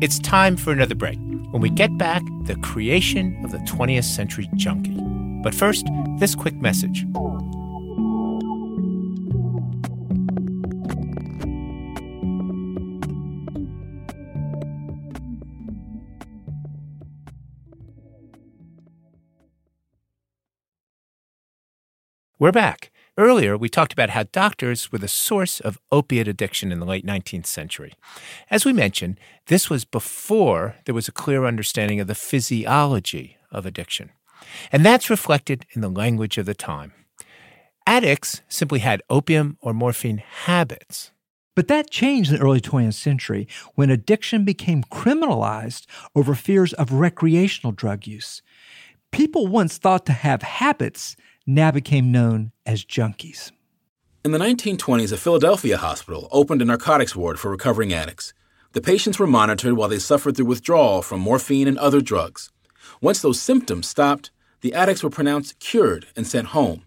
it's 0.03 0.19
time 0.19 0.57
for 0.57 0.73
another 0.73 0.95
break 0.95 1.19
when 1.51 1.63
we 1.63 1.71
get 1.71 1.97
back 1.97 2.23
the 2.45 2.57
creation 2.57 3.43
of 3.45 3.51
the 3.51 3.59
20th 3.59 4.05
century 4.05 4.49
junkie. 4.55 4.97
But 5.43 5.55
first, 5.55 5.87
this 6.19 6.35
quick 6.35 6.55
message. 6.55 7.05
We're 22.39 22.53
back. 22.53 22.91
Earlier, 23.17 23.57
we 23.57 23.71
talked 23.71 23.95
about 23.95 24.11
how 24.11 24.25
doctors 24.25 24.93
were 24.93 24.99
the 24.99 25.09
source 25.09 25.59
of 25.59 25.79
opiate 25.91 26.29
addiction 26.29 26.71
in 26.71 26.81
the 26.81 26.85
late 26.85 27.07
19th 27.07 27.47
century. 27.47 27.95
As 28.51 28.67
we 28.67 28.75
mentioned, 28.75 29.19
this 29.47 29.71
was 29.71 29.87
before 29.87 30.75
there 30.85 30.95
was 30.95 31.09
a 31.09 31.13
clear 31.13 31.47
understanding 31.47 31.99
of 31.99 32.09
the 32.09 32.15
physiology 32.15 33.39
of 33.51 33.65
addiction. 33.65 34.11
And 34.71 34.85
that's 34.85 35.09
reflected 35.09 35.65
in 35.71 35.81
the 35.81 35.89
language 35.89 36.37
of 36.37 36.45
the 36.45 36.53
time. 36.53 36.93
Addicts 37.87 38.43
simply 38.49 38.81
had 38.81 39.01
opium 39.09 39.57
or 39.63 39.73
morphine 39.73 40.19
habits. 40.19 41.13
But 41.55 41.69
that 41.69 41.89
changed 41.89 42.31
in 42.31 42.37
the 42.37 42.45
early 42.45 42.61
20th 42.61 42.93
century 42.93 43.49
when 43.77 43.89
addiction 43.89 44.45
became 44.45 44.83
criminalized 44.83 45.87
over 46.15 46.35
fears 46.35 46.75
of 46.75 46.93
recreational 46.93 47.73
drug 47.73 48.07
use. 48.07 48.43
People 49.11 49.47
once 49.47 49.79
thought 49.79 50.05
to 50.05 50.13
have 50.13 50.43
habits 50.43 51.17
now 51.47 51.71
became 51.71 52.11
known 52.11 52.53
as 52.65 52.85
junkies. 52.85 53.53
In 54.25 54.33
the 54.33 54.39
1920s, 54.39 55.13
a 55.13 55.17
Philadelphia 55.17 55.77
hospital 55.77 56.29
opened 56.33 56.61
a 56.61 56.65
narcotics 56.65 57.15
ward 57.15 57.39
for 57.39 57.51
recovering 57.51 57.93
addicts. 57.93 58.35
The 58.73 58.81
patients 58.81 59.19
were 59.19 59.27
monitored 59.27 59.75
while 59.75 59.89
they 59.89 60.01
suffered 60.01 60.37
through 60.37 60.47
withdrawal 60.47 61.01
from 61.01 61.21
morphine 61.21 61.69
and 61.69 61.79
other 61.79 62.01
drugs. 62.01 62.51
Once 63.01 63.23
those 63.23 63.41
symptoms 63.41 63.87
stopped, 63.87 64.31
the 64.63 64.75
addicts 64.75 65.05
were 65.05 65.11
pronounced 65.11 65.61
cured 65.61 66.07
and 66.17 66.27
sent 66.27 66.49
home. 66.49 66.83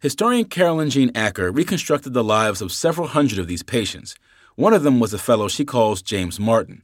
Historian 0.00 0.44
Carolyn 0.44 0.90
Jean 0.90 1.10
Acker 1.14 1.50
reconstructed 1.50 2.12
the 2.12 2.24
lives 2.24 2.60
of 2.60 2.72
several 2.72 3.06
hundred 3.06 3.38
of 3.38 3.46
these 3.46 3.62
patients. 3.62 4.14
One 4.56 4.74
of 4.74 4.82
them 4.82 5.00
was 5.00 5.14
a 5.14 5.18
fellow 5.18 5.48
she 5.48 5.64
calls 5.64 6.02
James 6.02 6.40
Martin. 6.40 6.82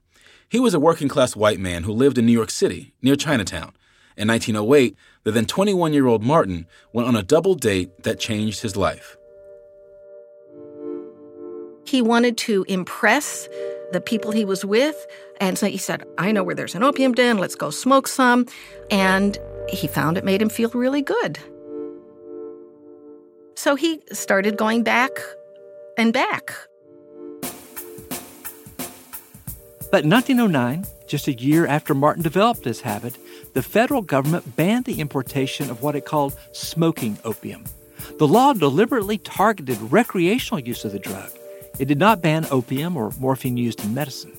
He 0.49 0.61
was 0.61 0.75
a 0.75 0.81
working 0.81 1.09
class 1.09 1.35
white 1.35 1.59
man 1.59 1.83
who 1.83 1.93
lived 1.93 2.19
in 2.19 2.27
New 2.27 2.33
York 2.33 2.51
City, 2.51 2.95
near 3.03 3.17
Chinatown. 3.17 3.73
In 4.17 4.29
1908, 4.29 4.97
the 5.25 5.33
then 5.33 5.47
21 5.47 5.93
year 5.93 6.07
old 6.07 6.23
Martin 6.23 6.67
went 6.93 7.09
on 7.09 7.17
a 7.17 7.23
double 7.23 7.55
date 7.55 7.91
that 8.03 8.19
changed 8.19 8.61
his 8.63 8.77
life. 8.77 9.17
He 11.85 12.03
wanted 12.03 12.37
to 12.39 12.65
impress 12.69 13.49
the 13.93 14.01
people 14.01 14.31
he 14.31 14.45
was 14.45 14.65
with, 14.65 15.07
and 15.41 15.59
so 15.59 15.67
he 15.67 15.77
said, 15.77 16.05
I 16.19 16.33
know 16.33 16.43
where 16.43 16.55
there's 16.55 16.75
an 16.75 16.83
opium 16.83 17.13
den, 17.13 17.39
let's 17.39 17.55
go 17.55 17.71
smoke 17.71 18.09
some. 18.09 18.47
And 18.91 19.37
he 19.69 19.87
found 19.87 20.17
it 20.17 20.25
made 20.25 20.41
him 20.41 20.49
feel 20.49 20.71
really 20.71 21.03
good. 21.03 21.39
So 23.55 23.75
he 23.75 24.01
started 24.13 24.57
going 24.57 24.83
back 24.83 25.11
and 25.99 26.13
back. 26.13 26.53
But 29.91 30.05
in 30.05 30.11
1909, 30.11 30.87
just 31.07 31.29
a 31.29 31.35
year 31.35 31.67
after 31.67 31.95
Martin 31.95 32.23
developed 32.23 32.63
this 32.63 32.81
habit, 32.81 33.17
the 33.53 33.63
federal 33.63 34.03
government 34.03 34.57
banned 34.57 34.85
the 34.85 35.01
importation 35.01 35.71
of 35.71 35.83
what 35.83 35.97
it 35.97 36.05
called 36.05 36.37
smoking 36.53 37.19
opium. 37.25 37.65
The 38.19 38.27
law 38.29 38.53
deliberately 38.53 39.19
targeted 39.19 39.79
recreational 39.93 40.61
use 40.61 40.85
of 40.85 40.93
the 40.93 40.99
drug. 40.99 41.31
It 41.79 41.87
did 41.87 41.99
not 41.99 42.23
ban 42.23 42.47
opium 42.51 42.97
or 42.97 43.13
morphine 43.19 43.57
used 43.57 43.85
in 43.85 43.95
medicine. 43.95 44.37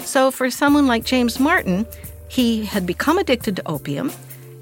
So, 0.00 0.30
for 0.30 0.50
someone 0.50 0.86
like 0.86 1.04
James 1.04 1.40
Martin, 1.40 1.86
he 2.28 2.64
had 2.64 2.86
become 2.86 3.18
addicted 3.18 3.56
to 3.56 3.68
opium, 3.68 4.12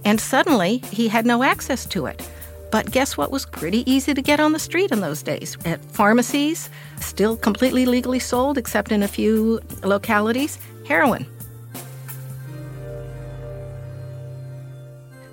and 0.04 0.20
suddenly 0.20 0.78
he 0.90 1.08
had 1.08 1.26
no 1.26 1.42
access 1.42 1.86
to 1.86 2.06
it. 2.06 2.28
But 2.70 2.90
guess 2.90 3.16
what 3.16 3.30
was 3.30 3.46
pretty 3.46 3.88
easy 3.90 4.14
to 4.14 4.22
get 4.22 4.40
on 4.40 4.52
the 4.52 4.58
street 4.58 4.90
in 4.90 5.00
those 5.00 5.22
days? 5.22 5.56
At 5.64 5.84
pharmacies, 5.84 6.68
still 7.00 7.36
completely 7.36 7.86
legally 7.86 8.18
sold, 8.18 8.58
except 8.58 8.90
in 8.90 9.02
a 9.02 9.08
few 9.08 9.60
localities, 9.82 10.58
heroin. 10.86 11.26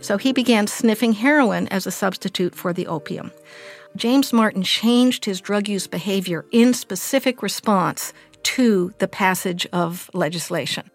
So 0.02 0.18
he 0.18 0.34
began 0.34 0.68
sniffing 0.68 1.14
heroin 1.14 1.68
as 1.70 1.88
a 1.88 1.92
substitute 1.92 2.56
for 2.56 2.74
the 2.74 2.88
opium. 2.88 3.32
James 3.96 4.34
Martin 4.34 4.64
changed 4.64 5.26
his 5.26 5.42
drug 5.42 5.68
use 5.68 5.88
behavior 5.88 6.46
in 6.52 6.74
specific 6.74 7.42
response 7.42 8.14
to 8.44 8.94
the 9.00 9.08
passage 9.08 9.68
of 9.72 10.10
legislation. 10.14 10.90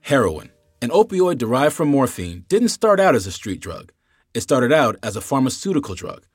Heroin, 0.00 0.50
an 0.80 0.90
opioid 0.90 1.38
derived 1.38 1.74
from 1.74 1.88
morphine, 1.88 2.44
didn't 2.48 2.68
start 2.68 3.00
out 3.00 3.14
as 3.14 3.26
a 3.26 3.32
street 3.32 3.60
drug. 3.60 3.92
It 4.34 4.40
started 4.40 4.72
out 4.72 4.96
as 5.02 5.16
a 5.16 5.20
pharmaceutical 5.20 5.94
drug. 5.94 6.26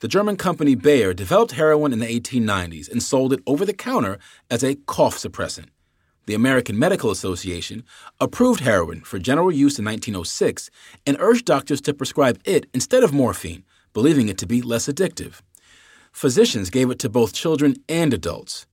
The 0.00 0.08
German 0.08 0.36
company 0.36 0.74
Bayer 0.74 1.14
developed 1.14 1.52
heroin 1.52 1.92
in 1.92 2.00
the 2.00 2.20
1890s 2.20 2.90
and 2.90 3.02
sold 3.02 3.32
it 3.32 3.40
over 3.46 3.64
the 3.64 3.72
counter 3.72 4.18
as 4.50 4.62
a 4.62 4.74
cough 4.74 5.16
suppressant. 5.16 5.68
The 6.26 6.34
American 6.34 6.78
Medical 6.78 7.10
Association 7.10 7.84
approved 8.18 8.60
heroin 8.60 9.02
for 9.02 9.18
general 9.18 9.52
use 9.52 9.78
in 9.78 9.84
1906 9.84 10.70
and 11.06 11.16
urged 11.20 11.44
doctors 11.44 11.80
to 11.82 11.92
prescribe 11.92 12.40
it 12.44 12.66
instead 12.72 13.04
of 13.04 13.12
morphine, 13.12 13.64
believing 13.92 14.28
it 14.28 14.38
to 14.38 14.46
be 14.46 14.62
less 14.62 14.86
addictive. 14.88 15.40
Physicians 16.12 16.70
gave 16.70 16.90
it 16.90 16.98
to 17.00 17.08
both 17.08 17.34
children 17.34 17.76
and 17.88 18.14
adults. 18.14 18.66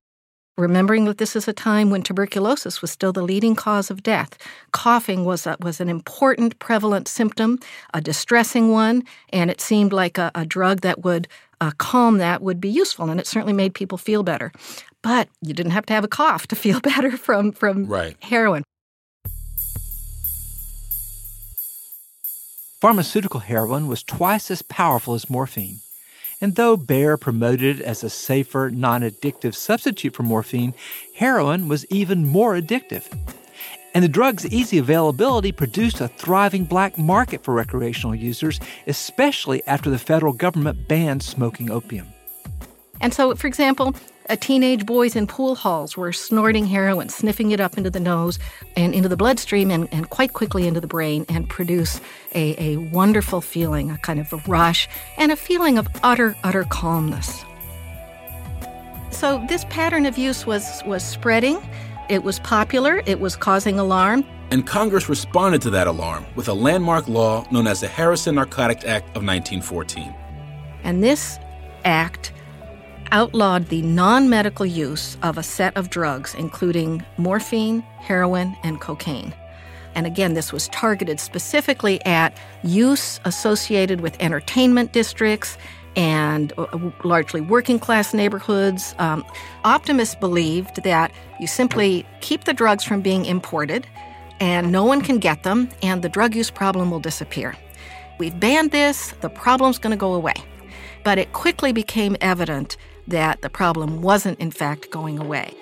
Remembering 0.58 1.06
that 1.06 1.18
this 1.18 1.36
is 1.36 1.48
a 1.48 1.54
time 1.54 1.90
when 1.90 2.04
tuberculosis 2.04 2.82
was 2.82 2.92
still 2.92 3.12
the 3.12 3.24
leading 3.24 3.56
cause 3.56 3.90
of 3.90 4.04
death, 4.04 4.38
coughing 4.72 5.26
was 5.26 5.48
a, 5.48 5.58
was 5.60 5.82
an 5.82 5.90
important 5.90 6.60
prevalent 6.60 7.08
symptom, 7.08 7.58
a 7.94 8.02
distressing 8.02 8.72
one, 8.72 9.04
and 9.34 9.50
it 9.50 9.60
seemed 9.60 9.92
like 9.92 10.18
a, 10.18 10.30
a 10.36 10.46
drug 10.46 10.82
that 10.82 11.04
would 11.04 11.28
uh, 11.62 11.72
calm 11.78 12.18
that 12.18 12.42
would 12.42 12.60
be 12.60 12.70
useful, 12.70 13.10
and 13.10 13.20
it 13.20 13.28
certainly 13.28 13.54
made 13.54 13.74
people 13.74 13.98
feel 13.98 14.24
better. 14.24 14.52
But 15.02 15.30
you 15.42 15.54
didn't 15.54 15.72
have 15.72 15.86
to 15.88 15.94
have 15.94 16.04
a 16.04 16.08
cough 16.08 16.48
to 16.48 16.56
feel 16.56 16.80
better 16.92 17.18
from 17.18 17.52
from 17.52 17.86
right. 17.86 18.16
heroin. 18.22 18.64
Pharmaceutical 22.82 23.42
heroin 23.42 23.88
was 23.88 24.02
twice 24.02 24.50
as 24.50 24.64
powerful 24.64 25.14
as 25.14 25.30
morphine. 25.30 25.82
And 26.42 26.56
though 26.56 26.76
Bayer 26.76 27.18
promoted 27.18 27.80
it 27.80 27.84
as 27.84 28.04
a 28.04 28.10
safer, 28.10 28.72
non 28.74 29.02
addictive 29.02 29.54
substitute 29.54 30.16
for 30.16 30.24
morphine, 30.24 30.74
heroin 31.16 31.68
was 31.68 31.86
even 31.92 32.26
more 32.26 32.56
addictive. 32.56 33.06
And 33.94 34.04
the 34.04 34.10
drug's 34.10 34.48
easy 34.48 34.80
availability 34.80 35.52
produced 35.52 36.02
a 36.02 36.08
thriving 36.08 36.66
black 36.66 36.98
market 36.98 37.44
for 37.44 37.54
recreational 37.54 38.16
users, 38.16 38.60
especially 38.88 39.62
after 39.68 39.92
the 39.92 40.00
federal 40.00 40.34
government 40.34 40.88
banned 40.88 41.22
smoking 41.22 41.70
opium. 41.70 42.08
And 43.02 43.14
so, 43.14 43.36
for 43.36 43.48
example, 43.48 43.96
uh, 44.32 44.36
teenage 44.40 44.86
boys 44.86 45.16
in 45.16 45.28
pool 45.28 45.56
halls 45.56 45.98
were 45.98 46.14
snorting 46.14 46.66
heroin, 46.66 47.10
sniffing 47.10 47.52
it 47.52 47.60
up 47.60 47.78
into 47.78 47.90
the 47.90 48.00
nose 48.00 48.40
and 48.78 48.96
into 48.96 49.10
the 49.10 49.18
bloodstream 49.18 49.70
and, 49.70 49.90
and 49.92 50.10
quite 50.10 50.32
quickly 50.32 50.68
into 50.68 50.80
the 50.80 50.88
brain 50.88 51.26
and 51.28 51.50
produce 51.50 52.00
a, 52.34 52.56
a 52.58 52.78
wonderful 52.78 53.42
feeling, 53.42 53.92
a 53.92 53.98
kind 53.98 54.20
of 54.20 54.32
a 54.32 54.38
rush, 54.48 54.88
and 55.18 55.32
a 55.32 55.36
feeling 55.36 55.78
of 55.78 55.88
utter, 56.04 56.36
utter 56.44 56.64
calmness. 56.64 57.44
So 59.10 59.46
this 59.50 59.66
pattern 59.66 60.06
of 60.06 60.18
use 60.18 60.46
was, 60.46 60.82
was 60.86 61.04
spreading. 61.04 61.62
It 62.10 62.24
was 62.24 62.40
popular. 62.40 63.04
It 63.06 63.20
was 63.20 63.36
causing 63.36 63.78
alarm. 63.80 64.26
And 64.50 64.66
Congress 64.66 65.10
responded 65.10 65.62
to 65.64 65.70
that 65.72 65.88
alarm 65.88 66.26
with 66.36 66.48
a 66.48 66.54
landmark 66.54 67.08
law 67.08 67.46
known 67.52 67.68
as 67.68 67.82
the 67.82 67.88
Harrison 67.88 68.36
Narcotic 68.36 68.86
Act 68.86 69.08
of 69.10 69.24
1914. 69.24 70.16
And 70.84 71.04
this 71.04 71.38
act 71.84 72.32
outlawed 73.12 73.68
the 73.68 73.82
non 73.82 74.30
medical 74.30 74.66
use 74.66 75.18
of 75.22 75.38
a 75.38 75.44
set 75.44 75.76
of 75.78 75.90
drugs, 75.90 76.36
including 76.36 77.06
morphine, 77.18 77.82
heroin, 78.00 78.56
and 78.64 78.82
cocaine. 78.82 79.34
And 79.96 80.08
again, 80.08 80.34
this 80.34 80.54
was 80.54 80.68
targeted 80.70 81.20
specifically 81.20 82.04
at 82.06 82.38
use 82.64 83.20
associated 83.26 84.02
with 84.02 84.16
entertainment 84.22 84.94
districts 84.94 85.58
and 85.96 86.54
uh, 86.58 86.92
largely 87.04 87.42
working 87.42 87.78
class 87.78 88.14
neighborhoods. 88.14 88.96
Um, 89.00 89.26
optimists 89.66 90.16
believed 90.16 90.84
that 90.84 91.12
you 91.40 91.48
simply 91.48 92.06
keep 92.22 92.46
the 92.46 92.54
drugs 92.54 92.84
from 92.84 93.02
being 93.02 93.26
imported 93.26 93.86
and 94.40 94.72
no 94.72 94.84
one 94.84 95.02
can 95.02 95.20
get 95.20 95.44
them, 95.44 95.70
and 95.84 96.02
the 96.02 96.10
drug 96.10 96.34
use 96.34 96.50
problem 96.50 96.90
will 96.90 97.00
disappear. 97.00 97.56
We've 98.18 98.38
banned 98.40 98.72
this, 98.72 99.14
the 99.22 99.30
problem's 99.30 99.78
going 99.78 99.92
to 99.92 99.98
go 99.98 100.16
away. 100.16 100.34
But 101.04 101.20
it 101.20 101.32
quickly 101.34 101.72
became 101.72 102.18
evident 102.22 102.76
that 103.08 103.42
the 103.42 103.50
problem 103.50 104.02
wasn't, 104.02 104.40
in 104.40 104.52
fact, 104.52 104.90
going 104.92 105.20
away. 105.20 105.56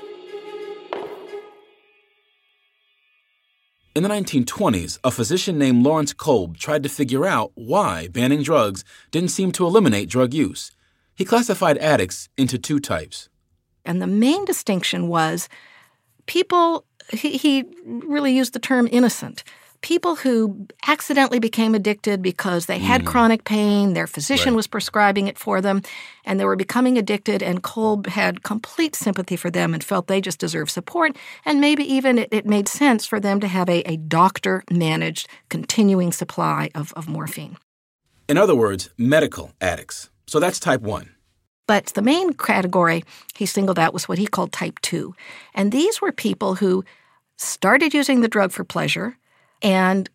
In 3.95 4.03
the 4.03 4.09
1920s, 4.09 4.99
a 5.03 5.11
physician 5.11 5.57
named 5.57 5.83
Lawrence 5.83 6.13
Kolb 6.13 6.57
tried 6.57 6.83
to 6.83 6.89
figure 6.89 7.25
out 7.25 7.51
why 7.55 8.07
banning 8.07 8.43
drugs 8.43 8.85
didn't 9.11 9.29
seem 9.29 9.51
to 9.53 9.65
eliminate 9.65 10.07
drug 10.07 10.33
use. 10.33 10.71
He 11.15 11.25
classified 11.25 11.77
addicts 11.79 12.29
into 12.37 12.57
two 12.57 12.79
types. 12.79 13.29
And 13.83 14.01
the 14.01 14.07
main 14.07 14.45
distinction 14.45 15.07
was 15.07 15.49
people, 16.27 16.85
he, 17.11 17.35
he 17.35 17.65
really 17.85 18.33
used 18.33 18.53
the 18.53 18.59
term 18.59 18.87
innocent 18.91 19.43
people 19.81 20.15
who 20.15 20.67
accidentally 20.87 21.39
became 21.39 21.75
addicted 21.75 22.21
because 22.21 22.65
they 22.65 22.79
had 22.79 23.03
mm. 23.03 23.05
chronic 23.07 23.43
pain, 23.43 23.93
their 23.93 24.07
physician 24.07 24.53
right. 24.53 24.57
was 24.57 24.67
prescribing 24.67 25.27
it 25.27 25.37
for 25.37 25.61
them, 25.61 25.81
and 26.25 26.39
they 26.39 26.45
were 26.45 26.55
becoming 26.55 26.97
addicted. 26.97 27.41
And 27.41 27.63
Kolb 27.63 28.07
had 28.07 28.43
complete 28.43 28.95
sympathy 28.95 29.35
for 29.35 29.49
them 29.49 29.73
and 29.73 29.83
felt 29.83 30.07
they 30.07 30.21
just 30.21 30.39
deserved 30.39 30.71
support. 30.71 31.15
And 31.45 31.61
maybe 31.61 31.83
even 31.83 32.17
it, 32.17 32.29
it 32.31 32.45
made 32.45 32.67
sense 32.67 33.05
for 33.05 33.19
them 33.19 33.39
to 33.39 33.47
have 33.47 33.69
a, 33.69 33.81
a 33.89 33.97
doctor 33.97 34.63
managed 34.71 35.27
continuing 35.49 36.11
supply 36.11 36.69
of, 36.75 36.93
of 36.93 37.07
morphine. 37.07 37.57
In 38.27 38.37
other 38.37 38.55
words, 38.55 38.89
medical 38.97 39.53
addicts. 39.59 40.09
So 40.27 40.39
that's 40.39 40.59
type 40.59 40.81
1. 40.81 41.09
But 41.67 41.85
the 41.87 42.01
main 42.01 42.33
category 42.33 43.03
he 43.35 43.45
singled 43.45 43.77
out 43.77 43.93
was 43.93 44.09
what 44.09 44.17
he 44.17 44.27
called 44.27 44.51
type 44.51 44.79
2. 44.81 45.13
And 45.53 45.71
these 45.71 46.01
were 46.01 46.11
people 46.11 46.55
who 46.55 46.83
started 47.37 47.93
using 47.93 48.21
the 48.21 48.27
drug 48.27 48.51
for 48.51 48.63
pleasure 48.63 49.18
and 49.61 50.09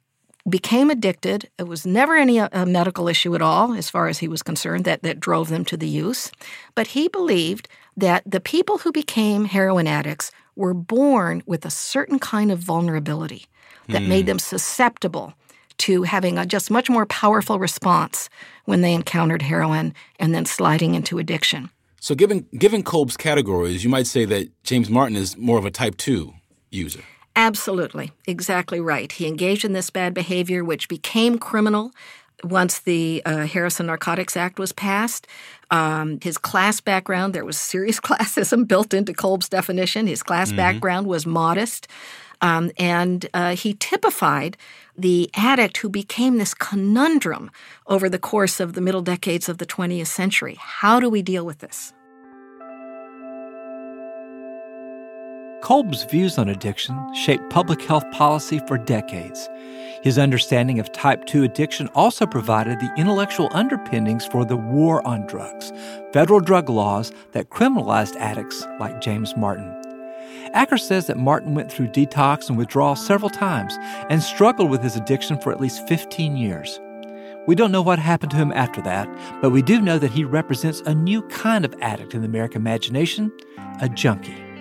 became 0.49 0.91
addicted. 0.91 1.49
It 1.59 1.65
was 1.65 1.87
never 1.87 2.17
any 2.17 2.39
a 2.39 2.49
uh, 2.53 2.67
medical 2.67 3.09
issue 3.09 3.35
at 3.35 3.43
all, 3.43 3.73
as 3.75 3.89
far 3.89 4.09
as 4.09 4.19
he 4.19 4.29
was 4.29 4.43
concerned, 4.43 4.85
that, 4.85 5.03
that 5.03 5.21
drove 5.21 5.49
them 5.49 5.65
to 5.67 5.77
the 5.77 5.89
use. 5.89 6.31
But 6.75 6.89
he 6.89 7.09
believed 7.09 7.69
that 7.97 8.23
the 8.27 8.41
people 8.41 8.79
who 8.79 8.93
became 8.93 9.47
heroin 9.47 9.87
addicts 9.87 10.31
were 10.57 10.75
born 10.75 11.43
with 11.47 11.65
a 11.65 11.71
certain 11.71 12.19
kind 12.19 12.53
of 12.53 12.59
vulnerability 12.59 13.47
that 13.89 14.03
hmm. 14.03 14.09
made 14.09 14.27
them 14.27 14.39
susceptible 14.39 15.35
to 15.77 16.05
having 16.05 16.39
a 16.39 16.47
just 16.47 16.71
much 16.71 16.89
more 16.89 17.07
powerful 17.07 17.59
response 17.59 18.29
when 18.65 18.81
they 18.81 18.95
encountered 18.95 19.43
heroin 19.43 19.93
and 20.21 20.35
then 20.35 20.47
sliding 20.47 20.95
into 20.95 21.19
addiction. 21.19 21.71
So, 22.01 22.15
given 22.15 22.47
given 22.57 22.83
Kolb's 22.83 23.17
categories, 23.17 23.83
you 23.83 23.91
might 23.91 24.07
say 24.07 24.25
that 24.27 24.51
James 24.63 24.91
Martin 24.91 25.17
is 25.17 25.37
more 25.37 25.59
of 25.59 25.65
a 25.65 25.71
type 25.71 25.97
two 25.97 26.35
user. 26.71 27.03
Absolutely, 27.37 28.13
exactly 28.27 28.81
right. 28.81 29.11
He 29.11 29.27
engaged 29.27 29.65
in 29.65 29.73
this 29.73 29.91
bad 29.91 30.15
behavior, 30.15 30.65
which 30.65 30.89
became 30.89 31.39
criminal 31.39 31.93
once 32.45 32.81
the 32.81 33.23
uh, 33.25 33.47
Harrison 33.47 33.87
Narcotics 33.87 34.37
Act 34.37 34.59
was 34.59 34.73
passed. 34.73 35.27
Um, 35.71 36.21
his 36.21 36.39
class 36.39 36.81
background, 36.81 37.35
there 37.35 37.45
was 37.45 37.59
serious 37.59 37.99
classism 38.09 38.69
built 38.69 38.95
into 38.95 39.13
Kolb's 39.13 39.49
definition. 39.49 40.07
His 40.07 40.23
class 40.23 40.49
mm-hmm. 40.49 40.57
background 40.59 41.07
was 41.07 41.27
modest. 41.27 41.89
Um, 42.41 42.71
and 42.79 43.27
uh, 43.33 43.57
he 43.57 43.75
typified 43.75 44.57
the 44.97 45.31
addict 45.35 45.79
who 45.79 45.89
became 45.89 46.37
this 46.37 46.53
conundrum 46.55 47.51
over 47.87 48.09
the 48.09 48.19
course 48.19 48.61
of 48.61 48.75
the 48.75 48.81
middle 48.81 49.03
decades 49.03 49.49
of 49.49 49.59
the 49.59 49.67
20th 49.67 50.09
century. 50.09 50.57
How 50.61 51.01
do 51.01 51.09
we 51.09 51.23
deal 51.23 51.47
with 51.47 51.61
this? 51.61 51.93
Kolb's 55.65 56.05
views 56.05 56.37
on 56.37 56.51
addiction 56.51 56.95
shaped 57.15 57.49
public 57.49 57.81
health 57.81 58.05
policy 58.11 58.61
for 58.69 58.77
decades. 58.77 59.49
His 60.03 60.19
understanding 60.19 60.79
of 60.79 60.93
type 60.93 61.25
2 61.25 61.43
addiction 61.43 61.89
also 61.95 62.27
provided 62.27 62.79
the 62.79 62.93
intellectual 62.99 63.49
underpinnings 63.51 64.27
for 64.27 64.45
the 64.45 64.59
war 64.59 65.01
on 65.07 65.27
drugs, 65.27 65.73
federal 66.13 66.41
drug 66.41 66.69
laws 66.69 67.13
that 67.33 67.49
criminalized 67.49 68.15
addicts 68.17 68.67
like 68.79 69.01
James 69.01 69.35
Martin. 69.39 69.75
Acker 70.53 70.77
says 70.77 71.07
that 71.07 71.17
Martin 71.17 71.55
went 71.55 71.73
through 71.73 71.89
detox 71.89 72.51
and 72.51 72.59
withdrawal 72.59 72.95
several 72.95 73.31
times 73.31 73.75
and 74.11 74.23
struggled 74.23 74.69
with 74.69 74.83
his 74.83 74.97
addiction 74.97 75.41
for 75.41 75.51
at 75.51 75.63
least 75.63 75.89
15 75.89 76.37
years. 76.37 76.79
We 77.47 77.55
don't 77.55 77.73
know 77.73 77.81
what 77.81 77.99
happened 77.99 78.33
to 78.33 78.37
him 78.37 78.53
after 78.53 78.83
that, 78.83 79.09
but 79.41 79.49
we 79.49 79.63
do 79.63 79.81
know 79.81 79.99
that 79.99 80.11
he 80.11 80.25
represents 80.25 80.83
a 80.83 80.95
new 80.95 81.23
kind 81.29 81.65
of 81.65 81.75
addict 81.81 82.13
in 82.13 82.21
the 82.21 82.29
American 82.29 82.61
imagination 82.61 83.33
a 83.81 83.89
junkie. 83.89 84.54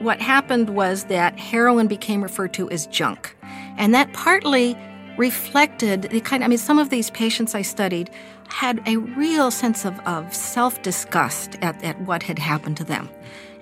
What 0.00 0.20
happened 0.20 0.70
was 0.70 1.04
that 1.04 1.38
heroin 1.38 1.86
became 1.86 2.22
referred 2.22 2.52
to 2.54 2.70
as 2.70 2.86
junk. 2.88 3.36
And 3.78 3.94
that 3.94 4.12
partly 4.12 4.76
reflected 5.16 6.02
the 6.02 6.20
kind 6.20 6.44
I 6.44 6.48
mean, 6.48 6.58
some 6.58 6.78
of 6.78 6.90
these 6.90 7.10
patients 7.10 7.54
I 7.54 7.62
studied 7.62 8.10
had 8.48 8.82
a 8.86 8.96
real 8.98 9.50
sense 9.50 9.84
of, 9.84 9.98
of 10.00 10.34
self 10.34 10.82
disgust 10.82 11.56
at, 11.62 11.82
at 11.82 12.00
what 12.02 12.22
had 12.22 12.38
happened 12.38 12.76
to 12.78 12.84
them. 12.84 13.08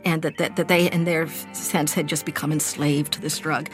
And 0.05 0.23
that, 0.23 0.37
that, 0.38 0.57
that 0.57 0.68
they, 0.68 0.90
in 0.90 1.05
their 1.05 1.29
sense, 1.53 1.94
had 1.94 2.09
just 2.09 2.27
become 2.27 2.53
enslaved 2.53 3.12
to 3.14 3.20
this 3.20 3.38
drug. 3.38 3.70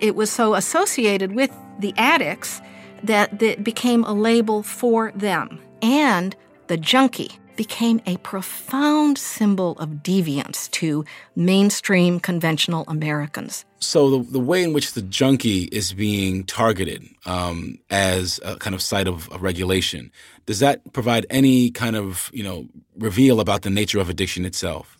It 0.00 0.16
was 0.16 0.30
so 0.30 0.54
associated 0.54 1.34
with 1.34 1.50
the 1.78 1.94
addicts 1.96 2.60
that 3.04 3.42
it 3.42 3.64
became 3.64 4.04
a 4.04 4.12
label 4.12 4.62
for 4.62 5.12
them. 5.14 5.60
And 5.80 6.36
the 6.66 6.76
junkie 6.76 7.30
became 7.56 8.00
a 8.06 8.16
profound 8.18 9.18
symbol 9.18 9.78
of 9.78 9.88
deviance 10.02 10.70
to 10.72 11.04
mainstream 11.36 12.20
conventional 12.20 12.84
Americans. 12.88 13.64
So, 13.78 14.10
the, 14.10 14.30
the 14.32 14.40
way 14.40 14.62
in 14.62 14.72
which 14.72 14.92
the 14.92 15.02
junkie 15.02 15.64
is 15.64 15.92
being 15.92 16.44
targeted 16.44 17.04
um, 17.26 17.78
as 17.90 18.38
a 18.44 18.56
kind 18.56 18.74
of 18.74 18.82
site 18.82 19.08
of, 19.08 19.28
of 19.30 19.42
regulation, 19.42 20.12
does 20.46 20.60
that 20.60 20.92
provide 20.92 21.26
any 21.30 21.70
kind 21.70 21.96
of, 21.96 22.30
you 22.32 22.44
know, 22.44 22.68
reveal 22.96 23.40
about 23.40 23.62
the 23.62 23.70
nature 23.70 23.98
of 23.98 24.08
addiction 24.08 24.44
itself? 24.44 24.98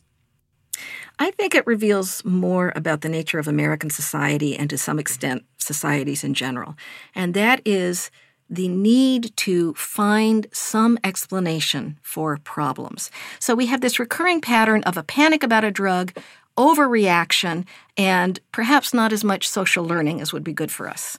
I 1.18 1.30
think 1.30 1.54
it 1.54 1.66
reveals 1.66 2.24
more 2.24 2.72
about 2.74 3.02
the 3.02 3.08
nature 3.08 3.38
of 3.38 3.46
American 3.46 3.90
society 3.90 4.56
and 4.56 4.68
to 4.70 4.78
some 4.78 4.98
extent 4.98 5.44
societies 5.58 6.24
in 6.24 6.34
general. 6.34 6.74
And 7.14 7.34
that 7.34 7.62
is 7.64 8.10
the 8.52 8.68
need 8.68 9.34
to 9.38 9.72
find 9.74 10.46
some 10.52 10.98
explanation 11.02 11.98
for 12.02 12.36
problems. 12.44 13.10
So 13.38 13.54
we 13.54 13.66
have 13.66 13.80
this 13.80 13.98
recurring 13.98 14.42
pattern 14.42 14.82
of 14.82 14.98
a 14.98 15.02
panic 15.02 15.42
about 15.42 15.64
a 15.64 15.70
drug, 15.70 16.12
overreaction, 16.58 17.64
and 17.96 18.38
perhaps 18.52 18.92
not 18.92 19.10
as 19.10 19.24
much 19.24 19.48
social 19.48 19.84
learning 19.84 20.20
as 20.20 20.34
would 20.34 20.44
be 20.44 20.52
good 20.52 20.70
for 20.70 20.86
us. 20.86 21.18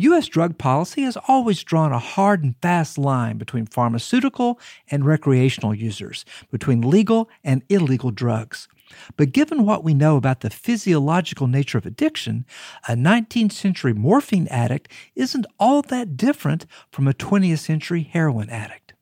U.S. 0.00 0.28
drug 0.28 0.58
policy 0.58 1.02
has 1.02 1.16
always 1.26 1.64
drawn 1.64 1.92
a 1.92 1.98
hard 1.98 2.44
and 2.44 2.54
fast 2.62 2.98
line 2.98 3.38
between 3.38 3.66
pharmaceutical 3.66 4.60
and 4.90 5.04
recreational 5.04 5.74
users, 5.74 6.24
between 6.52 6.82
legal 6.82 7.28
and 7.42 7.62
illegal 7.68 8.10
drugs. 8.10 8.68
But 9.16 9.32
given 9.32 9.64
what 9.64 9.84
we 9.84 9.94
know 9.94 10.16
about 10.16 10.40
the 10.40 10.50
physiological 10.50 11.46
nature 11.46 11.78
of 11.78 11.86
addiction, 11.86 12.44
a 12.86 12.92
19th 12.92 13.52
century 13.52 13.92
morphine 13.92 14.48
addict 14.48 14.90
isn't 15.14 15.46
all 15.58 15.82
that 15.82 16.16
different 16.16 16.66
from 16.90 17.08
a 17.08 17.14
20th 17.14 17.58
century 17.58 18.02
heroin 18.02 18.50
addict. 18.50 18.94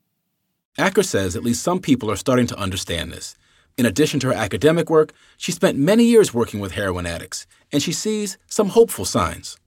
Acker 0.78 1.02
says 1.02 1.36
at 1.36 1.42
least 1.42 1.62
some 1.62 1.80
people 1.80 2.10
are 2.10 2.16
starting 2.16 2.46
to 2.46 2.58
understand 2.58 3.12
this. 3.12 3.36
In 3.78 3.86
addition 3.86 4.20
to 4.20 4.28
her 4.28 4.32
academic 4.34 4.88
work, 4.88 5.12
she 5.36 5.52
spent 5.52 5.78
many 5.78 6.04
years 6.04 6.32
working 6.32 6.60
with 6.60 6.72
heroin 6.72 7.06
addicts, 7.06 7.46
and 7.72 7.82
she 7.82 7.92
sees 7.92 8.38
some 8.46 8.70
hopeful 8.70 9.04
signs. 9.04 9.58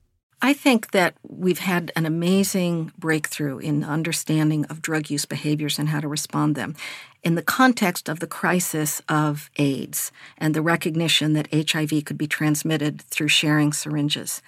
I 0.42 0.54
think 0.54 0.92
that 0.92 1.14
we've 1.22 1.58
had 1.58 1.92
an 1.96 2.06
amazing 2.06 2.92
breakthrough 2.98 3.58
in 3.58 3.84
understanding 3.84 4.64
of 4.66 4.80
drug 4.80 5.10
use 5.10 5.26
behaviors 5.26 5.78
and 5.78 5.90
how 5.90 6.00
to 6.00 6.08
respond 6.08 6.54
them 6.54 6.76
in 7.22 7.34
the 7.34 7.42
context 7.42 8.08
of 8.08 8.20
the 8.20 8.26
crisis 8.26 9.02
of 9.08 9.50
AIDS 9.56 10.10
and 10.38 10.54
the 10.54 10.62
recognition 10.62 11.34
that 11.34 11.52
HIV 11.52 12.06
could 12.06 12.16
be 12.16 12.26
transmitted 12.26 13.02
through 13.02 13.28
sharing 13.28 13.74
syringes. 13.74 14.40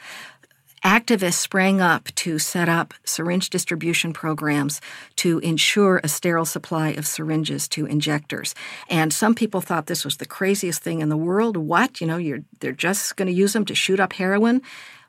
Activists 0.83 1.35
sprang 1.35 1.81
up 1.81 2.07
to 2.17 2.41
set 2.41 2.69
up 2.69 2.93
syringe 3.05 3.51
distribution 3.51 4.13
programs 4.13 4.81
to 5.17 5.39
ensure 5.39 6.01
a 6.03 6.09
sterile 6.09 6.45
supply 6.45 6.89
of 6.89 7.07
syringes 7.07 7.69
to 7.69 7.87
injectors. 7.87 8.53
And 8.89 9.13
some 9.13 9.37
people 9.37 9.61
thought 9.61 9.87
this 9.87 10.05
was 10.05 10.17
the 10.17 10.27
craziest 10.27 10.83
thing 10.83 11.01
in 11.01 11.09
the 11.09 11.17
world. 11.17 11.57
What? 11.57 12.01
You 12.01 12.09
know, 12.09 12.43
they're 12.59 12.73
just 12.73 13.15
going 13.15 13.29
to 13.29 13.33
use 13.33 13.53
them 13.53 13.65
to 13.67 13.77
shoot 13.77 14.01
up 14.01 14.15
heroin? 14.15 14.61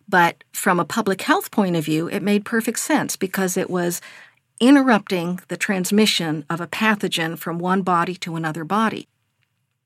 But 0.08 0.44
from 0.54 0.80
a 0.80 0.86
public 0.86 1.22
health 1.22 1.52
point 1.52 1.76
of 1.76 1.86
view, 1.86 2.08
it 2.08 2.22
made 2.22 2.46
perfect 2.46 2.80
sense 2.80 3.16
because 3.16 3.58
it 3.58 3.70
was 3.70 4.02
interrupting 4.60 5.39
the 5.48 5.58
transmission 5.58 6.46
of 6.50 6.62
a 6.62 6.68
pathogen 6.68 7.38
from 7.38 7.60
one 7.60 7.82
body 7.82 8.16
to 8.16 8.36
another 8.36 8.63
body. 8.63 9.08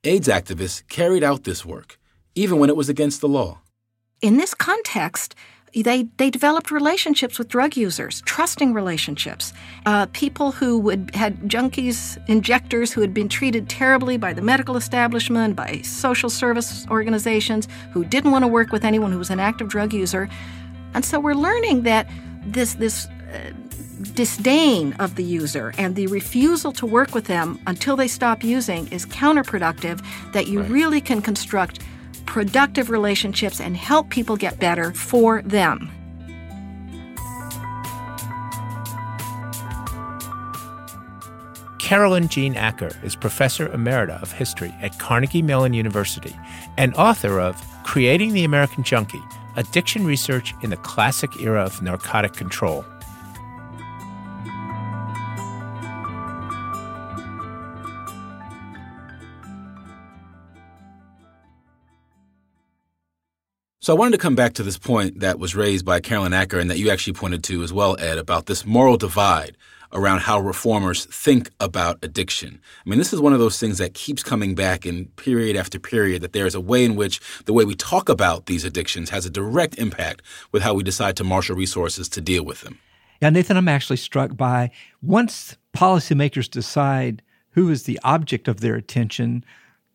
AIDS 0.03 0.27
activists 0.27 0.87
carried 0.87 1.23
out 1.23 1.43
this 1.43 1.65
work, 1.65 1.99
even 2.35 2.59
when 2.59 2.69
it 2.69 2.75
was 2.75 2.89
against 2.89 3.21
the 3.21 3.27
law. 3.27 3.59
In 4.21 4.37
this 4.37 4.53
context, 4.53 5.35
they, 5.81 6.07
they 6.17 6.29
developed 6.29 6.71
relationships 6.71 7.37
with 7.37 7.47
drug 7.47 7.75
users, 7.77 8.21
trusting 8.21 8.73
relationships. 8.73 9.53
Uh, 9.85 10.05
people 10.13 10.51
who 10.51 10.79
would, 10.79 11.11
had 11.13 11.37
junkies, 11.41 12.17
injectors 12.27 12.91
who 12.91 13.01
had 13.01 13.13
been 13.13 13.29
treated 13.29 13.69
terribly 13.69 14.17
by 14.17 14.33
the 14.33 14.41
medical 14.41 14.77
establishment, 14.77 15.55
by 15.55 15.81
social 15.81 16.29
service 16.29 16.85
organizations, 16.89 17.67
who 17.91 18.03
didn't 18.03 18.31
want 18.31 18.43
to 18.43 18.47
work 18.47 18.71
with 18.71 18.83
anyone 18.83 19.11
who 19.11 19.17
was 19.17 19.29
an 19.29 19.39
active 19.39 19.67
drug 19.67 19.93
user. 19.93 20.29
And 20.93 21.03
so 21.05 21.19
we're 21.19 21.33
learning 21.33 21.83
that 21.83 22.09
this, 22.45 22.75
this 22.75 23.05
uh, 23.05 23.51
disdain 24.13 24.93
of 24.93 25.15
the 25.15 25.23
user 25.23 25.73
and 25.77 25.95
the 25.95 26.07
refusal 26.07 26.71
to 26.71 26.85
work 26.85 27.13
with 27.13 27.25
them 27.25 27.59
until 27.67 27.95
they 27.95 28.07
stop 28.07 28.43
using 28.43 28.87
is 28.87 29.05
counterproductive, 29.05 30.03
that 30.33 30.47
you 30.47 30.61
right. 30.61 30.69
really 30.69 31.01
can 31.01 31.21
construct 31.21 31.79
productive 32.27 32.89
relationships 32.89 33.59
and 33.59 33.75
help 33.75 34.09
people 34.09 34.37
get 34.37 34.59
better 34.59 34.91
for 34.93 35.41
them. 35.41 35.89
Carolyn 41.79 42.27
Jean 42.27 42.55
Acker 42.55 42.91
is 43.01 43.15
professor 43.15 43.69
emerita 43.69 44.21
of 44.21 44.33
history 44.33 44.75
at 44.81 44.99
Carnegie 44.99 45.41
Mellon 45.41 45.73
University 45.73 46.35
and 46.77 46.93
author 46.95 47.39
of 47.39 47.55
Creating 47.85 48.33
the 48.33 48.43
American 48.43 48.83
Junkie 48.83 49.23
Addiction 49.55 50.05
Research 50.05 50.53
in 50.61 50.69
the 50.69 50.75
Classic 50.75 51.41
Era 51.41 51.63
of 51.63 51.81
Narcotic 51.81 52.33
Control. 52.33 52.85
So 63.87 63.95
I 63.95 63.97
wanted 63.97 64.11
to 64.11 64.17
come 64.17 64.35
back 64.35 64.51
to 64.55 64.63
this 64.63 64.77
point 64.77 65.21
that 65.21 65.39
was 65.39 65.55
raised 65.55 65.85
by 65.85 66.01
Carolyn 66.01 66.33
Acker 66.33 66.59
and 66.59 66.69
that 66.69 66.77
you 66.77 66.89
actually 66.89 67.13
pointed 67.13 67.41
to 67.45 67.63
as 67.63 67.71
well, 67.71 67.95
Ed, 68.01 68.17
about 68.17 68.45
this 68.45 68.65
moral 68.65 68.97
divide 68.97 69.55
around 69.93 70.19
how 70.19 70.41
reformers 70.41 71.05
think 71.05 71.51
about 71.61 71.97
addiction. 72.03 72.59
I 72.85 72.89
mean, 72.89 72.99
this 72.99 73.13
is 73.13 73.21
one 73.21 73.31
of 73.31 73.39
those 73.39 73.61
things 73.61 73.77
that 73.77 73.93
keeps 73.93 74.23
coming 74.23 74.55
back 74.55 74.85
in 74.85 75.05
period 75.15 75.55
after 75.55 75.79
period 75.79 76.21
that 76.21 76.33
there 76.33 76.45
is 76.45 76.53
a 76.53 76.59
way 76.59 76.83
in 76.83 76.97
which 76.97 77.21
the 77.45 77.53
way 77.53 77.63
we 77.63 77.75
talk 77.75 78.09
about 78.09 78.47
these 78.47 78.65
addictions 78.65 79.09
has 79.09 79.25
a 79.25 79.29
direct 79.29 79.77
impact 79.77 80.21
with 80.51 80.63
how 80.63 80.73
we 80.73 80.83
decide 80.83 81.15
to 81.15 81.23
marshal 81.23 81.55
resources 81.55 82.09
to 82.09 82.19
deal 82.19 82.43
with 82.43 82.63
them. 82.63 82.79
Yeah, 83.21 83.29
Nathan, 83.29 83.55
I'm 83.55 83.69
actually 83.69 83.95
struck 83.95 84.35
by 84.35 84.69
once 85.01 85.55
policymakers 85.73 86.51
decide 86.51 87.21
who 87.51 87.69
is 87.69 87.83
the 87.83 88.01
object 88.03 88.49
of 88.49 88.59
their 88.59 88.75
attention, 88.75 89.45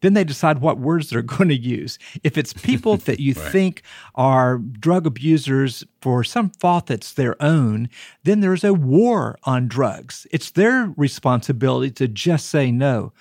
then 0.02 0.12
they 0.12 0.24
decide 0.24 0.60
what 0.60 0.78
words 0.78 1.08
they're 1.08 1.22
going 1.36 1.48
to 1.48 1.56
use. 1.56 1.98
If 2.22 2.36
it's 2.36 2.52
people 2.52 2.98
that 2.98 3.20
you 3.20 3.32
right. 3.36 3.50
think 3.50 3.82
are 4.14 4.58
drug 4.58 5.06
abusers 5.06 5.84
for 6.02 6.22
some 6.22 6.50
fault 6.50 6.88
that's 6.88 7.12
their 7.12 7.40
own, 7.42 7.88
then 8.24 8.40
there's 8.40 8.64
a 8.64 8.74
war 8.74 9.38
on 9.44 9.68
drugs. 9.68 10.26
It's 10.30 10.50
their 10.50 10.92
responsibility 10.96 11.90
to 11.92 12.08
just 12.08 12.46
say 12.46 12.70
no. 12.70 13.12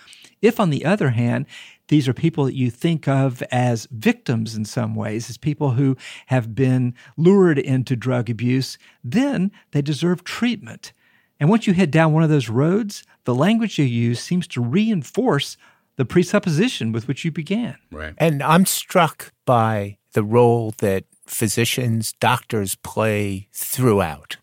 If, 0.41 0.59
on 0.59 0.71
the 0.71 0.85
other 0.85 1.11
hand, 1.11 1.45
these 1.87 2.07
are 2.07 2.13
people 2.13 2.45
that 2.45 2.55
you 2.55 2.71
think 2.71 3.07
of 3.07 3.43
as 3.51 3.87
victims 3.91 4.55
in 4.55 4.65
some 4.65 4.95
ways, 4.95 5.29
as 5.29 5.37
people 5.37 5.71
who 5.71 5.97
have 6.27 6.55
been 6.55 6.95
lured 7.17 7.59
into 7.59 7.95
drug 7.95 8.29
abuse, 8.29 8.77
then 9.03 9.51
they 9.71 9.81
deserve 9.81 10.23
treatment. 10.23 10.93
And 11.39 11.49
once 11.49 11.67
you 11.67 11.73
head 11.73 11.91
down 11.91 12.13
one 12.13 12.23
of 12.23 12.29
those 12.29 12.49
roads, 12.49 13.03
the 13.25 13.35
language 13.35 13.77
you 13.77 13.85
use 13.85 14.19
seems 14.19 14.47
to 14.47 14.61
reinforce 14.61 15.57
the 16.01 16.05
presupposition 16.05 16.91
with 16.91 17.07
which 17.07 17.23
you 17.23 17.31
began. 17.31 17.77
Right. 17.91 18.15
And 18.17 18.41
I'm 18.41 18.65
struck 18.65 19.31
by 19.45 19.99
the 20.13 20.23
role 20.23 20.73
that 20.79 21.03
physicians, 21.27 22.15
doctors 22.19 22.73
play 22.73 23.49
throughout, 23.53 24.37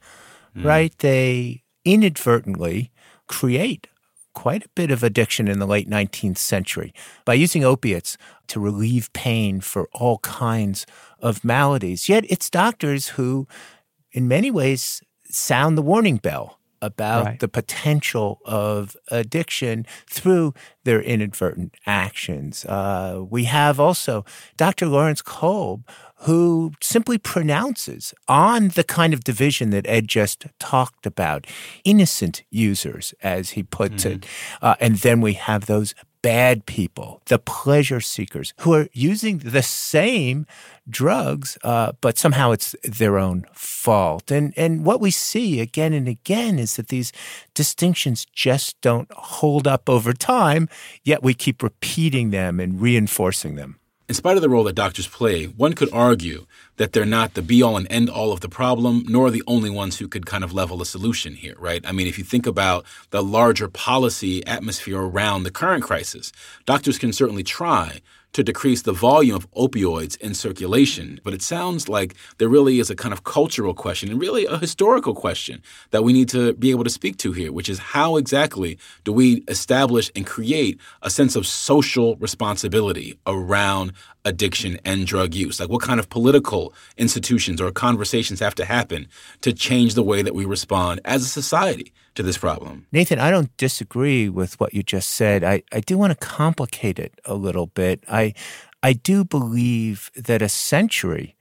mm. 0.56 0.64
right? 0.64 0.96
They 0.98 1.64
inadvertently 1.84 2.92
create 3.26 3.88
quite 4.34 4.66
a 4.66 4.68
bit 4.76 4.92
of 4.92 5.02
addiction 5.02 5.48
in 5.48 5.58
the 5.58 5.66
late 5.66 5.90
19th 5.90 6.38
century 6.38 6.94
by 7.24 7.34
using 7.34 7.64
opiates 7.64 8.16
to 8.46 8.60
relieve 8.60 9.12
pain 9.12 9.60
for 9.60 9.88
all 9.92 10.18
kinds 10.18 10.86
of 11.18 11.42
maladies. 11.42 12.08
Yet 12.08 12.24
it's 12.28 12.48
doctors 12.48 13.08
who, 13.08 13.48
in 14.12 14.28
many 14.28 14.52
ways, 14.52 15.02
sound 15.24 15.76
the 15.76 15.82
warning 15.82 16.18
bell 16.18 16.57
about 16.80 17.24
Right. 17.24 17.40
the 17.40 17.48
potential 17.48 18.40
of 18.44 18.96
addiction 19.10 19.86
through 20.08 20.54
their 20.84 21.00
inadvertent 21.02 21.74
actions. 21.86 22.64
Uh, 22.64 23.22
we 23.28 23.44
have 23.44 23.78
also 23.80 24.24
Dr. 24.56 24.86
Lawrence 24.86 25.22
Kolb, 25.22 25.86
who 26.22 26.72
simply 26.82 27.16
pronounces 27.18 28.12
on 28.26 28.68
the 28.70 28.82
kind 28.84 29.14
of 29.14 29.22
division 29.22 29.70
that 29.70 29.86
Ed 29.86 30.08
just 30.08 30.46
talked 30.58 31.06
about 31.06 31.46
innocent 31.84 32.42
users, 32.50 33.14
as 33.22 33.50
he 33.50 33.62
puts 33.62 34.04
it. 34.04 34.26
Uh, 34.60 34.74
and 34.80 34.96
then 34.96 35.20
we 35.20 35.34
have 35.34 35.66
those 35.66 35.94
bad 36.22 36.66
people, 36.66 37.22
the 37.26 37.38
pleasure 37.38 38.00
seekers, 38.00 38.52
who 38.60 38.74
are 38.74 38.88
using 38.92 39.38
the 39.38 39.62
same 39.62 40.46
drugs, 40.88 41.58
uh, 41.64 41.92
but 42.00 42.18
somehow 42.18 42.50
it's 42.50 42.74
their 42.82 43.18
own 43.18 43.44
fault. 43.52 44.30
And 44.30 44.52
and 44.56 44.84
what 44.84 45.00
we 45.00 45.10
see 45.10 45.60
again 45.60 45.92
and 45.92 46.08
again 46.08 46.58
is 46.58 46.76
that 46.76 46.88
these 46.88 47.12
distinctions 47.54 48.26
just 48.32 48.80
don't 48.80 49.10
hold 49.12 49.66
up 49.66 49.88
over 49.88 50.12
time. 50.12 50.68
Yet 51.04 51.22
we 51.22 51.34
keep 51.34 51.62
repeating 51.62 52.30
them 52.30 52.60
and 52.60 52.80
reinforcing 52.80 53.56
them. 53.56 53.78
In 54.08 54.14
spite 54.14 54.36
of 54.36 54.42
the 54.42 54.48
role 54.48 54.64
that 54.64 54.74
doctors 54.74 55.06
play, 55.06 55.44
one 55.44 55.74
could 55.74 55.92
argue 55.92 56.46
that 56.78 56.94
they're 56.94 57.04
not 57.04 57.34
the 57.34 57.42
be 57.42 57.62
all 57.62 57.76
and 57.76 57.86
end 57.90 58.08
all 58.08 58.32
of 58.32 58.40
the 58.40 58.48
problem, 58.48 59.04
nor 59.06 59.30
the 59.30 59.42
only 59.46 59.68
ones 59.68 59.98
who 59.98 60.08
could 60.08 60.24
kind 60.24 60.42
of 60.42 60.54
level 60.54 60.80
a 60.80 60.86
solution 60.86 61.34
here, 61.34 61.54
right? 61.58 61.84
I 61.86 61.92
mean, 61.92 62.06
if 62.06 62.16
you 62.16 62.24
think 62.24 62.46
about 62.46 62.86
the 63.10 63.22
larger 63.22 63.68
policy 63.68 64.46
atmosphere 64.46 64.98
around 64.98 65.42
the 65.42 65.50
current 65.50 65.84
crisis, 65.84 66.32
doctors 66.64 66.96
can 66.96 67.12
certainly 67.12 67.42
try 67.42 68.00
to 68.32 68.42
decrease 68.42 68.82
the 68.82 68.92
volume 68.92 69.36
of 69.36 69.50
opioids 69.52 70.16
in 70.18 70.34
circulation. 70.34 71.20
But 71.24 71.34
it 71.34 71.42
sounds 71.42 71.88
like 71.88 72.14
there 72.38 72.48
really 72.48 72.78
is 72.78 72.90
a 72.90 72.96
kind 72.96 73.12
of 73.12 73.24
cultural 73.24 73.74
question 73.74 74.10
and 74.10 74.20
really 74.20 74.46
a 74.46 74.58
historical 74.58 75.14
question 75.14 75.62
that 75.90 76.04
we 76.04 76.12
need 76.12 76.28
to 76.30 76.52
be 76.54 76.70
able 76.70 76.84
to 76.84 76.90
speak 76.90 77.16
to 77.18 77.32
here, 77.32 77.52
which 77.52 77.68
is 77.68 77.78
how 77.78 78.16
exactly 78.16 78.78
do 79.04 79.12
we 79.12 79.44
establish 79.48 80.10
and 80.14 80.26
create 80.26 80.78
a 81.02 81.10
sense 81.10 81.36
of 81.36 81.46
social 81.46 82.16
responsibility 82.16 83.18
around 83.26 83.92
addiction 84.28 84.78
and 84.84 85.06
drug 85.06 85.34
use? 85.34 85.58
Like 85.58 85.68
what 85.68 85.82
kind 85.82 85.98
of 85.98 86.08
political 86.08 86.72
institutions 86.96 87.60
or 87.60 87.70
conversations 87.70 88.40
have 88.40 88.54
to 88.56 88.64
happen 88.64 89.08
to 89.40 89.52
change 89.52 89.94
the 89.94 90.02
way 90.02 90.22
that 90.22 90.34
we 90.34 90.44
respond 90.44 91.00
as 91.04 91.22
a 91.22 91.28
society 91.28 91.92
to 92.14 92.22
this 92.22 92.38
problem? 92.38 92.86
Nathan, 92.92 93.18
I 93.18 93.30
don't 93.30 93.56
disagree 93.56 94.28
with 94.28 94.58
what 94.60 94.74
you 94.74 94.82
just 94.82 95.10
said. 95.10 95.42
I, 95.42 95.62
I 95.72 95.80
do 95.80 95.98
want 95.98 96.12
to 96.12 96.26
complicate 96.26 96.98
it 96.98 97.18
a 97.24 97.34
little 97.34 97.66
bit. 97.66 98.04
I 98.08 98.34
I 98.82 98.92
do 98.92 99.24
believe 99.24 100.10
that 100.14 100.40
a 100.40 100.48
century 100.48 101.36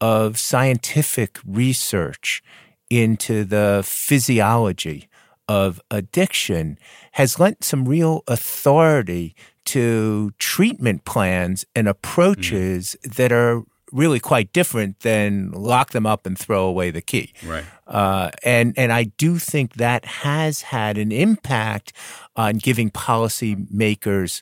of 0.00 0.38
scientific 0.38 1.38
research 1.46 2.42
into 2.90 3.44
the 3.44 3.82
physiology 3.86 5.08
of 5.48 5.80
addiction 5.90 6.78
has 7.12 7.40
lent 7.40 7.64
some 7.64 7.88
real 7.88 8.22
authority 8.26 9.34
to 9.66 10.32
treatment 10.38 11.04
plans 11.04 11.64
and 11.74 11.88
approaches 11.88 12.96
that 13.02 13.32
are 13.32 13.62
really 13.92 14.18
quite 14.18 14.52
different 14.52 15.00
than 15.00 15.50
lock 15.52 15.90
them 15.90 16.06
up 16.06 16.26
and 16.26 16.38
throw 16.38 16.64
away 16.64 16.90
the 16.90 17.02
key. 17.02 17.32
Right. 17.44 17.64
Uh, 17.86 18.30
and 18.42 18.74
and 18.76 18.92
I 18.92 19.04
do 19.04 19.38
think 19.38 19.74
that 19.74 20.04
has 20.04 20.62
had 20.62 20.98
an 20.98 21.12
impact 21.12 21.92
on 22.34 22.56
giving 22.56 22.90
policymakers 22.90 24.40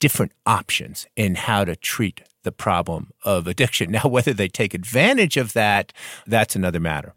different 0.00 0.32
options 0.44 1.06
in 1.14 1.36
how 1.36 1.64
to 1.64 1.76
treat 1.76 2.22
the 2.42 2.52
problem 2.52 3.12
of 3.24 3.46
addiction. 3.46 3.90
Now, 4.00 4.08
whether 4.08 4.32
they 4.32 4.48
take 4.48 4.74
advantage 4.74 5.36
of 5.36 5.52
that, 5.52 5.92
that's 6.26 6.56
another 6.56 6.80
matter. 6.80 7.14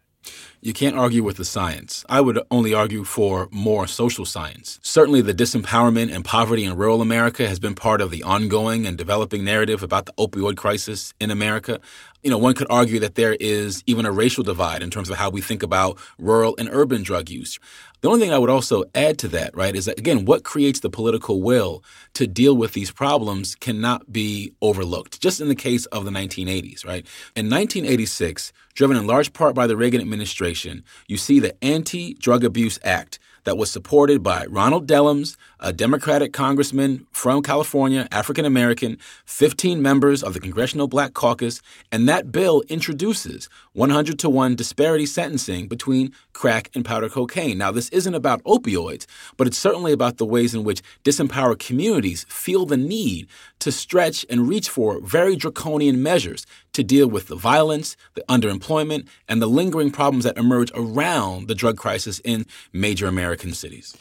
You 0.61 0.73
can't 0.73 0.97
argue 0.97 1.23
with 1.23 1.37
the 1.37 1.45
science. 1.45 2.05
I 2.07 2.21
would 2.21 2.39
only 2.49 2.73
argue 2.73 3.03
for 3.03 3.49
more 3.51 3.85
social 3.87 4.25
science. 4.25 4.79
Certainly, 4.81 5.21
the 5.21 5.33
disempowerment 5.33 6.13
and 6.13 6.23
poverty 6.23 6.63
in 6.63 6.77
rural 6.77 7.01
America 7.01 7.47
has 7.47 7.59
been 7.59 7.75
part 7.75 7.99
of 7.99 8.11
the 8.11 8.23
ongoing 8.23 8.85
and 8.85 8.97
developing 8.97 9.43
narrative 9.43 9.83
about 9.83 10.05
the 10.05 10.13
opioid 10.13 10.55
crisis 10.55 11.13
in 11.19 11.31
America. 11.31 11.79
You 12.23 12.31
know, 12.31 12.37
one 12.37 12.53
could 12.53 12.67
argue 12.69 12.99
that 12.99 13.15
there 13.15 13.35
is 13.39 13.83
even 13.85 14.05
a 14.05 14.11
racial 14.11 14.43
divide 14.43 14.81
in 14.81 14.89
terms 14.89 15.09
of 15.09 15.17
how 15.17 15.29
we 15.29 15.41
think 15.41 15.61
about 15.61 15.97
rural 16.17 16.55
and 16.57 16.69
urban 16.71 17.03
drug 17.03 17.29
use. 17.29 17.59
The 18.03 18.09
only 18.09 18.19
thing 18.19 18.33
I 18.33 18.37
would 18.37 18.49
also 18.49 18.83
add 18.93 19.17
to 19.19 19.29
that, 19.29 19.55
right, 19.55 19.73
is 19.73 19.85
that 19.85 19.97
again, 19.97 20.25
what 20.25 20.43
creates 20.43 20.81
the 20.81 20.89
political 20.89 21.41
will 21.41 21.85
to 22.15 22.27
deal 22.27 22.53
with 22.53 22.73
these 22.73 22.91
problems 22.91 23.55
cannot 23.55 24.11
be 24.11 24.51
overlooked. 24.61 25.21
Just 25.21 25.39
in 25.39 25.47
the 25.47 25.55
case 25.55 25.85
of 25.85 26.03
the 26.03 26.11
1980s, 26.11 26.85
right? 26.85 27.07
In 27.33 27.49
1986, 27.49 28.51
driven 28.73 28.97
in 28.97 29.07
large 29.07 29.31
part 29.31 29.55
by 29.55 29.67
the 29.67 29.77
Reagan 29.77 30.01
administration, 30.01 30.83
you 31.07 31.15
see 31.15 31.39
the 31.39 31.55
Anti 31.63 32.15
Drug 32.15 32.43
Abuse 32.43 32.77
Act 32.83 33.19
that 33.45 33.57
was 33.57 33.71
supported 33.71 34.21
by 34.21 34.47
Ronald 34.49 34.85
Dellums, 34.85 35.37
a 35.63 35.71
Democratic 35.71 36.33
congressman 36.33 37.07
from 37.13 37.41
California, 37.41 38.05
African 38.11 38.43
American, 38.43 38.97
15 39.25 39.81
members 39.81 40.21
of 40.21 40.33
the 40.33 40.41
Congressional 40.41 40.89
Black 40.89 41.13
Caucus, 41.13 41.61
and 41.89 42.07
that 42.09 42.33
bill 42.33 42.63
introduces 42.67 43.47
100 43.71 44.19
to 44.19 44.29
1 44.29 44.55
disparity 44.55 45.05
sentencing 45.05 45.69
between 45.69 46.11
crack 46.33 46.69
and 46.75 46.83
powder 46.83 47.07
cocaine. 47.07 47.57
Now, 47.57 47.71
this 47.71 47.87
isn't 47.89 48.13
about 48.13 48.43
opioids, 48.43 49.05
but 49.37 49.47
it's 49.47 49.57
certainly 49.57 49.93
about 49.93 50.17
the 50.17 50.25
ways 50.25 50.53
in 50.53 50.65
which 50.65 50.81
disempowered 51.05 51.59
communities 51.59 52.25
feel 52.27 52.65
the 52.65 52.75
need 52.75 53.29
to 53.59 53.71
stretch 53.71 54.25
and 54.29 54.49
reach 54.49 54.67
for 54.67 54.99
very 54.99 55.37
draconian 55.37 56.03
measures 56.03 56.45
to 56.73 56.83
deal 56.83 57.07
with 57.07 57.27
the 57.27 57.37
violence, 57.37 57.95
the 58.15 58.25
underemployment, 58.27 59.07
and 59.29 59.41
the 59.41 59.47
lingering 59.47 59.91
problems 59.91 60.25
that 60.25 60.37
emerge 60.37 60.71
around 60.75 61.47
the 61.47 61.55
drug 61.55 61.77
crisis 61.77 62.19
in 62.25 62.45
major 62.73 63.07
American 63.07 63.53
cities. 63.53 63.95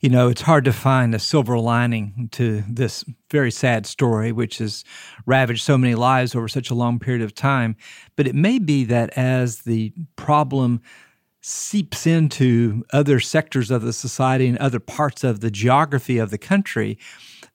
You 0.00 0.10
know, 0.10 0.28
it's 0.28 0.42
hard 0.42 0.64
to 0.66 0.72
find 0.72 1.12
a 1.12 1.18
silver 1.18 1.58
lining 1.58 2.28
to 2.32 2.62
this 2.68 3.04
very 3.30 3.50
sad 3.50 3.84
story, 3.84 4.30
which 4.30 4.58
has 4.58 4.84
ravaged 5.26 5.64
so 5.64 5.76
many 5.76 5.96
lives 5.96 6.36
over 6.36 6.46
such 6.46 6.70
a 6.70 6.74
long 6.74 7.00
period 7.00 7.22
of 7.22 7.34
time. 7.34 7.74
But 8.14 8.28
it 8.28 8.34
may 8.34 8.60
be 8.60 8.84
that 8.84 9.10
as 9.16 9.62
the 9.62 9.92
problem 10.14 10.80
seeps 11.40 12.06
into 12.06 12.84
other 12.92 13.18
sectors 13.18 13.72
of 13.72 13.82
the 13.82 13.92
society 13.92 14.46
and 14.46 14.58
other 14.58 14.80
parts 14.80 15.24
of 15.24 15.40
the 15.40 15.50
geography 15.50 16.18
of 16.18 16.30
the 16.30 16.38
country, 16.38 16.96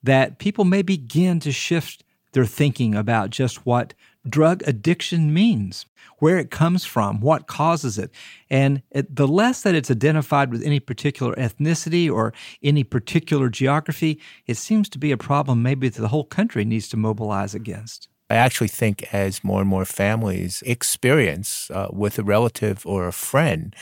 that 0.02 0.38
people 0.38 0.66
may 0.66 0.82
begin 0.82 1.40
to 1.42 1.52
shift 1.52 2.04
their 2.34 2.46
thinking 2.46 2.94
about 2.94 3.30
just 3.30 3.66
what 3.66 3.94
drug 4.28 4.64
addiction 4.66 5.34
means, 5.34 5.86
where 6.20 6.38
it 6.38 6.52
comes 6.52 6.86
from, 6.86 7.20
what 7.20 7.48
causes 7.48 7.98
it. 7.98 8.12
And 8.50 8.82
it, 8.92 9.16
the 9.16 9.28
less 9.28 9.62
that 9.64 9.76
it's 9.76 9.92
identified 9.92 10.52
with 10.52 10.64
any 10.64 10.80
particular 10.80 11.36
ethnicity 11.36 12.12
or 12.12 12.34
any 12.62 12.84
particular 12.84 13.50
geography, 13.50 14.20
it 14.48 14.58
seems 14.58 14.90
to 14.90 14.98
be 14.98 15.12
a 15.12 15.18
problem 15.18 15.62
maybe 15.62 15.90
that 15.90 16.02
the 16.02 16.08
whole 16.08 16.26
country 16.26 16.66
needs 16.66 16.88
to 16.90 16.98
mobilize 16.98 17.54
against. 17.54 18.08
I 18.30 18.36
actually 18.36 18.70
think 18.70 19.14
as 19.14 19.44
more 19.44 19.62
and 19.62 19.70
more 19.70 19.86
families 19.86 20.64
experience 20.66 21.70
uh, 21.72 21.90
with 21.92 22.18
a 22.18 22.24
relative 22.24 22.86
or 22.86 23.08
a 23.08 23.14
friend 23.14 23.76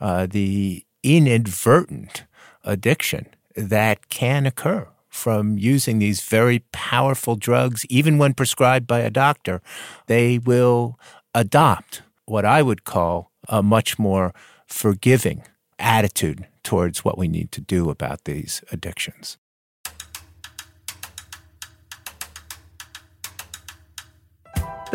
uh, 0.00 0.26
the 0.26 0.84
inadvertent 1.02 2.24
addiction 2.62 3.26
that 3.56 4.08
can 4.08 4.46
occur 4.46 4.86
from 5.16 5.56
using 5.58 5.98
these 5.98 6.20
very 6.20 6.60
powerful 6.72 7.36
drugs, 7.36 7.86
even 7.86 8.18
when 8.18 8.34
prescribed 8.34 8.86
by 8.86 9.00
a 9.00 9.10
doctor, 9.10 9.62
they 10.06 10.38
will 10.38 10.98
adopt 11.34 12.02
what 12.26 12.44
I 12.44 12.62
would 12.62 12.84
call 12.84 13.32
a 13.48 13.62
much 13.62 13.98
more 13.98 14.32
forgiving 14.66 15.42
attitude 15.78 16.46
towards 16.62 17.04
what 17.04 17.16
we 17.18 17.28
need 17.28 17.50
to 17.52 17.60
do 17.60 17.90
about 17.90 18.24
these 18.24 18.62
addictions. 18.70 19.38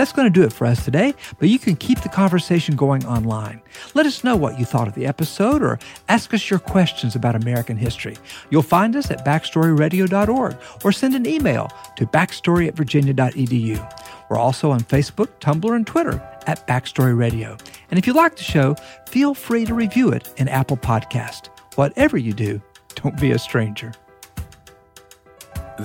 That's 0.01 0.13
going 0.13 0.25
to 0.25 0.31
do 0.31 0.43
it 0.43 0.51
for 0.51 0.65
us 0.65 0.83
today, 0.83 1.13
but 1.37 1.47
you 1.47 1.59
can 1.59 1.75
keep 1.75 2.01
the 2.01 2.09
conversation 2.09 2.75
going 2.75 3.05
online. 3.05 3.61
Let 3.93 4.07
us 4.07 4.23
know 4.23 4.35
what 4.35 4.57
you 4.57 4.65
thought 4.65 4.87
of 4.87 4.95
the 4.95 5.05
episode 5.05 5.61
or 5.61 5.77
ask 6.09 6.33
us 6.33 6.49
your 6.49 6.57
questions 6.57 7.13
about 7.13 7.35
American 7.35 7.77
history. 7.77 8.17
You'll 8.49 8.63
find 8.63 8.95
us 8.95 9.11
at 9.11 9.23
backstoryradio.org 9.23 10.57
or 10.83 10.91
send 10.91 11.13
an 11.13 11.27
email 11.27 11.69
to 11.97 12.07
backstory 12.07 12.67
at 12.67 12.75
virginia.edu. 12.75 13.93
We're 14.31 14.39
also 14.39 14.71
on 14.71 14.79
Facebook, 14.79 15.27
Tumblr, 15.39 15.75
and 15.75 15.85
Twitter 15.85 16.19
at 16.47 16.65
Backstory 16.65 17.15
Radio. 17.15 17.55
And 17.91 17.99
if 17.99 18.07
you 18.07 18.13
like 18.13 18.35
the 18.37 18.43
show, 18.43 18.73
feel 19.07 19.35
free 19.35 19.65
to 19.65 19.75
review 19.75 20.09
it 20.09 20.33
in 20.37 20.47
Apple 20.47 20.77
Podcast. 20.77 21.49
Whatever 21.75 22.17
you 22.17 22.33
do, 22.33 22.59
don't 22.95 23.21
be 23.21 23.33
a 23.33 23.37
stranger. 23.37 23.93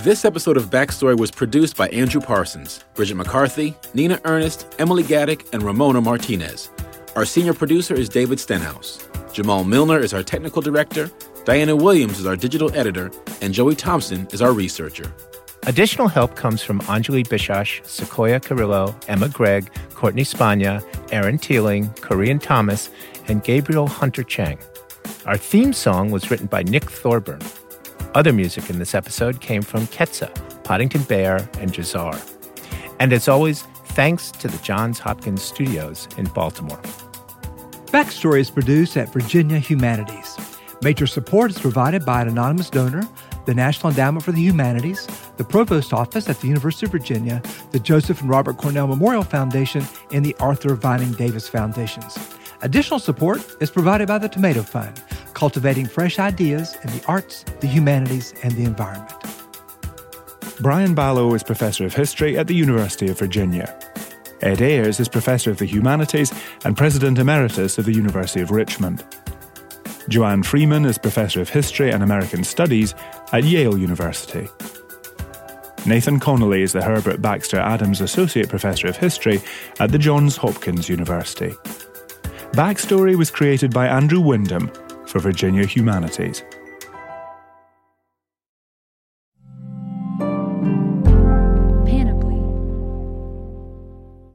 This 0.05 0.27
episode 0.27 0.59
of 0.59 0.69
Backstory 0.69 1.19
was 1.19 1.31
produced 1.31 1.75
by 1.75 1.89
Andrew 1.89 2.21
Parsons, 2.21 2.85
Bridget 2.93 3.15
McCarthy, 3.15 3.75
Nina 3.95 4.21
Earnest, 4.27 4.75
Emily 4.79 5.03
Gadek, 5.03 5.51
and 5.55 5.63
Ramona 5.63 6.03
Martinez. 6.03 6.71
Our 7.17 7.25
senior 7.25 7.55
producer 7.55 7.95
is 7.95 8.11
David 8.11 8.39
Stenhouse. 8.39 9.09
Jamal 9.33 9.65
Milner 9.65 9.99
is 9.99 10.13
our 10.13 10.23
technical 10.23 10.61
director, 10.61 11.11
Diana 11.47 11.75
Williams 11.75 12.21
is 12.21 12.27
our 12.27 12.37
digital 12.37 12.71
editor, 12.77 13.11
and 13.41 13.55
Joey 13.55 13.75
Thompson 13.75 14.29
is 14.33 14.43
our 14.43 14.53
researcher. 14.53 15.15
Additional 15.63 16.09
help 16.09 16.37
comes 16.37 16.63
from 16.63 16.81
Anjali 16.83 17.27
Bishash, 17.27 17.85
Sequoia 17.87 18.39
Carrillo, 18.39 18.95
Emma 19.09 19.31
Gregg, 19.31 19.73
Courtney 19.95 20.25
Spagna, 20.25 20.85
Aaron 21.11 21.39
Teeling, 21.39 21.89
Korean 22.03 22.39
Thomas, 22.39 22.91
and 23.29 23.43
Gabriel 23.43 23.87
Hunter 23.87 24.23
Chang. 24.23 24.59
Our 25.25 25.39
theme 25.39 25.73
song 25.73 26.11
was 26.11 26.31
written 26.31 26.49
by 26.49 26.65
Nick 26.65 26.85
Thorburn. 26.91 27.41
Other 28.17 28.33
music 28.33 28.71
in 28.71 28.79
this 28.79 28.95
episode 28.95 29.43
came 29.43 29.61
from 29.61 29.87
Ketsa, 29.89 30.33
Poddington 30.64 31.03
Bear, 31.03 31.51
and 31.59 31.71
Jazar. 31.71 32.19
And 32.99 33.12
as 33.12 33.29
always, 33.29 33.64
thanks 33.89 34.31
to 34.31 34.49
the 34.49 34.57
Johns 34.62 34.99
Hopkins 34.99 35.43
Studios 35.43 36.09
in 36.17 36.25
Baltimore. 36.29 36.81
Backstory 37.93 38.41
is 38.41 38.51
produced 38.51 38.97
at 38.97 39.12
Virginia 39.12 39.59
Humanities. 39.59 40.35
Major 40.81 41.07
support 41.07 41.51
is 41.51 41.59
provided 41.59 42.07
by 42.07 42.23
an 42.23 42.29
anonymous 42.29 42.71
donor, 42.71 43.07
the 43.45 43.53
National 43.53 43.91
Endowment 43.91 44.25
for 44.25 44.33
the 44.33 44.41
Humanities, 44.41 45.07
the 45.37 45.45
Provost 45.45 45.93
Office 45.93 46.27
at 46.31 46.41
the 46.41 46.49
University 46.49 46.87
of 46.87 46.93
Virginia, 46.93 47.43
the 47.73 47.79
Joseph 47.79 48.23
and 48.23 48.31
Robert 48.31 48.57
Cornell 48.57 48.87
Memorial 48.87 49.25
Foundation, 49.25 49.85
and 50.11 50.25
the 50.25 50.35
Arthur 50.41 50.75
Vining 50.75 51.12
Davis 51.12 51.51
Foundations. 51.51 52.17
Additional 52.63 52.99
support 52.99 53.45
is 53.61 53.71
provided 53.71 54.09
by 54.09 54.19
the 54.19 54.29
Tomato 54.29 54.63
Fund, 54.63 55.03
cultivating 55.35 55.87
fresh 55.87 56.19
ideas 56.19 56.77
in 56.83 56.91
the 56.91 57.05
arts, 57.07 57.45
the 57.61 57.67
humanities, 57.67 58.33
and 58.43 58.53
the 58.53 58.65
environment. 58.65 59.13
Brian 60.61 60.95
Balogh 60.95 61.35
is 61.35 61.43
Professor 61.43 61.85
of 61.85 61.95
History 61.95 62.39
at 62.39 62.47
the 62.47 62.55
University 62.55 63.09
of 63.09 63.19
Virginia. 63.19 63.79
Ed 64.41 64.63
Ayers 64.63 65.01
is 65.01 65.09
Professor 65.09 65.51
of 65.51 65.59
the 65.59 65.67
Humanities 65.67 66.33
and 66.65 66.77
President 66.77 67.19
Emeritus 67.19 67.77
of 67.77 67.85
the 67.85 67.93
University 67.93 68.41
of 68.41 68.51
Richmond. 68.51 69.05
Joanne 70.09 70.43
Freeman 70.43 70.87
is 70.87 70.97
Professor 70.99 71.43
of 71.43 71.51
History 71.51 71.91
and 71.91 72.03
American 72.03 72.43
Studies 72.43 72.95
at 73.33 73.45
Yale 73.45 73.77
University. 73.77 74.49
Nathan 75.85 76.19
Connolly 76.19 76.63
is 76.63 76.73
the 76.73 76.83
Herbert 76.83 77.21
Baxter 77.21 77.59
Adams 77.59 78.01
Associate 78.01 78.49
Professor 78.49 78.89
of 78.89 78.97
History 78.97 79.41
at 79.79 79.93
the 79.93 79.99
Johns 79.99 80.37
Hopkins 80.37 80.89
University. 80.89 81.55
Backstory 82.57 83.17
was 83.17 83.31
created 83.31 83.71
by 83.71 83.87
Andrew 83.87 84.19
Wyndham 84.19 84.73
for 85.07 85.19
Virginia 85.19 85.67
Humanities. 85.67 86.43